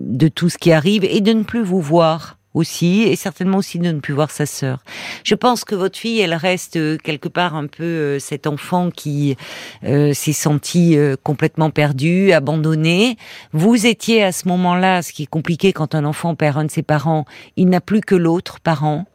de 0.09 0.27
tout 0.27 0.49
ce 0.49 0.57
qui 0.57 0.71
arrive 0.71 1.03
et 1.05 1.21
de 1.21 1.33
ne 1.33 1.43
plus 1.43 1.63
vous 1.63 1.81
voir 1.81 2.38
aussi, 2.53 3.03
et 3.03 3.15
certainement 3.15 3.59
aussi 3.59 3.79
de 3.79 3.91
ne 3.91 3.99
plus 3.99 4.13
voir 4.13 4.31
sa 4.31 4.45
sœur. 4.45 4.79
Je 5.23 5.35
pense 5.35 5.63
que 5.63 5.75
votre 5.75 5.97
fille, 5.97 6.19
elle 6.19 6.33
reste 6.33 6.77
euh, 6.77 6.97
quelque 6.97 7.27
part 7.27 7.55
un 7.55 7.67
peu 7.67 7.83
euh, 7.83 8.19
cet 8.19 8.47
enfant 8.47 8.89
qui 8.89 9.37
euh, 9.83 10.13
s'est 10.13 10.33
senti 10.33 10.97
complètement 11.23 11.69
perdu, 11.69 12.31
abandonné. 12.31 13.17
Vous 13.53 13.85
étiez 13.85 14.23
à 14.23 14.31
ce 14.31 14.47
moment-là, 14.47 15.01
ce 15.01 15.13
qui 15.13 15.23
est 15.23 15.27
compliqué 15.27 15.73
quand 15.73 15.95
un 15.95 16.05
enfant 16.05 16.35
perd 16.35 16.57
un 16.57 16.65
de 16.65 16.71
ses 16.71 16.83
parents, 16.83 17.25
il 17.55 17.69
n'a 17.69 17.81
plus 17.81 18.01
que 18.01 18.15
l'autre 18.15 18.59
parent. 18.59 19.05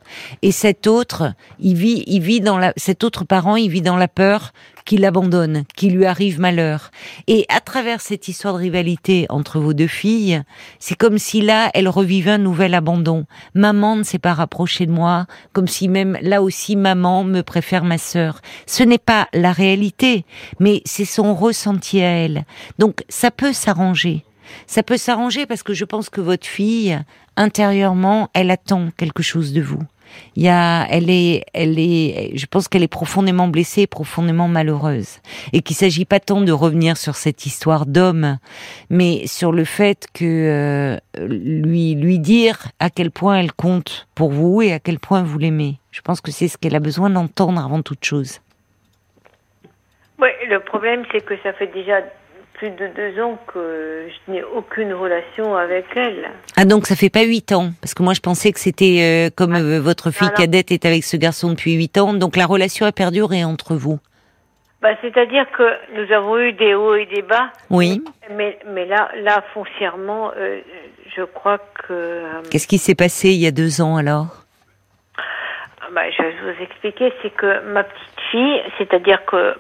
Et 0.43 0.53
cet 0.53 0.87
autre, 0.87 1.33
il 1.59 1.75
vit, 1.77 2.05
il 2.07 2.21
vit 2.21 2.41
dans 2.41 2.59
la, 2.59 2.73
cet 2.77 3.05
autre 3.05 3.25
parent, 3.25 3.57
il 3.57 3.71
vit 3.71 3.83
dans 3.83 3.97
la 3.97 4.09
peur 4.09 4.53
qu'il 4.85 5.05
abandonne, 5.05 5.65
qu'il 5.77 5.95
lui 5.95 6.07
arrive 6.07 6.41
malheur. 6.41 6.91
Et 7.27 7.47
à 7.49 7.61
travers 7.61 8.01
cette 8.01 8.29
histoire 8.29 8.55
de 8.55 8.59
rivalité 8.59 9.27
entre 9.29 9.59
vos 9.59 9.73
deux 9.73 9.87
filles, 9.87 10.43
c'est 10.79 10.95
comme 10.95 11.19
si 11.19 11.41
là, 11.41 11.71
elle 11.75 11.89
revivait 11.89 12.33
un 12.33 12.39
nouvel 12.39 12.75
abandon. 12.75 13.27
Maman 13.55 13.97
ne 13.97 14.03
s'est 14.03 14.19
pas 14.19 14.35
rapprochée 14.35 14.87
de 14.87 14.93
moi, 14.93 15.27
comme 15.53 15.69
si 15.69 15.89
même 15.89 16.19
là 16.21 16.43
aussi 16.43 16.77
maman 16.77 17.25
me 17.25 17.43
préfère 17.43 17.85
ma 17.85 17.99
sœur. 17.99 18.41
Ce 18.67 18.83
n'est 18.83 18.99
pas 18.99 19.29
la 19.33 19.53
réalité, 19.53 20.25
mais 20.61 20.83
c'est 20.85 21.05
son 21.05 21.35
ressenti 21.35 22.01
à 22.01 22.11
elle. 22.11 22.45
Donc 22.79 23.05
ça 23.09 23.31
peut 23.31 23.53
s'arranger. 23.53 24.25
Ça 24.67 24.83
peut 24.83 24.99
s'arranger 24.99 25.47
parce 25.47 25.63
que 25.63 25.75
je 25.75 25.85
pense 25.85 26.11
que 26.11 26.21
votre 26.21 26.47
fille, 26.47 27.01
intérieurement, 27.37 28.29
elle 28.35 28.51
attend 28.51 28.91
quelque 28.97 29.23
chose 29.23 29.53
de 29.53 29.63
vous 29.63 29.83
il 30.37 30.43
y 30.43 30.49
a, 30.49 30.87
elle 30.91 31.11
est, 31.11 31.45
elle 31.53 31.79
est, 31.79 32.37
je 32.37 32.47
pense 32.47 32.69
qu'elle 32.69 32.83
est 32.83 32.89
profondément 32.89 33.49
blessée, 33.49 33.87
profondément 33.87 34.49
malheureuse, 34.49 35.21
et 35.53 35.63
qu'il 35.63 35.77
s'agit 35.77 36.05
pas 36.05 36.21
tant 36.21 36.41
de 36.41 36.53
revenir 36.53 36.97
sur 36.97 37.15
cette 37.15 37.47
histoire 37.47 37.87
d'homme, 37.87 38.39
mais 38.91 39.27
sur 39.27 39.53
le 39.53 39.65
fait 39.65 40.07
que 40.13 40.25
euh, 40.25 40.99
lui, 41.29 41.95
lui 41.95 42.19
dire 42.19 42.69
à 42.81 42.91
quel 42.91 43.11
point 43.11 43.39
elle 43.39 43.53
compte 43.53 44.09
pour 44.15 44.31
vous 44.31 44.63
et 44.63 44.73
à 44.73 44.79
quel 44.79 44.99
point 44.99 45.23
vous 45.23 45.39
l'aimez. 45.39 45.77
Je 45.91 46.01
pense 46.01 46.21
que 46.21 46.31
c'est 46.31 46.49
ce 46.49 46.59
qu'elle 46.59 46.77
a 46.77 46.81
besoin 46.81 47.11
d'entendre 47.11 47.65
avant 47.65 47.83
toute 47.83 48.05
chose. 48.05 48.41
Oui, 50.19 50.29
le 50.49 50.61
problème 50.61 51.05
c'est 51.13 51.25
que 51.25 51.35
ça 51.43 51.53
fait 51.53 51.73
déjà 51.73 52.01
plus 52.65 52.71
de 52.71 52.87
deux 52.95 53.23
ans 53.23 53.39
que 53.47 54.09
je 54.09 54.33
n'ai 54.33 54.43
aucune 54.43 54.95
relation 54.95 55.55
avec 55.55 55.85
elle. 55.97 56.31
Ah 56.57 56.65
donc 56.65 56.87
ça 56.87 56.97
fait 56.97 57.11
pas 57.11 57.25
huit 57.25 57.53
ans 57.53 57.71
Parce 57.83 57.93
que 57.93 58.03
moi 58.03 58.15
je 58.15 58.21
pensais 58.21 58.53
que 58.53 58.59
c'était 58.61 59.29
euh, 59.29 59.31
comme 59.35 59.55
euh, 59.55 59.81
votre 59.81 60.11
fille 60.11 60.31
cadette 60.35 60.71
est 60.71 60.87
avec 60.87 61.05
ce 61.05 61.17
garçon 61.19 61.51
depuis 61.51 61.75
huit 61.75 61.99
ans, 61.99 62.15
donc 62.15 62.37
la 62.37 62.47
relation 62.47 62.87
a 62.87 62.93
perduré 62.93 63.45
entre 63.45 63.75
vous. 63.75 63.99
Bah, 64.81 64.91
C'est-à-dire 65.03 65.45
que 65.57 65.63
nous 65.95 66.11
avons 66.13 66.39
eu 66.39 66.53
des 66.53 66.75
hauts 66.75 66.95
et 66.95 67.07
des 67.07 67.23
bas. 67.23 67.51
Oui. 67.69 68.03
Mais, 68.31 68.59
mais 68.67 68.87
là, 68.87 69.11
là 69.23 69.43
foncièrement, 69.53 70.31
euh, 70.37 70.61
je 71.15 71.23
crois 71.23 71.59
que... 71.87 72.23
Qu'est-ce 72.51 72.69
qui 72.69 72.79
s'est 72.79 72.95
passé 72.95 73.29
il 73.31 73.41
y 73.41 73.47
a 73.47 73.51
deux 73.51 73.83
ans 73.83 73.97
alors? 73.97 74.29
Bah, 75.93 76.11
Je 76.11 76.23
vais 76.23 76.35
vous 76.55 76.63
expliquer, 76.63 77.13
c'est 77.23 77.35
que 77.35 77.61
ma 77.73 77.85
petite 77.85 78.21
fille, 78.31 78.63
c'est-à-dire 78.79 79.23
que 79.27 79.55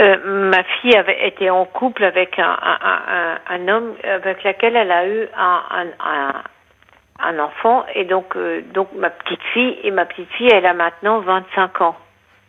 euh, 0.00 0.50
ma 0.50 0.62
fille 0.62 0.94
avait 0.94 1.26
été 1.26 1.50
en 1.50 1.64
couple 1.64 2.04
avec 2.04 2.38
un, 2.38 2.56
un, 2.62 3.38
un, 3.48 3.68
homme 3.68 3.94
avec 4.04 4.44
lequel 4.44 4.76
elle 4.76 4.92
a 4.92 5.08
eu 5.08 5.26
un, 5.36 7.38
enfant 7.40 7.84
et 7.96 8.04
donc 8.04 8.36
euh, 8.36 8.62
donc 8.72 8.90
ma 8.94 9.10
petite 9.10 9.42
fille 9.52 9.76
et 9.82 9.90
ma 9.90 10.04
petite 10.04 10.30
fille 10.34 10.50
elle 10.52 10.66
a 10.66 10.74
maintenant 10.74 11.18
25 11.20 11.80
ans. 11.80 11.96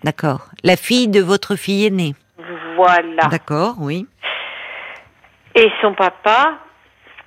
D'accord. 0.04 0.50
La 0.64 0.76
fille 0.76 1.08
de 1.08 1.22
votre 1.22 1.56
fille 1.56 1.88
aînée. 1.88 2.14
Voilà. 2.76 3.24
D'accord, 3.32 3.76
oui. 3.80 4.08
Et 5.56 5.72
son 5.82 5.94
papa, 5.94 6.54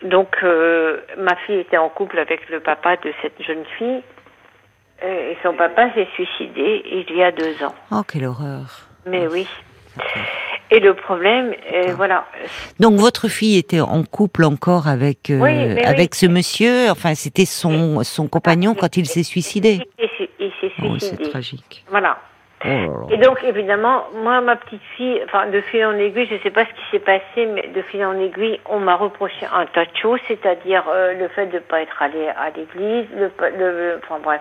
donc 0.03 0.37
euh, 0.45 1.01
ma 1.19 1.35
fille 1.47 1.59
était 1.59 1.79
en 1.79 1.89
couple 1.89 2.21
avec 2.21 2.49
le 2.49 2.61
papa 2.61 2.97
de 2.97 3.13
cette 3.23 3.43
jeune 3.43 3.65
fille 3.77 4.03
et 5.05 5.37
son 5.43 5.55
papa 5.55 5.93
s'est 5.95 6.07
suicidé 6.15 6.85
il 6.87 7.17
y 7.17 7.25
a 7.25 7.33
deux 7.33 7.65
ans. 7.65 7.75
Oh 7.91 8.03
quelle 8.07 8.27
horreur. 8.27 8.87
Mais 9.05 9.27
oui. 9.27 9.49
Et 10.71 10.81
le 10.81 10.95
problème, 10.95 11.53
euh, 11.75 11.93
voilà. 11.95 12.25
Donc 12.81 12.95
votre 12.95 13.29
fille 13.29 13.59
était 13.59 13.81
en 13.81 14.05
couple 14.05 14.45
encore 14.45 14.89
avec 14.89 15.29
euh, 15.29 15.77
avec 15.85 16.15
ce 16.15 16.25
monsieur? 16.27 16.91
Enfin, 16.91 17.15
c'était 17.15 17.45
son 17.45 18.03
son 18.05 18.27
compagnon 18.27 18.75
quand 18.75 18.97
il 18.97 19.05
s'est 19.05 19.23
suicidé? 19.23 19.81
Il 19.99 20.09
s'est 20.17 20.31
suicidé. 20.39 20.89
Oh, 20.89 20.99
c'est 20.99 21.31
tragique. 21.31 21.85
Voilà. 21.91 22.17
Oh 22.65 23.09
Et 23.11 23.17
donc 23.17 23.43
évidemment, 23.45 24.05
moi, 24.23 24.41
ma 24.41 24.57
petite 24.57 24.81
fille, 24.97 25.21
enfin 25.25 25.51
de 25.51 25.61
fil 25.61 25.85
en 25.85 25.99
aiguille, 25.99 26.27
je 26.31 26.35
ne 26.35 26.39
sais 26.41 26.51
pas 26.51 26.65
ce 26.65 26.71
qui 26.71 26.91
s'est 26.93 27.01
passé, 27.01 27.47
mais 27.53 27.69
de 27.75 27.83
fil 27.83 28.05
en 28.05 28.19
aiguille, 28.19 28.61
on 28.67 28.79
m'a 28.79 28.95
reproché 28.95 29.47
un 29.53 29.67
tas 29.67 29.85
de 29.85 29.97
choses, 30.01 30.21
c'est-à-dire 30.29 30.85
euh, 30.89 31.13
le 31.15 31.29
fait 31.29 31.47
de 31.47 31.57
ne 31.57 31.61
pas 31.61 31.83
être 31.83 32.01
allé 32.01 32.29
à 32.29 32.51
l'église, 32.57 33.07
le, 33.17 33.31
le, 33.59 34.01
enfin 34.03 34.21
bref, 34.23 34.41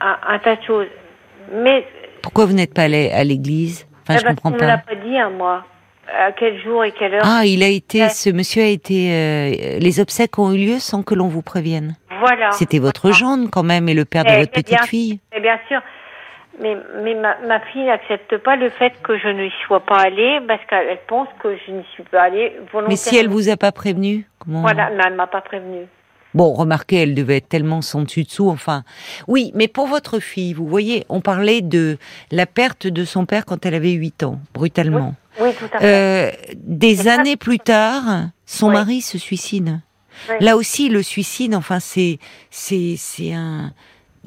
un, 0.00 0.18
un, 0.28 0.38
tas 0.38 0.56
de 0.56 0.62
choses. 0.62 0.88
Mais 1.52 1.86
pourquoi 2.22 2.44
vous 2.44 2.52
n'êtes 2.52 2.74
pas 2.74 2.82
allé 2.82 3.10
à 3.10 3.24
l'église? 3.24 3.86
Enfin, 4.08 4.18
je 4.18 4.26
comprends 4.26 4.50
on 4.50 4.52
pas. 4.52 4.64
ne 4.64 4.68
l'a 4.68 4.78
pas 4.78 4.94
dit 4.94 5.16
à 5.16 5.28
moi. 5.28 5.64
À 6.08 6.30
quel 6.30 6.62
jour 6.62 6.84
et 6.84 6.92
quelle 6.92 7.14
heure 7.14 7.24
Ah, 7.24 7.44
il 7.44 7.64
a 7.64 7.68
été, 7.68 8.08
ce 8.10 8.30
monsieur 8.30 8.62
a 8.62 8.66
été, 8.66 9.10
euh, 9.12 9.78
les 9.80 9.98
obsèques 9.98 10.38
ont 10.38 10.52
eu 10.52 10.58
lieu 10.58 10.78
sans 10.78 11.02
que 11.02 11.14
l'on 11.16 11.26
vous 11.26 11.42
prévienne. 11.42 11.96
Voilà. 12.20 12.52
C'était 12.52 12.78
votre 12.78 13.10
gendre 13.10 13.48
quand 13.50 13.64
même 13.64 13.88
et 13.88 13.94
le 13.94 14.04
père 14.04 14.24
de 14.24 14.30
votre 14.30 14.52
petite 14.52 14.84
fille. 14.84 15.18
Mais 15.34 15.40
bien 15.40 15.58
sûr. 15.66 15.80
Mais, 16.60 16.76
mais 17.02 17.14
ma, 17.14 17.36
ma 17.46 17.60
fille 17.60 17.84
n'accepte 17.84 18.38
pas 18.38 18.56
le 18.56 18.70
fait 18.70 18.92
que 19.02 19.18
je 19.18 19.28
n'y 19.28 19.52
sois 19.66 19.80
pas 19.80 19.98
allée 19.98 20.38
parce 20.46 20.64
qu'elle 20.70 20.98
pense 21.06 21.28
que 21.42 21.56
je 21.66 21.72
n'y 21.72 21.84
suis 21.92 22.04
pas 22.04 22.22
allée 22.22 22.52
volontairement. 22.72 22.88
Mais 22.88 22.96
si 22.96 23.16
elle 23.16 23.28
vous 23.28 23.48
a 23.50 23.56
pas 23.56 23.72
prévenu, 23.72 24.26
comment 24.38 24.62
Voilà, 24.62 24.88
mais 24.90 25.02
elle 25.06 25.14
m'a 25.16 25.26
pas 25.26 25.42
prévenu. 25.42 25.86
Bon, 26.36 26.52
remarquez, 26.52 26.96
elle 26.96 27.14
devait 27.14 27.38
être 27.38 27.48
tellement 27.48 27.80
sans 27.80 28.02
dessus 28.02 28.24
dessous. 28.24 28.50
Enfin, 28.50 28.84
oui, 29.26 29.52
mais 29.54 29.68
pour 29.68 29.86
votre 29.86 30.20
fille, 30.20 30.52
vous 30.52 30.68
voyez, 30.68 31.06
on 31.08 31.22
parlait 31.22 31.62
de 31.62 31.96
la 32.30 32.44
perte 32.44 32.86
de 32.86 33.06
son 33.06 33.24
père 33.24 33.46
quand 33.46 33.64
elle 33.64 33.72
avait 33.72 33.92
8 33.92 34.22
ans, 34.22 34.38
brutalement. 34.52 35.14
Oui, 35.40 35.48
tout 35.58 35.64
à 35.72 35.78
fait. 35.78 35.84
Euh, 35.86 36.30
des 36.56 37.08
années 37.08 37.38
plus 37.38 37.58
tard, 37.58 38.28
son 38.44 38.70
mari 38.70 39.00
se 39.00 39.16
suicide. 39.16 39.80
Là 40.40 40.58
aussi, 40.58 40.90
le 40.90 41.02
suicide, 41.02 41.54
enfin, 41.54 41.80
c'est 41.80 42.18
c'est 42.50 42.96
c'est 42.98 43.32
un 43.32 43.72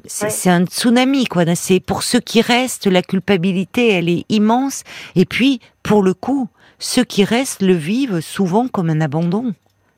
c'est 0.05 0.49
un 0.49 0.65
tsunami, 0.65 1.25
quoi. 1.25 1.43
C'est 1.53 1.79
pour 1.79 2.01
ceux 2.01 2.21
qui 2.21 2.41
restent, 2.41 2.87
la 2.87 3.03
culpabilité, 3.03 3.89
elle 3.89 4.09
est 4.09 4.25
immense. 4.29 4.83
Et 5.15 5.25
puis, 5.25 5.59
pour 5.83 6.01
le 6.01 6.15
coup, 6.15 6.47
ceux 6.79 7.03
qui 7.03 7.23
restent 7.23 7.61
le 7.61 7.75
vivent 7.75 8.19
souvent 8.21 8.67
comme 8.67 8.89
un 8.89 9.01
abandon. 9.01 9.53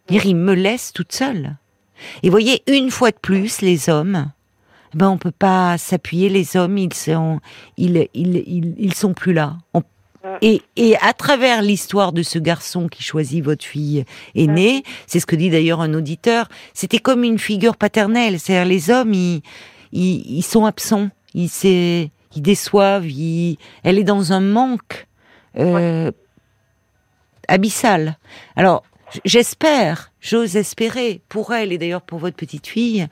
Ils 0.09 0.35
me 0.35 0.53
laissent 0.53 0.91
toute 0.91 1.13
seule. 1.13 1.55
Et 2.23 2.29
voyez, 2.29 2.63
une 2.67 2.91
fois 2.91 3.11
de 3.11 3.17
plus, 3.21 3.61
les 3.61 3.89
hommes, 3.89 4.31
ben 4.93 5.09
on 5.09 5.17
peut 5.17 5.31
pas 5.31 5.77
s'appuyer. 5.77 6.29
Les 6.29 6.57
hommes, 6.57 6.77
ils 6.77 6.93
sont, 6.93 7.39
ils, 7.77 8.07
ils, 8.13 8.75
ils, 8.77 8.93
sont 8.93 9.13
plus 9.13 9.33
là. 9.33 9.57
et, 10.41 10.61
et, 10.75 10.97
à 10.97 11.13
travers 11.13 11.61
l'histoire 11.61 12.11
de 12.11 12.23
ce 12.23 12.39
garçon 12.39 12.87
qui 12.87 13.03
choisit 13.03 13.43
votre 13.43 13.65
fille 13.65 14.05
aînée, 14.35 14.83
c'est 15.07 15.19
ce 15.19 15.25
que 15.25 15.35
dit 15.35 15.49
d'ailleurs 15.49 15.81
un 15.81 15.93
auditeur, 15.93 16.47
c'était 16.73 16.99
comme 16.99 17.23
une 17.23 17.39
figure 17.39 17.77
paternelle. 17.77 18.39
C'est-à-dire 18.39 18.65
les 18.65 18.89
hommes, 18.89 19.13
ils, 19.13 19.41
ils, 19.91 20.37
ils 20.37 20.43
sont 20.43 20.65
absents, 20.65 21.09
ils, 21.33 21.49
ils 21.63 22.41
déçoivent, 22.41 23.09
ils, 23.09 23.57
elle 23.83 23.97
est 23.97 24.03
dans 24.03 24.33
un 24.33 24.41
manque 24.41 25.07
euh, 25.57 26.11
abyssal. 27.47 28.17
Alors, 28.55 28.83
J'espère, 29.25 30.10
j'ose 30.21 30.55
espérer 30.55 31.21
pour 31.27 31.53
elle 31.53 31.73
et 31.73 31.77
d'ailleurs 31.77 32.03
pour 32.03 32.19
votre 32.19 32.35
petite 32.35 32.67
fille 32.67 33.07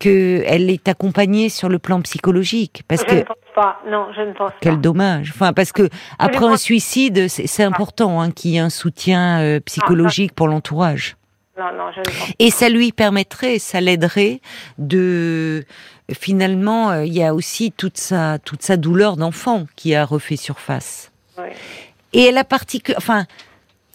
qu'elle 0.00 0.70
est 0.70 0.88
accompagnée 0.88 1.48
sur 1.48 1.68
le 1.68 1.78
plan 1.78 2.00
psychologique 2.00 2.82
parce 2.88 3.02
je 3.02 3.06
que 3.06 3.14
ne 3.16 3.22
pense 3.22 3.36
pas. 3.54 3.78
Non, 3.86 4.08
je 4.16 4.22
ne 4.22 4.32
pense 4.32 4.50
quel 4.60 4.80
dommage. 4.80 5.30
Enfin 5.34 5.52
parce 5.52 5.72
que 5.72 5.88
après 6.18 6.46
un 6.46 6.56
suicide, 6.56 7.28
c'est 7.28 7.62
important 7.62 8.20
hein, 8.20 8.30
qu'il 8.30 8.52
y 8.52 8.56
ait 8.56 8.60
un 8.60 8.70
soutien 8.70 9.40
euh, 9.40 9.60
psychologique 9.60 10.34
pour 10.34 10.48
l'entourage. 10.48 11.16
Non, 11.58 11.66
non, 11.76 11.92
je 11.92 12.00
ne 12.00 12.04
pense 12.04 12.32
Et 12.38 12.50
ça 12.50 12.70
lui 12.70 12.92
permettrait, 12.92 13.58
ça 13.58 13.80
l'aiderait 13.80 14.40
de 14.78 15.64
finalement, 16.10 16.90
euh, 16.90 17.04
il 17.04 17.12
y 17.12 17.22
a 17.22 17.34
aussi 17.34 17.70
toute 17.70 17.98
sa 17.98 18.38
toute 18.38 18.62
sa 18.62 18.78
douleur 18.78 19.16
d'enfant 19.16 19.66
qui 19.76 19.94
a 19.94 20.04
refait 20.04 20.36
surface. 20.36 21.12
Oui. 21.38 21.50
Et 22.12 22.24
elle 22.24 22.38
a 22.38 22.44
particulièrement, 22.44 22.98
enfin 22.98 23.26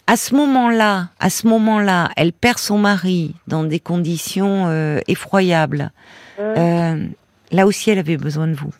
à 0.06 0.16
ce 0.16 0.34
moment-là, 0.34 1.08
à 1.18 1.30
ce 1.30 1.46
moment-là, 1.48 2.10
elle 2.16 2.32
perd 2.32 2.58
son 2.58 2.78
mari 2.78 3.34
dans 3.48 3.64
des 3.64 3.80
conditions 3.80 4.66
euh, 4.66 5.00
effroyables. 5.08 5.90
Mmh. 6.38 6.42
Euh, 6.42 7.06
là 7.50 7.66
aussi, 7.66 7.90
elle 7.90 7.98
avait 7.98 8.16
besoin 8.16 8.46
de 8.46 8.54
vous. 8.54 8.72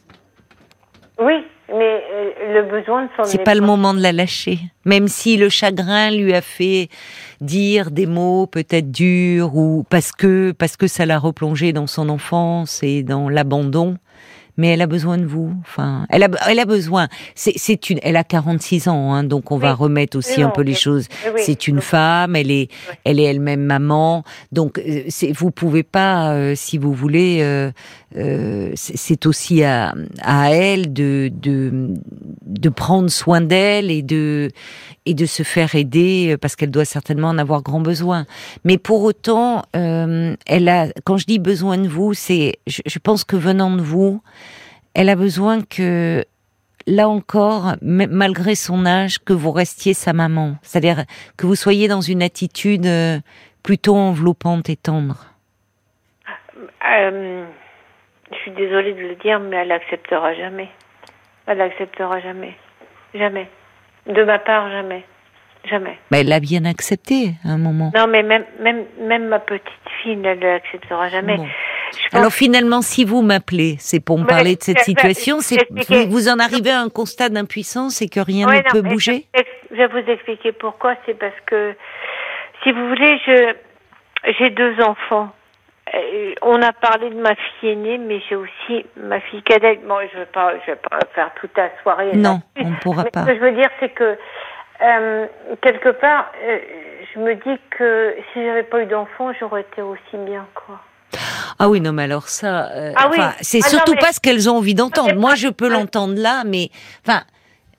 Oui, 1.19 1.45
mais 1.69 2.03
euh, 2.12 2.55
le 2.55 2.62
besoin 2.71 3.05
de 3.05 3.09
son. 3.17 3.25
C'est 3.25 3.43
pas 3.43 3.55
le 3.55 3.61
moment 3.61 3.93
de 3.93 4.01
la 4.01 4.12
lâcher, 4.12 4.59
même 4.85 5.09
si 5.09 5.37
le 5.37 5.49
chagrin 5.49 6.11
lui 6.11 6.33
a 6.33 6.43
fait 6.43 6.89
dire 7.41 7.91
des 7.91 8.07
mots 8.07 8.47
peut-être 8.47 8.93
durs 8.93 9.57
ou 9.57 9.85
parce 9.91 10.12
que 10.12 10.53
parce 10.53 10.77
que 10.77 10.87
ça 10.87 11.07
l'a 11.07 11.19
replongé 11.19 11.73
dans 11.73 11.87
son 11.87 12.09
enfance 12.09 12.83
et 12.83 13.03
dans 13.03 13.29
l'abandon. 13.29 13.97
Mais 14.57 14.69
elle 14.69 14.83
a 14.83 14.87
besoin 14.87 15.19
de 15.19 15.27
vous. 15.27 15.53
Enfin, 15.61 16.07
elle 16.11 16.23
a, 16.23 16.29
elle 16.49 16.59
a 16.59 16.64
besoin. 16.64 17.09
C'est 17.35 17.90
une, 17.90 17.99
elle 18.03 18.16
a 18.16 18.25
46 18.25 18.88
ans, 18.88 19.12
hein, 19.12 19.25
donc 19.25 19.51
on 19.51 19.59
va 19.59 19.75
remettre 19.75 20.16
aussi 20.16 20.42
un 20.42 20.51
peu 20.51 20.62
les 20.62 20.75
choses. 20.75 21.09
c'est 21.37 21.69
une 21.69 21.81
femme, 21.81 22.37
elle 22.37 22.51
est, 22.51 22.71
elle 23.04 23.21
est 23.21 23.25
elle-même 23.25 23.63
maman, 23.63 24.25
donc 24.52 24.79
euh, 24.79 25.02
vous 25.35 25.50
pouvez 25.50 25.83
pas, 25.83 26.33
euh, 26.33 26.54
si 26.54 26.79
vous 26.79 26.92
voulez, 26.92 27.38
euh, 27.40 27.71
euh 28.17 28.73
c'est 28.75 29.27
aussi 29.27 29.65
à, 29.65 29.94
à 30.23 30.50
elle 30.52 30.92
de, 30.92 31.31
de, 31.33 31.94
de 32.46 32.69
prendre 32.69 33.09
soin 33.11 33.40
d'elle 33.40 33.90
et 33.90 34.02
de 34.02 34.50
et 35.07 35.15
de 35.15 35.25
se 35.25 35.42
faire 35.42 35.75
aider 35.75 36.37
parce 36.40 36.57
qu'elle 36.57 36.71
doit 36.71 36.85
certainement 36.85 37.29
en 37.29 37.38
avoir 37.38 37.63
grand 37.63 37.81
besoin. 37.81 38.27
Mais 38.65 38.77
pour 38.77 39.04
autant, 39.04 39.63
euh, 39.75 40.35
elle 40.46 40.69
a, 40.69 40.88
quand 41.04 41.17
je 41.17 41.27
dis 41.27 41.38
besoin 41.38 41.79
de 41.79 41.88
vous, 41.88 42.13
c'est, 42.13 42.59
je, 42.67 42.98
pense 42.98 43.25
que 43.25 43.37
venant 43.37 43.71
de 43.71 43.81
vous, 43.81 44.21
elle 44.94 45.09
a 45.09 45.17
besoin 45.17 45.63
que, 45.63 46.25
là 46.87 47.09
encore, 47.09 47.77
malgré 47.81 48.54
son 48.54 48.85
âge, 48.85 49.19
que 49.19 49.33
vous 49.33 49.52
restiez 49.52 49.94
sa 49.94 50.13
maman. 50.13 50.57
C'est-à-dire 50.63 51.04
que 51.37 51.46
vous 51.46 51.54
soyez 51.54 51.88
dans 51.88 52.00
une 52.00 52.23
attitude 52.23 52.87
euh, 52.87 53.19
plutôt 53.63 53.94
enveloppante 53.96 54.69
et 54.69 54.77
tendre. 54.77 55.27
Euh, 56.88 57.44
je 58.33 58.37
suis 58.38 58.50
désolée 58.52 58.92
de 58.92 59.00
le 59.00 59.15
dire, 59.17 59.38
mais 59.38 59.57
elle 59.57 59.69
n'acceptera 59.69 60.35
jamais. 60.35 60.69
Elle 61.46 61.59
n'acceptera 61.59 62.21
jamais. 62.21 62.57
Jamais. 63.15 63.48
De 64.07 64.23
ma 64.25 64.38
part, 64.38 64.71
jamais. 64.71 65.04
Jamais. 65.69 65.98
Mais 66.11 66.21
elle 66.21 66.29
l'a 66.29 66.38
bien 66.38 66.65
accepté 66.65 67.31
à 67.44 67.50
un 67.50 67.59
moment. 67.59 67.90
Non, 67.96 68.07
mais 68.07 68.23
même, 68.23 68.44
même, 68.61 68.85
même 69.00 69.27
ma 69.27 69.40
petite 69.40 69.65
fille 70.00 70.17
ne 70.17 70.35
l'acceptera 70.35 71.09
jamais. 71.09 71.38
Alors 72.13 72.33
finalement, 72.33 72.83
si 72.83 73.04
vous 73.04 73.23
m'appelez, 73.23 73.77
c'est 73.79 74.00
pour 74.00 74.19
me 74.19 74.27
parler 74.27 74.54
de 74.57 74.63
cette 74.63 74.81
situation, 74.81 75.40
c'est 75.40 75.59
vous, 76.09 76.29
en 76.29 76.38
arrivez 76.38 76.71
à 76.71 76.81
un 76.81 76.88
constat 76.88 77.31
d'impuissance 77.31 78.00
et 78.00 78.09
que 78.09 78.21
rien 78.21 78.46
ne 78.46 78.71
peut 78.71 78.83
bouger? 78.83 79.27
Je 79.71 79.77
vais 79.77 79.87
vous 79.88 80.11
expliquer 80.11 80.52
pourquoi. 80.52 80.94
C'est 81.04 81.19
parce 81.19 81.35
que, 81.46 81.75
si 82.63 82.73
vous 82.73 82.88
voulez, 82.88 83.19
je 83.27 83.54
j'ai 84.38 84.50
deux 84.50 84.81
enfants. 84.81 85.31
On 86.43 86.61
a 86.63 86.73
parlé 86.73 87.11
de 87.11 87.21
ma 87.21 87.35
fille 87.35 87.71
aînée, 87.71 87.99
mais 87.99 88.21
j'ai 88.29 88.37
aussi 88.37 88.87
ma 88.97 89.21
fille 89.21 89.43
cadette. 89.43 89.87
Bon, 89.87 89.97
je 90.13 90.19
ne 90.19 90.25
vais, 90.25 90.31
pas, 90.31 90.53
je 90.61 90.73
vais 90.73 90.79
pas 90.79 90.99
faire 91.15 91.31
toute 91.41 91.57
la 91.57 91.71
soirée. 91.83 92.11
Non, 92.15 92.41
on 92.57 92.71
ne 92.71 92.77
pourra 92.77 93.05
pas. 93.05 93.23
Ce 93.23 93.27
que 93.27 93.35
je 93.35 93.41
veux 93.41 93.53
dire, 93.53 93.71
c'est 93.81 93.91
que 93.91 94.19
euh, 94.83 95.27
quelque 95.63 95.91
part, 95.91 96.33
euh, 96.43 96.59
je 97.15 97.21
me 97.21 97.35
dis 97.35 97.61
que 97.71 98.15
si 98.33 98.45
j'avais 98.45 98.65
pas 98.65 98.83
eu 98.83 98.87
d'enfants, 98.87 99.33
j'aurais 99.39 99.63
été 99.63 99.83
aussi 99.83 100.17
bien, 100.17 100.47
quoi. 100.55 100.81
Ah 101.59 101.69
oui, 101.69 101.81
non, 101.81 101.93
mais 101.93 102.05
alors 102.05 102.29
ça, 102.29 102.71
euh, 102.73 102.93
ah 102.97 103.09
c'est 103.41 103.61
ah 103.65 103.69
surtout 103.69 103.95
pas 103.95 104.13
ce 104.13 104.21
qu'elles 104.21 104.51
ont 104.51 104.57
envie 104.57 104.75
d'entendre. 104.75 105.15
Moi, 105.15 105.35
je 105.35 105.49
peux 105.49 105.69
l'entendre 105.69 106.15
là, 106.21 106.43
mais 106.45 106.71
enfin, 107.07 107.23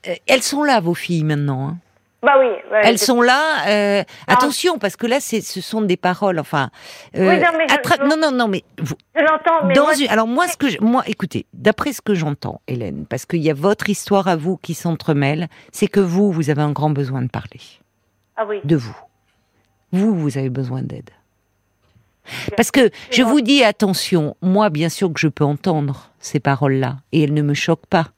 euh, 0.08 0.16
elles 0.28 0.42
sont 0.42 0.64
là, 0.64 0.80
vos 0.80 0.96
filles 0.96 1.24
maintenant. 1.24 1.70
Hein. 1.70 1.78
Bah 2.24 2.34
oui. 2.40 2.48
elles 2.84 2.98
sont 2.98 3.22
là. 3.22 3.68
Euh, 3.68 4.04
attention, 4.28 4.80
parce 4.80 4.96
que 4.96 5.06
là, 5.06 5.20
c'est, 5.20 5.42
ce 5.42 5.62
sont 5.62 5.82
des 5.82 5.98
paroles. 5.98 6.40
Enfin, 6.40 6.72
oui, 7.14 7.22
non, 7.22 7.50
mais 7.58 7.68
non, 8.08 8.18
non, 8.18 8.32
non, 8.32 8.48
mais 8.48 8.64
vous, 8.80 8.96
je 9.16 9.22
l'entends. 9.22 9.64
Moi, 9.64 9.94
alors 10.10 10.28
moi, 10.28 10.48
ce 10.48 10.58
que 10.58 10.70
je, 10.70 10.78
moi, 10.82 11.04
écoutez, 11.06 11.46
d'après 11.54 11.94
ce 11.94 12.02
que 12.02 12.16
j'entends, 12.16 12.62
Hélène, 12.68 13.06
parce 13.08 13.26
qu'il 13.26 13.42
y 13.42 13.52
a 13.52 13.54
votre 13.54 13.90
histoire 13.90 14.28
à 14.28 14.36
vous 14.36 14.58
qui 14.58 14.74
s'entremêle, 14.74 15.48
c'est 15.72 15.88
que 15.88 16.00
vous, 16.00 16.32
vous 16.32 16.50
avez 16.50 16.64
un 16.64 16.72
grand 16.72 16.90
besoin 16.90 17.22
de 17.22 17.30
parler. 17.30 17.62
Ah 18.36 18.46
oui. 18.48 18.62
De 18.64 18.76
vous. 18.76 18.98
Vous, 19.92 20.16
vous 20.16 20.38
avez 20.38 20.50
besoin 20.50 20.82
d'aide. 20.82 21.12
Parce 22.56 22.72
que 22.72 22.90
je 23.12 23.24
vous 23.24 23.42
dis 23.42 23.64
attention, 23.64 24.36
moi 24.42 24.70
bien 24.70 24.90
sûr 24.90 25.12
que 25.14 25.20
je 25.20 25.28
peux 25.28 25.46
entendre 25.46 26.12
ces 26.20 26.40
paroles-là 26.40 26.98
et 27.12 27.24
elles 27.24 27.34
ne 27.34 27.42
me 27.42 27.54
choquent 27.54 27.86
pas. 27.88 28.10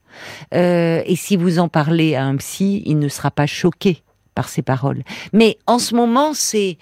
Euh, 0.54 1.02
et 1.06 1.16
si 1.16 1.38
vous 1.38 1.60
en 1.60 1.68
parlez 1.68 2.16
à 2.16 2.24
un 2.24 2.36
psy, 2.38 2.84
il 2.86 3.00
ne 3.00 3.08
sera 3.08 3.32
pas 3.32 3.46
choqué 3.46 4.04
par 4.36 4.50
ces 4.50 4.62
paroles. 4.62 5.04
Mais 5.34 5.58
en 5.68 5.80
ce 5.80 5.96
moment, 5.96 6.34
c'est 6.34 6.78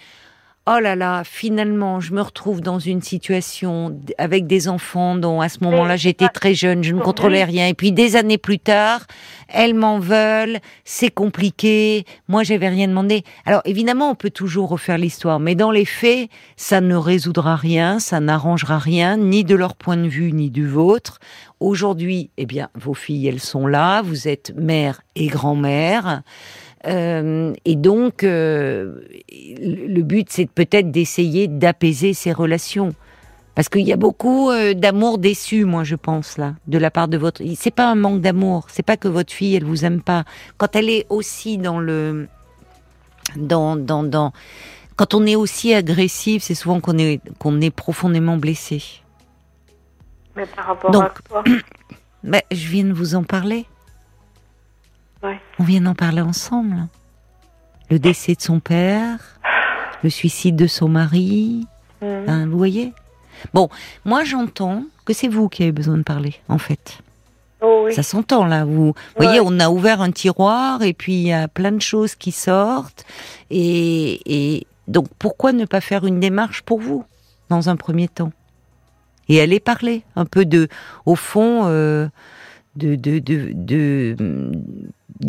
oh 0.70 0.80
là 0.80 0.96
là, 0.96 1.24
finalement, 1.24 2.02
je 2.02 2.14
me 2.14 2.22
retrouve 2.22 2.60
dans 2.60 2.78
une 2.78 3.02
situation 3.02 3.98
avec 4.18 4.48
des 4.48 4.68
enfants 4.68 5.16
dont 5.16 5.40
à 5.40 5.48
ce 5.48 5.64
moment-là 5.64 5.96
j'étais 5.96 6.28
très 6.28 6.54
jeune, 6.54 6.84
je 6.84 6.94
ne 6.94 7.00
contrôlais 7.00 7.46
rien. 7.46 7.68
Et 7.68 7.74
puis 7.74 7.94
des 7.94 8.18
années 8.18 8.38
plus 8.38 8.60
tard, 8.60 9.08
elles 9.48 9.74
m'en 9.74 10.00
veulent, 10.00 10.60
c'est 10.84 11.10
compliqué, 11.10 12.06
moi 12.28 12.44
j'avais 12.44 12.68
rien 12.68 12.90
demandé. 12.90 13.24
Alors 13.46 13.62
évidemment, 13.64 14.12
on 14.12 14.16
peut 14.16 14.30
toujours 14.30 14.68
refaire 14.70 14.98
l'histoire, 14.98 15.40
mais 15.40 15.56
dans 15.56 15.72
les 15.72 15.86
faits, 15.86 16.30
ça 16.58 16.82
ne 16.82 16.96
résoudra 16.96 17.56
rien, 17.56 18.00
ça 18.00 18.20
n'arrangera 18.20 18.78
rien, 18.78 19.16
ni 19.16 19.46
de 19.46 19.56
leur 19.56 19.76
point 19.76 19.98
de 19.98 20.10
vue, 20.10 20.34
ni 20.34 20.50
du 20.50 20.68
vôtre. 20.68 21.20
Aujourd'hui, 21.62 22.30
eh 22.38 22.46
bien, 22.46 22.70
vos 22.76 22.94
filles, 22.94 23.28
elles 23.28 23.40
sont 23.40 23.68
là, 23.68 24.02
vous 24.02 24.28
êtes 24.28 24.54
mère 24.56 25.02
et 25.16 25.28
grand-mère. 25.28 26.24
Euh, 26.86 27.54
et 27.66 27.76
donc, 27.76 28.24
euh, 28.24 29.02
le 29.30 30.02
but, 30.02 30.28
c'est 30.30 30.50
peut-être 30.50 30.92
d'essayer 30.92 31.48
d'apaiser 31.48 32.14
ces 32.14 32.32
relations. 32.32 32.94
Parce 33.56 33.70
qu'il 33.70 33.82
y 33.82 33.92
a 33.92 33.98
beaucoup 33.98 34.52
euh, 34.52 34.76
d'amour 34.76 35.18
déçu, 35.18 35.66
moi, 35.66 35.84
je 35.84 35.96
pense, 35.96 36.38
là, 36.38 36.54
de 36.68 36.78
la 36.78 36.92
part 36.92 37.08
de 37.08 37.18
votre... 37.18 37.42
C'est 37.56 37.72
pas 37.72 37.90
un 37.90 37.96
manque 37.96 38.22
d'amour, 38.22 38.68
c'est 38.70 38.84
pas 38.84 38.98
que 38.98 39.08
votre 39.08 39.34
fille, 39.34 39.56
elle 39.56 39.64
vous 39.64 39.84
aime 39.84 40.02
pas. 40.02 40.26
Quand 40.58 40.76
elle 40.76 40.90
est 40.90 41.08
aussi 41.10 41.58
dans 41.58 41.80
le... 41.80 42.28
Dans, 43.36 43.76
dans, 43.76 44.04
dans... 44.04 44.32
Quand 44.96 45.16
on 45.16 45.26
est 45.26 45.36
aussi 45.36 45.74
agressif, 45.74 46.44
c'est 46.44 46.56
souvent 46.56 46.80
qu'on 46.80 46.98
est, 47.00 47.20
qu'on 47.40 47.60
est 47.60 47.72
profondément 47.72 48.38
blessé. 48.38 48.84
Mais 50.36 50.46
par 50.46 50.68
rapport 50.68 50.96
à 51.02 51.12
quoi 51.28 51.44
ben, 52.24 52.42
Je 52.52 52.68
viens 52.68 52.84
de 52.84 52.94
vous 52.94 53.16
en 53.16 53.24
parler. 53.24 53.66
On 55.24 55.64
vient 55.64 55.82
d'en 55.82 55.96
parler 55.96 56.22
ensemble. 56.22 56.88
Le 57.90 58.00
décès 58.00 58.36
de 58.36 58.42
son 58.42 58.60
père, 58.60 59.40
le 60.04 60.10
suicide 60.10 60.56
de 60.56 60.68
son 60.68 60.90
mari. 60.90 61.66
Mhm. 62.02 62.26
Hein, 62.28 62.48
vous 62.48 62.58
voyez? 62.58 62.94
Bon, 63.54 63.70
moi 64.06 64.24
j'entends 64.24 64.84
que 65.06 65.14
c'est 65.14 65.28
vous 65.28 65.50
qui 65.50 65.64
avez 65.64 65.72
besoin 65.72 65.98
de 65.98 66.04
parler, 66.04 66.36
en 66.50 66.58
fait. 66.58 67.00
Oh 67.62 67.88
Ça 67.90 68.04
s'entend 68.04 68.46
là. 68.46 68.66
Vous 68.66 68.94
voyez, 69.16 69.40
on 69.42 69.60
a 69.60 69.70
ouvert 69.70 70.02
un 70.02 70.12
tiroir 70.12 70.84
et 70.84 70.94
puis 70.94 71.14
il 71.14 71.28
y 71.28 71.34
a 71.34 71.48
plein 71.48 71.72
de 71.72 71.82
choses 71.82 72.14
qui 72.14 72.32
sortent. 72.32 73.06
Et, 73.50 74.68
donc 74.88 75.08
pourquoi 75.20 75.52
ne 75.54 75.66
pas 75.66 75.82
faire 75.82 76.06
une 76.06 76.20
démarche 76.20 76.62
pour 76.62 76.80
vous 76.80 77.04
dans 77.50 77.70
un 77.70 77.76
premier 77.76 78.08
temps? 78.08 78.32
Et 79.30 79.42
aller 79.42 79.60
parler 79.60 80.04
un 80.16 80.26
peu 80.26 80.46
de, 80.46 80.70
au 81.06 81.16
fond, 81.16 81.64
euh, 81.66 82.08
du 82.78 82.98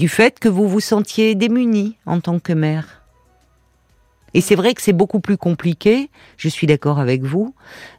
fait 0.09 0.39
que 0.39 0.49
vous 0.49 0.69
vous 0.69 0.81
sentiez 0.81 1.35
démunie 1.35 1.97
en 2.07 2.21
tant 2.21 2.39
que 2.39 2.53
mère. 2.53 2.99
Et 4.35 4.41
c'est 4.41 4.55
vrai 4.55 4.75
que 4.75 4.83
c'est 4.83 4.93
beaucoup 4.93 5.21
plus 5.21 5.37
compliqué, 5.37 6.11
je 6.37 6.49
suis 6.49 6.67
d'accord 6.67 6.99
avec 6.99 7.23
vous, 7.23 7.55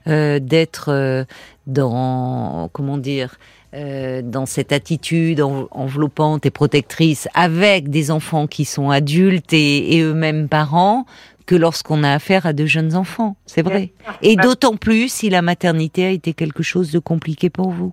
euh, 0.08 0.40
d'être 0.40 0.90
euh, 0.90 1.26
dans, 1.68 2.70
comment 2.72 2.98
dire, 2.98 3.36
euh, 3.74 4.22
dans 4.22 4.46
cette 4.46 4.72
attitude 4.72 5.42
enveloppante 5.42 6.46
et 6.46 6.52
protectrice 6.52 7.28
avec 7.34 7.90
des 7.90 8.12
enfants 8.12 8.48
qui 8.48 8.66
sont 8.66 8.90
adultes 8.90 9.54
et 9.54 10.02
eux-mêmes 10.02 10.48
parents, 10.48 11.06
que 11.50 11.56
lorsqu'on 11.56 12.04
a 12.04 12.14
affaire 12.14 12.46
à 12.46 12.54
de 12.54 12.68
jeunes 12.68 12.96
enfants, 12.96 13.36
c'est 13.48 13.64
vrai. 13.64 13.92
Et 14.22 14.36
d'autant 14.36 14.76
plus 14.76 15.12
si 15.12 15.32
la 15.32 15.42
maternité 15.42 16.06
a 16.06 16.12
été 16.12 16.36
quelque 16.36 16.62
chose 16.62 16.92
de 16.92 17.00
compliqué 17.00 17.50
pour 17.50 17.72
vous. 17.72 17.92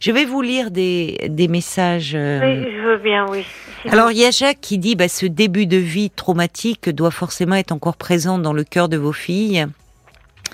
Je 0.00 0.12
vais 0.12 0.26
vous 0.26 0.42
lire 0.42 0.70
des, 0.70 1.16
des 1.30 1.48
messages. 1.48 2.12
Euh, 2.14 2.40
oui, 2.42 2.70
je 2.76 2.86
veux 2.86 2.98
bien, 2.98 3.24
oui. 3.30 3.46
Alors, 3.88 4.10
il 4.10 4.18
y 4.18 4.26
a 4.26 4.30
Jacques 4.30 4.60
qui 4.60 4.76
dit, 4.76 4.96
bah, 4.96 5.08
ce 5.08 5.24
début 5.24 5.66
de 5.66 5.78
vie 5.78 6.10
traumatique 6.10 6.90
doit 6.90 7.10
forcément 7.10 7.54
être 7.54 7.72
encore 7.72 7.96
présent 7.96 8.38
dans 8.38 8.52
le 8.52 8.64
cœur 8.64 8.90
de 8.90 8.98
vos 8.98 9.14
filles. 9.14 9.64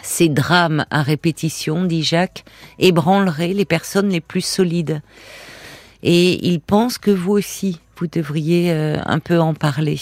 Ces 0.05 0.29
drames 0.29 0.87
à 0.93 1.03
répétition, 1.03 1.83
dit 1.83 2.05
Jacques, 2.05 2.45
ébranleraient 2.79 3.55
les 3.55 3.65
personnes 3.65 4.11
les 4.11 4.21
plus 4.21 4.45
solides. 4.45 5.03
Et 6.05 6.47
il 6.47 6.61
pense 6.61 6.99
que 6.99 7.11
vous 7.11 7.33
aussi, 7.33 7.81
vous 7.97 8.07
devriez 8.07 8.71
euh, 8.71 8.99
un 9.05 9.19
peu 9.19 9.41
en 9.41 9.53
parler. 9.53 9.99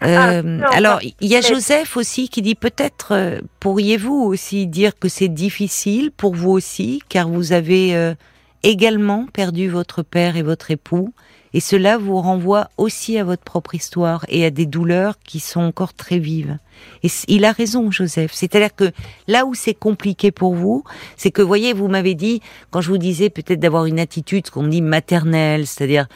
Ah, 0.00 0.30
euh, 0.30 0.60
alors, 0.72 1.00
il 1.02 1.28
y 1.28 1.36
a 1.36 1.40
Joseph 1.40 1.96
aussi 1.96 2.28
qui 2.28 2.40
dit 2.42 2.54
peut-être 2.54 3.12
euh, 3.12 3.40
pourriez-vous 3.60 4.14
aussi 4.14 4.66
dire 4.66 4.98
que 4.98 5.08
c'est 5.08 5.28
difficile 5.28 6.10
pour 6.10 6.34
vous 6.34 6.50
aussi, 6.50 7.02
car 7.08 7.28
vous 7.28 7.52
avez 7.52 7.94
euh, 7.94 8.14
également 8.62 9.26
perdu 9.32 9.68
votre 9.68 10.02
père 10.02 10.36
et 10.36 10.42
votre 10.42 10.70
époux, 10.70 11.12
et 11.52 11.60
cela 11.60 11.98
vous 11.98 12.20
renvoie 12.20 12.68
aussi 12.78 13.18
à 13.18 13.24
votre 13.24 13.42
propre 13.42 13.74
histoire 13.74 14.24
et 14.28 14.44
à 14.44 14.50
des 14.50 14.66
douleurs 14.66 15.18
qui 15.24 15.40
sont 15.40 15.60
encore 15.60 15.92
très 15.94 16.18
vives. 16.18 16.58
Et 17.02 17.08
il 17.28 17.44
a 17.44 17.52
raison, 17.52 17.90
Joseph. 17.90 18.30
C'est-à-dire 18.32 18.74
que 18.74 18.92
là 19.26 19.44
où 19.44 19.54
c'est 19.54 19.74
compliqué 19.74 20.30
pour 20.30 20.54
vous, 20.54 20.84
c'est 21.16 21.32
que, 21.32 21.42
voyez, 21.42 21.72
vous 21.72 21.88
m'avez 21.88 22.14
dit, 22.14 22.40
quand 22.70 22.80
je 22.80 22.88
vous 22.88 22.98
disais 22.98 23.30
peut-être 23.30 23.58
d'avoir 23.58 23.86
une 23.86 23.98
attitude, 23.98 24.46
ce 24.46 24.52
qu'on 24.52 24.66
dit 24.66 24.80
maternelle, 24.80 25.66
c'est-à-dire 25.66 26.06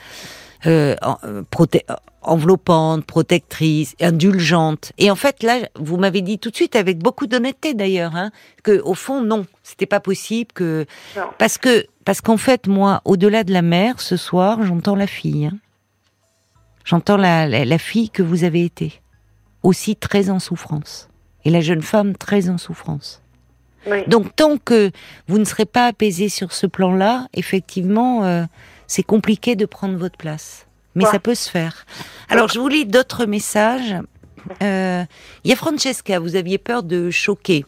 euh, 0.67 0.97
enveloppante, 2.23 3.05
protectrice, 3.05 3.95
indulgente. 4.01 4.93
Et 4.99 5.11
en 5.11 5.15
fait, 5.15 5.43
là, 5.43 5.69
vous 5.77 5.97
m'avez 5.97 6.23
dit 6.23 6.39
tout 6.39 6.51
de 6.51 6.57
suite, 6.57 6.77
avec 6.77 6.99
beaucoup 6.99 7.27
d'honnêteté 7.27 7.75
d'ailleurs, 7.75 8.17
hein, 8.17 8.31
que 8.62 8.81
au 8.81 8.95
fond, 8.95 9.21
non, 9.21 9.47
c'était 9.62 9.87
pas 9.87 10.01
possible 10.01 10.51
que 10.53 10.87
parce 11.39 11.59
que 11.59 11.87
parce 12.05 12.21
qu'en 12.21 12.37
fait, 12.37 12.67
moi, 12.67 13.01
au-delà 13.05 13.45
de 13.45 13.53
la 13.53 13.62
mère, 13.62 14.01
ce 14.01 14.17
soir, 14.17 14.62
j'entends 14.62 14.97
la 14.97 15.07
fille. 15.07 15.47
Hein. 15.47 15.59
J'entends 16.85 17.17
la, 17.17 17.49
la, 17.49 17.79
fille 17.79 18.11
que 18.11 18.23
vous 18.23 18.45
avez 18.45 18.62
été, 18.62 19.01
aussi 19.62 19.97
très 19.97 20.29
en 20.29 20.39
souffrance, 20.39 21.09
et 21.47 21.51
la 21.51 21.62
jeune 21.62 21.81
femme 21.81 22.15
très 22.15 22.51
en 22.51 22.59
souffrance. 22.59 23.23
Donc 24.07 24.35
tant 24.37 24.57
que 24.59 24.91
vous 25.27 25.39
ne 25.39 25.45
serez 25.45 25.67
pas 25.67 25.87
apaisé 25.87 26.29
sur 26.29 26.53
ce 26.53 26.67
plan-là, 26.67 27.29
effectivement, 27.35 28.25
euh, 28.25 28.45
c'est 28.87 29.03
compliqué 29.03 29.57
de 29.57 29.66
prendre 29.66 29.97
votre 29.97 30.16
place. 30.16 30.66
Mais 30.95 31.05
ça 31.05 31.18
peut 31.18 31.35
se 31.35 31.51
faire. 31.51 31.87
Alors 32.28 32.49
je 32.49 32.59
vous 32.61 32.68
lis 32.68 32.87
d'autres 32.87 33.26
messages. 33.26 33.97
Euh, 34.62 35.05
il 35.43 35.51
y 35.51 35.53
a 35.53 35.57
Francesca, 35.57 36.18
vous 36.20 36.37
aviez 36.37 36.59
peur 36.59 36.82
de 36.82 37.11
choquer 37.11 37.64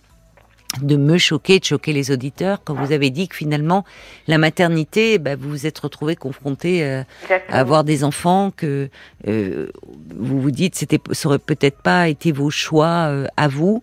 de 0.82 0.96
me 0.96 1.16
choquer, 1.18 1.58
de 1.58 1.64
choquer 1.64 1.92
les 1.92 2.10
auditeurs 2.10 2.58
quand 2.64 2.74
vous 2.74 2.92
avez 2.92 3.10
dit 3.10 3.28
que 3.28 3.36
finalement 3.36 3.84
la 4.26 4.38
maternité, 4.38 5.18
bah, 5.18 5.36
vous 5.36 5.48
vous 5.48 5.66
êtes 5.66 5.78
retrouvé 5.78 6.16
confronté 6.16 6.84
euh, 6.84 7.02
à 7.48 7.60
avoir 7.60 7.84
des 7.84 8.04
enfants 8.04 8.50
que 8.54 8.88
euh, 9.26 9.68
vous 10.14 10.40
vous 10.40 10.50
dites 10.50 10.74
c'était 10.74 11.00
ça 11.12 11.28
aurait 11.28 11.38
peut-être 11.38 11.80
pas 11.80 12.08
été 12.08 12.32
vos 12.32 12.50
choix 12.50 13.08
euh, 13.08 13.26
à 13.36 13.48
vous. 13.48 13.82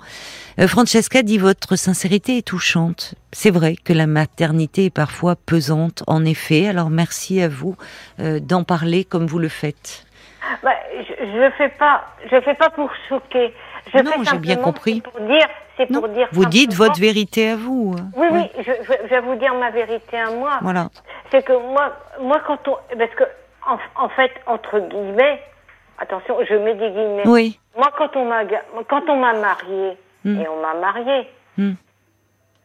Francesca 0.67 1.23
dit 1.23 1.39
votre 1.39 1.75
sincérité 1.75 2.37
est 2.37 2.47
touchante. 2.47 3.15
C'est 3.31 3.49
vrai 3.49 3.75
que 3.75 3.91
la 3.91 4.05
maternité 4.05 4.85
est 4.85 4.93
parfois 4.93 5.35
pesante, 5.35 6.03
en 6.05 6.23
effet. 6.25 6.67
Alors 6.67 6.91
merci 6.91 7.41
à 7.41 7.47
vous 7.49 7.75
d'en 8.19 8.63
parler 8.63 9.03
comme 9.03 9.25
vous 9.25 9.39
le 9.39 9.47
faites. 9.47 10.05
Bah, 10.61 10.75
je, 10.93 11.43
ne 11.43 11.49
fais 11.51 11.69
pas, 11.69 12.05
je 12.31 12.39
fais 12.41 12.53
pas 12.53 12.69
pour 12.69 12.91
choquer. 13.09 13.51
Je 13.91 13.99
non, 13.99 14.11
j'ai 14.23 14.37
bien 14.37 14.57
compris. 14.57 15.01
Pour 15.01 15.19
dire 15.21 15.47
c'est 15.77 15.91
pour 15.91 16.07
dire. 16.09 16.27
Vous 16.31 16.45
dites 16.45 16.73
votre 16.73 16.99
vérité 16.99 17.49
à 17.49 17.55
vous. 17.55 17.95
Oui, 18.15 18.27
oui, 18.31 18.49
je, 18.59 19.07
vais 19.09 19.21
vous 19.21 19.35
dire 19.35 19.53
ma 19.55 19.71
vérité 19.71 20.17
à 20.17 20.29
moi. 20.31 20.59
Voilà. 20.61 20.89
C'est 21.31 21.43
que 21.43 21.53
moi, 21.53 21.93
moi, 22.21 22.41
quand 22.45 22.67
on. 22.67 22.77
Parce 22.97 23.13
que, 23.15 23.23
en, 23.95 24.09
fait, 24.09 24.31
entre 24.45 24.79
guillemets, 24.79 25.41
attention, 25.97 26.37
je 26.47 26.55
mets 26.55 26.75
des 26.75 26.89
guillemets. 26.89 27.23
Oui. 27.25 27.59
Moi, 27.75 27.89
quand 27.97 28.15
on 28.15 28.25
m'a, 28.25 28.43
quand 28.87 29.09
on 29.09 29.19
m'a 29.19 29.33
mariée, 29.33 29.97
hmm. 30.25 30.41
et 30.41 30.47
on 30.47 30.61
m'a 30.61 30.75
mariée, 30.75 31.27
hmm. 31.57 31.71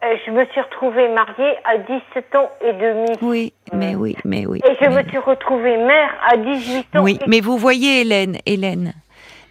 euh, 0.05 0.17
je 0.27 0.31
me 0.31 0.45
suis 0.47 0.61
retrouvée 0.61 1.09
mariée 1.09 1.55
à 1.65 1.79
17 1.79 2.35
ans 2.35 2.51
et 2.61 2.73
demi. 2.75 3.11
Oui, 3.23 3.55
mais 3.73 3.95
oui, 3.95 4.17
mais 4.25 4.45
oui. 4.45 4.61
Et 4.69 4.77
je 4.85 4.91
me 4.91 5.03
suis 5.09 5.19
retrouvée 5.19 5.79
mère 5.79 6.11
à 6.31 6.37
18 6.37 6.97
ans. 6.97 7.03
Oui, 7.03 7.19
mais 7.27 7.41
vous 7.41 7.57
voyez, 7.57 8.03
Hélène, 8.03 8.37
Hélène, 8.45 8.93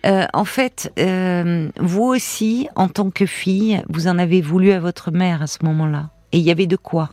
euh, 0.05 0.25
en 0.33 0.45
fait, 0.45 0.91
euh, 0.99 1.69
vous 1.79 2.03
aussi, 2.03 2.69
en 2.75 2.87
tant 2.87 3.09
que 3.09 3.25
fille, 3.25 3.81
vous 3.89 4.07
en 4.07 4.19
avez 4.19 4.41
voulu 4.41 4.71
à 4.71 4.79
votre 4.79 5.11
mère 5.11 5.41
à 5.41 5.47
ce 5.47 5.59
moment-là. 5.63 6.09
Et 6.31 6.37
il 6.37 6.43
y 6.43 6.51
avait 6.51 6.67
de 6.67 6.75
quoi. 6.75 7.09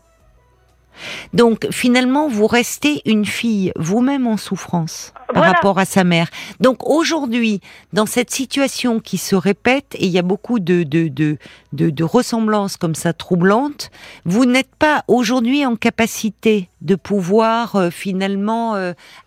Donc 1.32 1.66
finalement, 1.72 2.28
vous 2.28 2.46
restez 2.46 3.02
une 3.04 3.24
fille, 3.24 3.72
vous-même 3.74 4.28
en 4.28 4.36
souffrance 4.36 5.12
par 5.32 5.42
rapport 5.42 5.80
à 5.80 5.84
sa 5.84 6.04
mère. 6.04 6.28
Donc 6.60 6.88
aujourd'hui, 6.88 7.60
dans 7.92 8.06
cette 8.06 8.30
situation 8.30 9.00
qui 9.00 9.18
se 9.18 9.34
répète, 9.34 9.96
et 9.96 10.06
il 10.06 10.12
y 10.12 10.20
a 10.20 10.22
beaucoup 10.22 10.60
de, 10.60 10.84
de, 10.84 11.08
de, 11.08 11.36
de, 11.72 12.04
ressemblances 12.04 12.76
comme 12.76 12.94
ça 12.94 13.12
troublantes, 13.12 13.90
vous 14.24 14.44
n'êtes 14.44 14.72
pas 14.76 15.02
aujourd'hui 15.08 15.66
en 15.66 15.74
capacité 15.74 16.68
de 16.80 16.94
pouvoir 16.94 17.74
euh, 17.74 17.90
finalement 17.90 18.76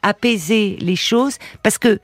apaiser 0.03 0.78
les 0.80 0.95
choses, 0.95 1.36
parce 1.64 1.78
que 1.78 1.99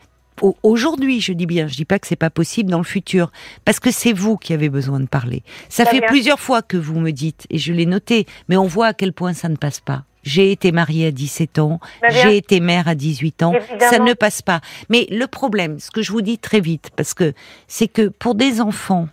aujourd'hui, 0.64 1.22
je 1.22 1.34
dis 1.34 1.46
bien, 1.46 1.68
je 1.68 1.76
dis 1.76 1.86
pas 1.86 2.00
que 2.00 2.08
c'est 2.08 2.16
pas 2.16 2.30
possible 2.30 2.70
dans 2.70 2.78
le 2.78 2.84
futur, 2.84 3.32
parce 3.66 3.80
que 3.80 3.92
c'est 3.92 4.14
vous 4.14 4.38
qui 4.38 4.54
avez 4.54 4.70
besoin 4.70 5.00
de 5.00 5.08
parler. 5.08 5.44
Ça 5.70 5.86
fait 5.86 6.02
plusieurs 6.02 6.40
fois 6.40 6.62
que 6.62 6.78
vous 6.78 7.00
me 7.00 7.12
dites, 7.12 7.46
et 7.50 7.58
je 7.58 7.74
l'ai 7.74 7.86
noté, 7.86 8.26
mais 8.50 8.58
on 8.58 8.68
voit 8.68 8.88
à 8.88 8.94
quel 8.94 9.14
point 9.14 9.34
ça 9.34 9.50
ne 9.50 9.56
passe 9.56 9.80
pas. 9.80 10.04
J'ai 10.24 10.52
été 10.52 10.72
mariée 10.72 11.08
à 11.08 11.12
17 11.12 11.60
ans, 11.60 11.80
j'ai 12.10 12.38
été 12.38 12.62
mère 12.62 12.88
à 12.88 12.96
18 12.96 13.44
ans, 13.44 13.54
ça 13.80 14.00
ne 14.00 14.14
passe 14.14 14.42
pas. 14.42 14.62
Mais 14.90 15.06
le 15.10 15.28
problème, 15.28 15.80
ce 15.80 15.92
que 15.92 16.02
je 16.02 16.12
vous 16.12 16.22
dis 16.22 16.38
très 16.38 16.62
vite, 16.62 16.92
parce 16.96 17.14
que 17.14 17.34
c'est 17.68 17.90
que 17.90 18.08
pour 18.08 18.36
des 18.36 18.62
enfants, 18.62 19.10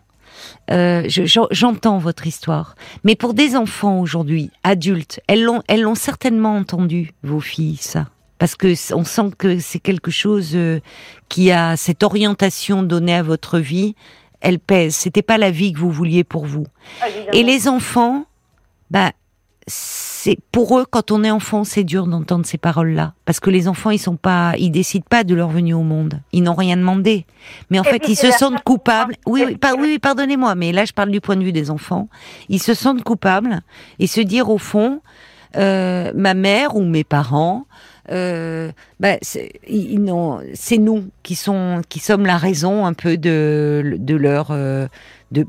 euh, 0.70 1.08
j'entends 1.08 1.98
votre 1.98 2.26
histoire, 2.26 2.76
mais 3.02 3.16
pour 3.16 3.34
des 3.34 3.56
enfants 3.56 4.00
aujourd'hui, 4.00 4.50
adultes, 4.62 5.20
elles 5.26 5.42
l'ont, 5.42 5.62
elles 5.66 5.82
l'ont 5.82 5.96
certainement 5.96 6.56
entendu, 6.56 7.12
vos 7.24 7.40
filles, 7.40 7.76
ça 7.76 8.06
parce 8.41 8.57
que 8.57 8.74
on 8.95 9.05
sent 9.05 9.32
que 9.36 9.59
c'est 9.59 9.78
quelque 9.78 10.11
chose 10.11 10.53
euh, 10.55 10.80
qui 11.28 11.53
a 11.53 11.76
cette 11.76 12.03
orientation 12.03 12.82
donnée 12.82 13.14
à 13.14 13.22
votre 13.22 13.59
vie. 13.59 13.95
Elle 14.41 14.59
pèse. 14.59 14.95
C'était 14.95 15.22
pas 15.22 15.36
la 15.36 15.51
vie 15.51 15.74
que 15.74 15.78
vous 15.78 15.91
vouliez 15.91 16.24
pour 16.24 16.47
vous. 16.47 16.64
Et 17.34 17.43
les 17.43 17.68
enfants, 17.68 18.24
bah, 18.91 19.12
c'est 19.66 20.38
pour 20.53 20.78
eux 20.78 20.86
quand 20.88 21.11
on 21.11 21.22
est 21.22 21.30
enfant, 21.30 21.64
c'est 21.64 21.84
dur 21.84 22.07
d'entendre 22.07 22.47
ces 22.47 22.57
paroles-là, 22.57 23.12
parce 23.26 23.41
que 23.41 23.51
les 23.51 23.68
enfants, 23.68 23.91
ils 23.91 23.99
sont 23.99 24.16
pas, 24.16 24.55
ils 24.57 24.70
décident 24.70 25.05
pas 25.09 25.22
de 25.22 25.34
leur 25.34 25.51
venue 25.51 25.74
au 25.74 25.82
monde. 25.82 26.22
Ils 26.32 26.43
n'ont 26.43 26.55
rien 26.55 26.78
demandé, 26.78 27.26
mais 27.68 27.78
en 27.78 27.84
fait, 27.84 28.09
ils 28.09 28.16
se 28.16 28.30
sentent 28.30 28.62
coupables. 28.64 29.16
Oui, 29.26 29.45
oui, 29.47 29.57
oui, 29.78 29.99
pardonnez-moi, 29.99 30.55
mais 30.55 30.72
là, 30.72 30.86
je 30.86 30.93
parle 30.95 31.11
du 31.11 31.20
point 31.20 31.36
de 31.36 31.45
vue 31.45 31.53
des 31.53 31.70
enfants. 31.70 32.09
Ils 32.49 32.62
se 32.62 32.72
sentent 32.72 33.05
coupables 33.05 33.61
et 33.99 34.07
se 34.07 34.22
dire 34.22 34.49
au 34.49 34.57
fond, 34.57 35.03
euh, 35.57 36.11
ma 36.14 36.32
mère 36.32 36.74
ou 36.76 36.84
mes 36.84 37.05
parents 37.05 37.66
euh, 38.11 38.72
bah, 38.98 39.16
c'est 39.22 40.78
nous 40.78 41.08
qui 41.22 41.34
sont 41.34 41.82
qui 41.88 42.00
sommes 42.00 42.26
la 42.26 42.38
raison 42.38 42.86
un 42.86 42.92
peu 42.92 43.16
de 43.16 43.82
leur 44.08 44.48
euh, 44.50 44.86
de 45.30 45.46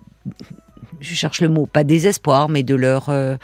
je 0.99 1.15
cherche 1.15 1.41
le 1.41 1.49
mot 1.49 1.65
pas 1.65 1.83
désespoir 1.83 2.49
mais 2.49 2.63
de 2.63 2.75
leur 2.75 3.09
euh, 3.09 3.37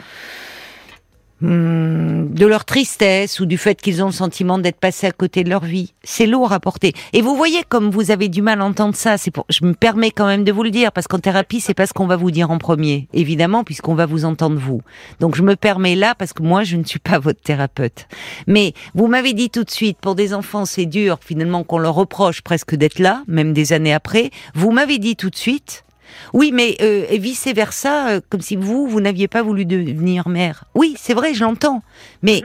de 1.40 2.46
leur 2.46 2.64
tristesse 2.64 3.40
ou 3.40 3.46
du 3.46 3.58
fait 3.58 3.80
qu'ils 3.80 4.02
ont 4.02 4.06
le 4.06 4.12
sentiment 4.12 4.58
d'être 4.58 4.78
passés 4.78 5.06
à 5.06 5.12
côté 5.12 5.44
de 5.44 5.50
leur 5.50 5.64
vie. 5.64 5.94
C'est 6.02 6.26
lourd 6.26 6.52
à 6.52 6.60
porter. 6.60 6.92
Et 7.12 7.22
vous 7.22 7.36
voyez 7.36 7.62
comme 7.68 7.90
vous 7.90 8.10
avez 8.10 8.28
du 8.28 8.42
mal 8.42 8.60
à 8.60 8.64
entendre 8.64 8.96
ça. 8.96 9.18
C'est 9.18 9.30
pour, 9.30 9.46
je 9.48 9.64
me 9.64 9.74
permets 9.74 10.10
quand 10.10 10.26
même 10.26 10.44
de 10.44 10.52
vous 10.52 10.62
le 10.62 10.70
dire 10.70 10.92
parce 10.92 11.06
qu'en 11.06 11.18
thérapie, 11.18 11.60
c'est 11.60 11.74
pas 11.74 11.86
ce 11.86 11.92
qu'on 11.92 12.06
va 12.06 12.16
vous 12.16 12.30
dire 12.30 12.50
en 12.50 12.58
premier, 12.58 13.08
évidemment, 13.12 13.64
puisqu'on 13.64 13.94
va 13.94 14.06
vous 14.06 14.24
entendre 14.24 14.58
vous. 14.58 14.82
Donc 15.20 15.36
je 15.36 15.42
me 15.42 15.56
permets 15.56 15.94
là 15.94 16.14
parce 16.14 16.32
que 16.32 16.42
moi, 16.42 16.64
je 16.64 16.76
ne 16.76 16.84
suis 16.84 16.98
pas 16.98 17.18
votre 17.18 17.40
thérapeute. 17.40 18.06
Mais 18.46 18.74
vous 18.94 19.06
m'avez 19.06 19.32
dit 19.32 19.50
tout 19.50 19.64
de 19.64 19.70
suite, 19.70 19.98
pour 20.00 20.14
des 20.14 20.34
enfants, 20.34 20.64
c'est 20.64 20.86
dur 20.86 21.18
finalement 21.24 21.64
qu'on 21.64 21.78
leur 21.78 21.94
reproche 21.94 22.42
presque 22.42 22.74
d'être 22.74 22.98
là, 22.98 23.22
même 23.28 23.52
des 23.52 23.72
années 23.72 23.94
après. 23.94 24.30
Vous 24.54 24.70
m'avez 24.70 24.98
dit 24.98 25.16
tout 25.16 25.30
de 25.30 25.36
suite, 25.36 25.84
oui, 26.32 26.50
mais 26.52 26.76
euh, 26.80 27.06
vice 27.12 27.46
versa, 27.48 28.08
euh, 28.08 28.20
comme 28.28 28.40
si 28.40 28.56
vous, 28.56 28.86
vous 28.86 29.00
n'aviez 29.00 29.28
pas 29.28 29.42
voulu 29.42 29.64
devenir 29.64 30.28
mère. 30.28 30.64
Oui, 30.74 30.94
c'est 30.98 31.14
vrai, 31.14 31.34
je 31.34 31.44
l'entends. 31.44 31.82
Mais 32.22 32.42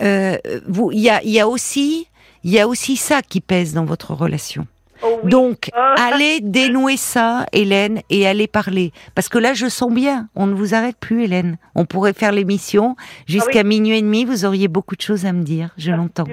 euh, 0.00 0.36
vous, 0.66 0.90
il 0.92 1.00
y 1.00 1.10
a, 1.10 1.22
y 1.24 1.40
a 1.40 1.48
aussi, 1.48 2.08
il 2.42 2.50
y 2.50 2.60
a 2.60 2.68
aussi 2.68 2.96
ça 2.96 3.22
qui 3.22 3.40
pèse 3.40 3.74
dans 3.74 3.84
votre 3.84 4.14
relation. 4.14 4.66
Oh 5.02 5.20
Donc, 5.24 5.70
ah. 5.74 5.94
allez 5.98 6.40
dénouer 6.40 6.96
ça, 6.96 7.46
Hélène, 7.52 8.00
et 8.10 8.26
allez 8.26 8.46
parler. 8.46 8.92
Parce 9.14 9.28
que 9.28 9.38
là, 9.38 9.52
je 9.52 9.68
sens 9.68 9.92
bien, 9.92 10.28
on 10.34 10.46
ne 10.46 10.54
vous 10.54 10.74
arrête 10.74 10.96
plus, 10.98 11.24
Hélène. 11.24 11.58
On 11.74 11.84
pourrait 11.84 12.12
faire 12.12 12.32
l'émission 12.32 12.96
jusqu'à 13.26 13.60
ah 13.60 13.64
minuit 13.64 13.98
et 13.98 14.02
demi, 14.02 14.24
vous 14.24 14.44
auriez 14.44 14.68
beaucoup 14.68 14.96
de 14.96 15.02
choses 15.02 15.26
à 15.26 15.32
me 15.32 15.42
dire, 15.42 15.70
je 15.76 15.90
l'entends. 15.90 16.28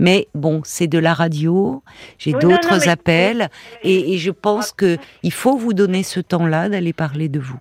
Mais 0.00 0.28
bon, 0.34 0.62
c'est 0.64 0.86
de 0.86 0.98
la 0.98 1.12
radio, 1.12 1.82
j'ai 2.18 2.32
d'autres 2.32 2.88
appels, 2.88 3.48
et, 3.84 4.16
je 4.16 4.30
pense 4.30 4.72
que 4.72 4.96
il 5.22 5.32
faut 5.32 5.56
vous 5.58 5.74
donner 5.74 6.02
ce 6.02 6.20
temps-là 6.20 6.70
d'aller 6.70 6.94
parler 6.94 7.28
de 7.28 7.38
vous. 7.38 7.58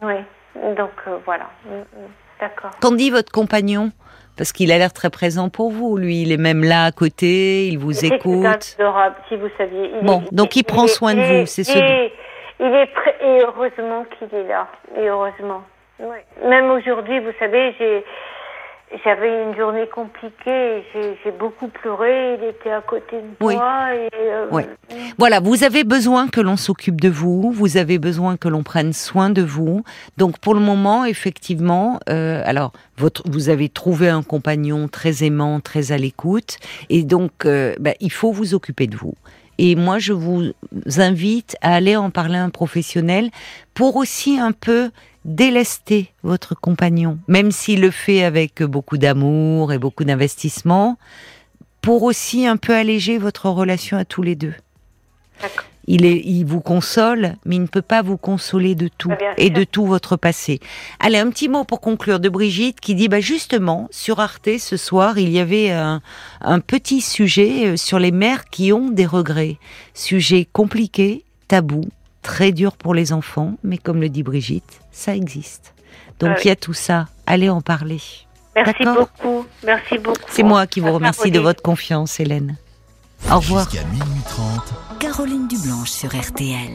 Oui, 0.00 0.14
donc 0.78 0.90
euh, 1.06 1.18
voilà, 1.26 1.50
mm, 1.66 1.74
mm, 1.74 2.08
d'accord. 2.40 2.70
Qu'en 2.80 2.92
dit 2.92 3.10
votre 3.10 3.30
compagnon? 3.30 3.92
Parce 4.38 4.52
qu'il 4.52 4.72
a 4.72 4.78
l'air 4.78 4.94
très 4.94 5.10
présent 5.10 5.50
pour 5.50 5.70
vous. 5.70 5.98
Lui, 5.98 6.22
il 6.22 6.32
est 6.32 6.38
même 6.38 6.64
là 6.64 6.84
à 6.84 6.92
côté, 6.92 7.66
il 7.66 7.78
vous 7.78 8.06
écoute. 8.06 8.46
adorable, 8.78 9.16
si 9.28 9.36
vous 9.36 9.50
saviez. 9.58 9.90
bon, 10.00 10.22
donc 10.32 10.56
il, 10.56 10.64
prend 10.64 10.86
soin 10.86 11.14
de 11.14 11.20
vous, 11.20 11.46
c'est 11.46 11.64
ce. 11.64 11.76
Il 11.76 12.66
est 12.66 12.86
prêt, 12.94 13.16
et 13.22 13.42
heureusement 13.42 14.06
qu'il 14.18 14.34
est 14.34 14.48
là, 14.48 14.68
et 14.96 15.08
heureusement. 15.08 15.62
Même 16.42 16.70
aujourd'hui, 16.70 17.20
vous 17.20 17.32
savez, 17.38 17.74
j'ai 17.78 18.04
j'avais 19.04 19.44
une 19.44 19.56
journée 19.56 19.86
compliquée, 19.86 20.82
j'ai 20.92 21.30
beaucoup 21.30 21.68
pleuré, 21.68 22.34
il 22.34 22.44
était 22.48 22.70
à 22.70 22.80
côté 22.80 23.20
de 23.20 23.44
moi. 23.44 23.94
Et, 23.94 24.08
euh, 24.14 24.46
oui. 24.50 24.62
Voilà, 25.16 25.40
vous 25.40 25.62
avez 25.62 25.84
besoin 25.84 26.28
que 26.28 26.40
l'on 26.40 26.56
s'occupe 26.56 27.00
de 27.00 27.08
vous, 27.08 27.52
vous 27.52 27.76
avez 27.76 27.98
besoin 27.98 28.36
que 28.36 28.48
l'on 28.48 28.62
prenne 28.62 28.92
soin 28.92 29.30
de 29.30 29.42
vous. 29.42 29.84
Donc 30.16 30.38
pour 30.38 30.54
le 30.54 30.60
moment, 30.60 31.04
effectivement, 31.04 32.00
euh, 32.08 32.42
alors 32.44 32.72
votre, 32.96 33.22
vous 33.30 33.48
avez 33.48 33.68
trouvé 33.68 34.08
un 34.08 34.22
compagnon 34.22 34.88
très 34.88 35.24
aimant, 35.24 35.60
très 35.60 35.92
à 35.92 35.96
l'écoute, 35.96 36.58
et 36.88 37.04
donc 37.04 37.46
euh, 37.46 37.76
bah, 37.78 37.92
il 38.00 38.10
faut 38.10 38.32
vous 38.32 38.54
occuper 38.54 38.86
de 38.88 38.96
vous. 38.96 39.14
Et 39.62 39.74
moi, 39.76 39.98
je 39.98 40.14
vous 40.14 40.52
invite 40.96 41.54
à 41.60 41.74
aller 41.74 41.94
en 41.94 42.08
parler 42.08 42.38
à 42.38 42.44
un 42.44 42.48
professionnel 42.48 43.30
pour 43.74 43.96
aussi 43.96 44.38
un 44.38 44.52
peu 44.52 44.90
délester 45.26 46.10
votre 46.22 46.54
compagnon, 46.54 47.18
même 47.28 47.52
s'il 47.52 47.82
le 47.82 47.90
fait 47.90 48.24
avec 48.24 48.62
beaucoup 48.62 48.96
d'amour 48.96 49.74
et 49.74 49.78
beaucoup 49.78 50.04
d'investissement, 50.04 50.96
pour 51.82 52.04
aussi 52.04 52.46
un 52.46 52.56
peu 52.56 52.74
alléger 52.74 53.18
votre 53.18 53.50
relation 53.50 53.98
à 53.98 54.06
tous 54.06 54.22
les 54.22 54.34
deux. 54.34 54.54
Il, 55.86 56.04
est, 56.04 56.20
il 56.24 56.44
vous 56.44 56.60
console, 56.60 57.34
mais 57.44 57.56
il 57.56 57.62
ne 57.62 57.66
peut 57.66 57.82
pas 57.82 58.02
vous 58.02 58.16
consoler 58.16 58.74
de 58.74 58.88
tout 58.88 59.08
Ah, 59.12 59.16
bien 59.16 59.32
et 59.38 59.50
de 59.50 59.64
tout 59.64 59.86
votre 59.86 60.16
passé. 60.16 60.60
Allez, 61.00 61.18
un 61.18 61.30
petit 61.30 61.48
mot 61.48 61.64
pour 61.64 61.80
conclure 61.80 62.20
de 62.20 62.28
Brigitte 62.28 62.80
qui 62.80 62.94
dit, 62.94 63.08
bah 63.08 63.20
justement, 63.20 63.88
sur 63.90 64.20
Arte 64.20 64.58
ce 64.58 64.76
soir, 64.76 65.18
il 65.18 65.30
y 65.30 65.40
avait 65.40 65.70
un, 65.70 66.00
un 66.42 66.60
petit 66.60 67.00
sujet 67.00 67.66
euh, 67.66 67.76
sur 67.76 67.98
les 67.98 68.12
mères 68.12 68.44
qui 68.46 68.72
ont 68.72 68.90
des 68.90 69.06
regrets. 69.06 69.56
Sujet 69.94 70.46
compliqué, 70.52 71.24
tabou, 71.48 71.82
très 72.22 72.52
dur 72.52 72.76
pour 72.76 72.94
les 72.94 73.12
enfants, 73.12 73.54
mais 73.64 73.78
comme 73.78 74.00
le 74.00 74.08
dit 74.10 74.22
Brigitte, 74.22 74.80
ça 74.92 75.16
existe. 75.16 75.74
Donc 76.20 76.30
Ah 76.32 76.34
oui. 76.36 76.42
il 76.44 76.48
y 76.48 76.50
a 76.52 76.56
tout 76.56 76.74
ça. 76.74 77.06
Allez 77.26 77.48
en 77.48 77.62
parler. 77.62 78.00
Merci 78.54 78.84
beaucoup. 78.84 79.46
Merci 79.64 79.98
beaucoup. 79.98 80.18
C'est 80.28 80.42
moi 80.42 80.66
qui 80.66 80.80
vous 80.80 80.92
remercie 80.92 81.30
de 81.30 81.38
votre 81.40 81.62
confiance, 81.62 82.20
Hélène. 82.20 82.56
Au 83.28 83.36
revoir. 83.36 83.68
Jusqu'à 83.70 83.86
minuit 83.86 84.22
30. 84.28 84.98
Caroline 84.98 85.48
Dublanche 85.48 85.90
sur 85.90 86.10
RTL. 86.14 86.68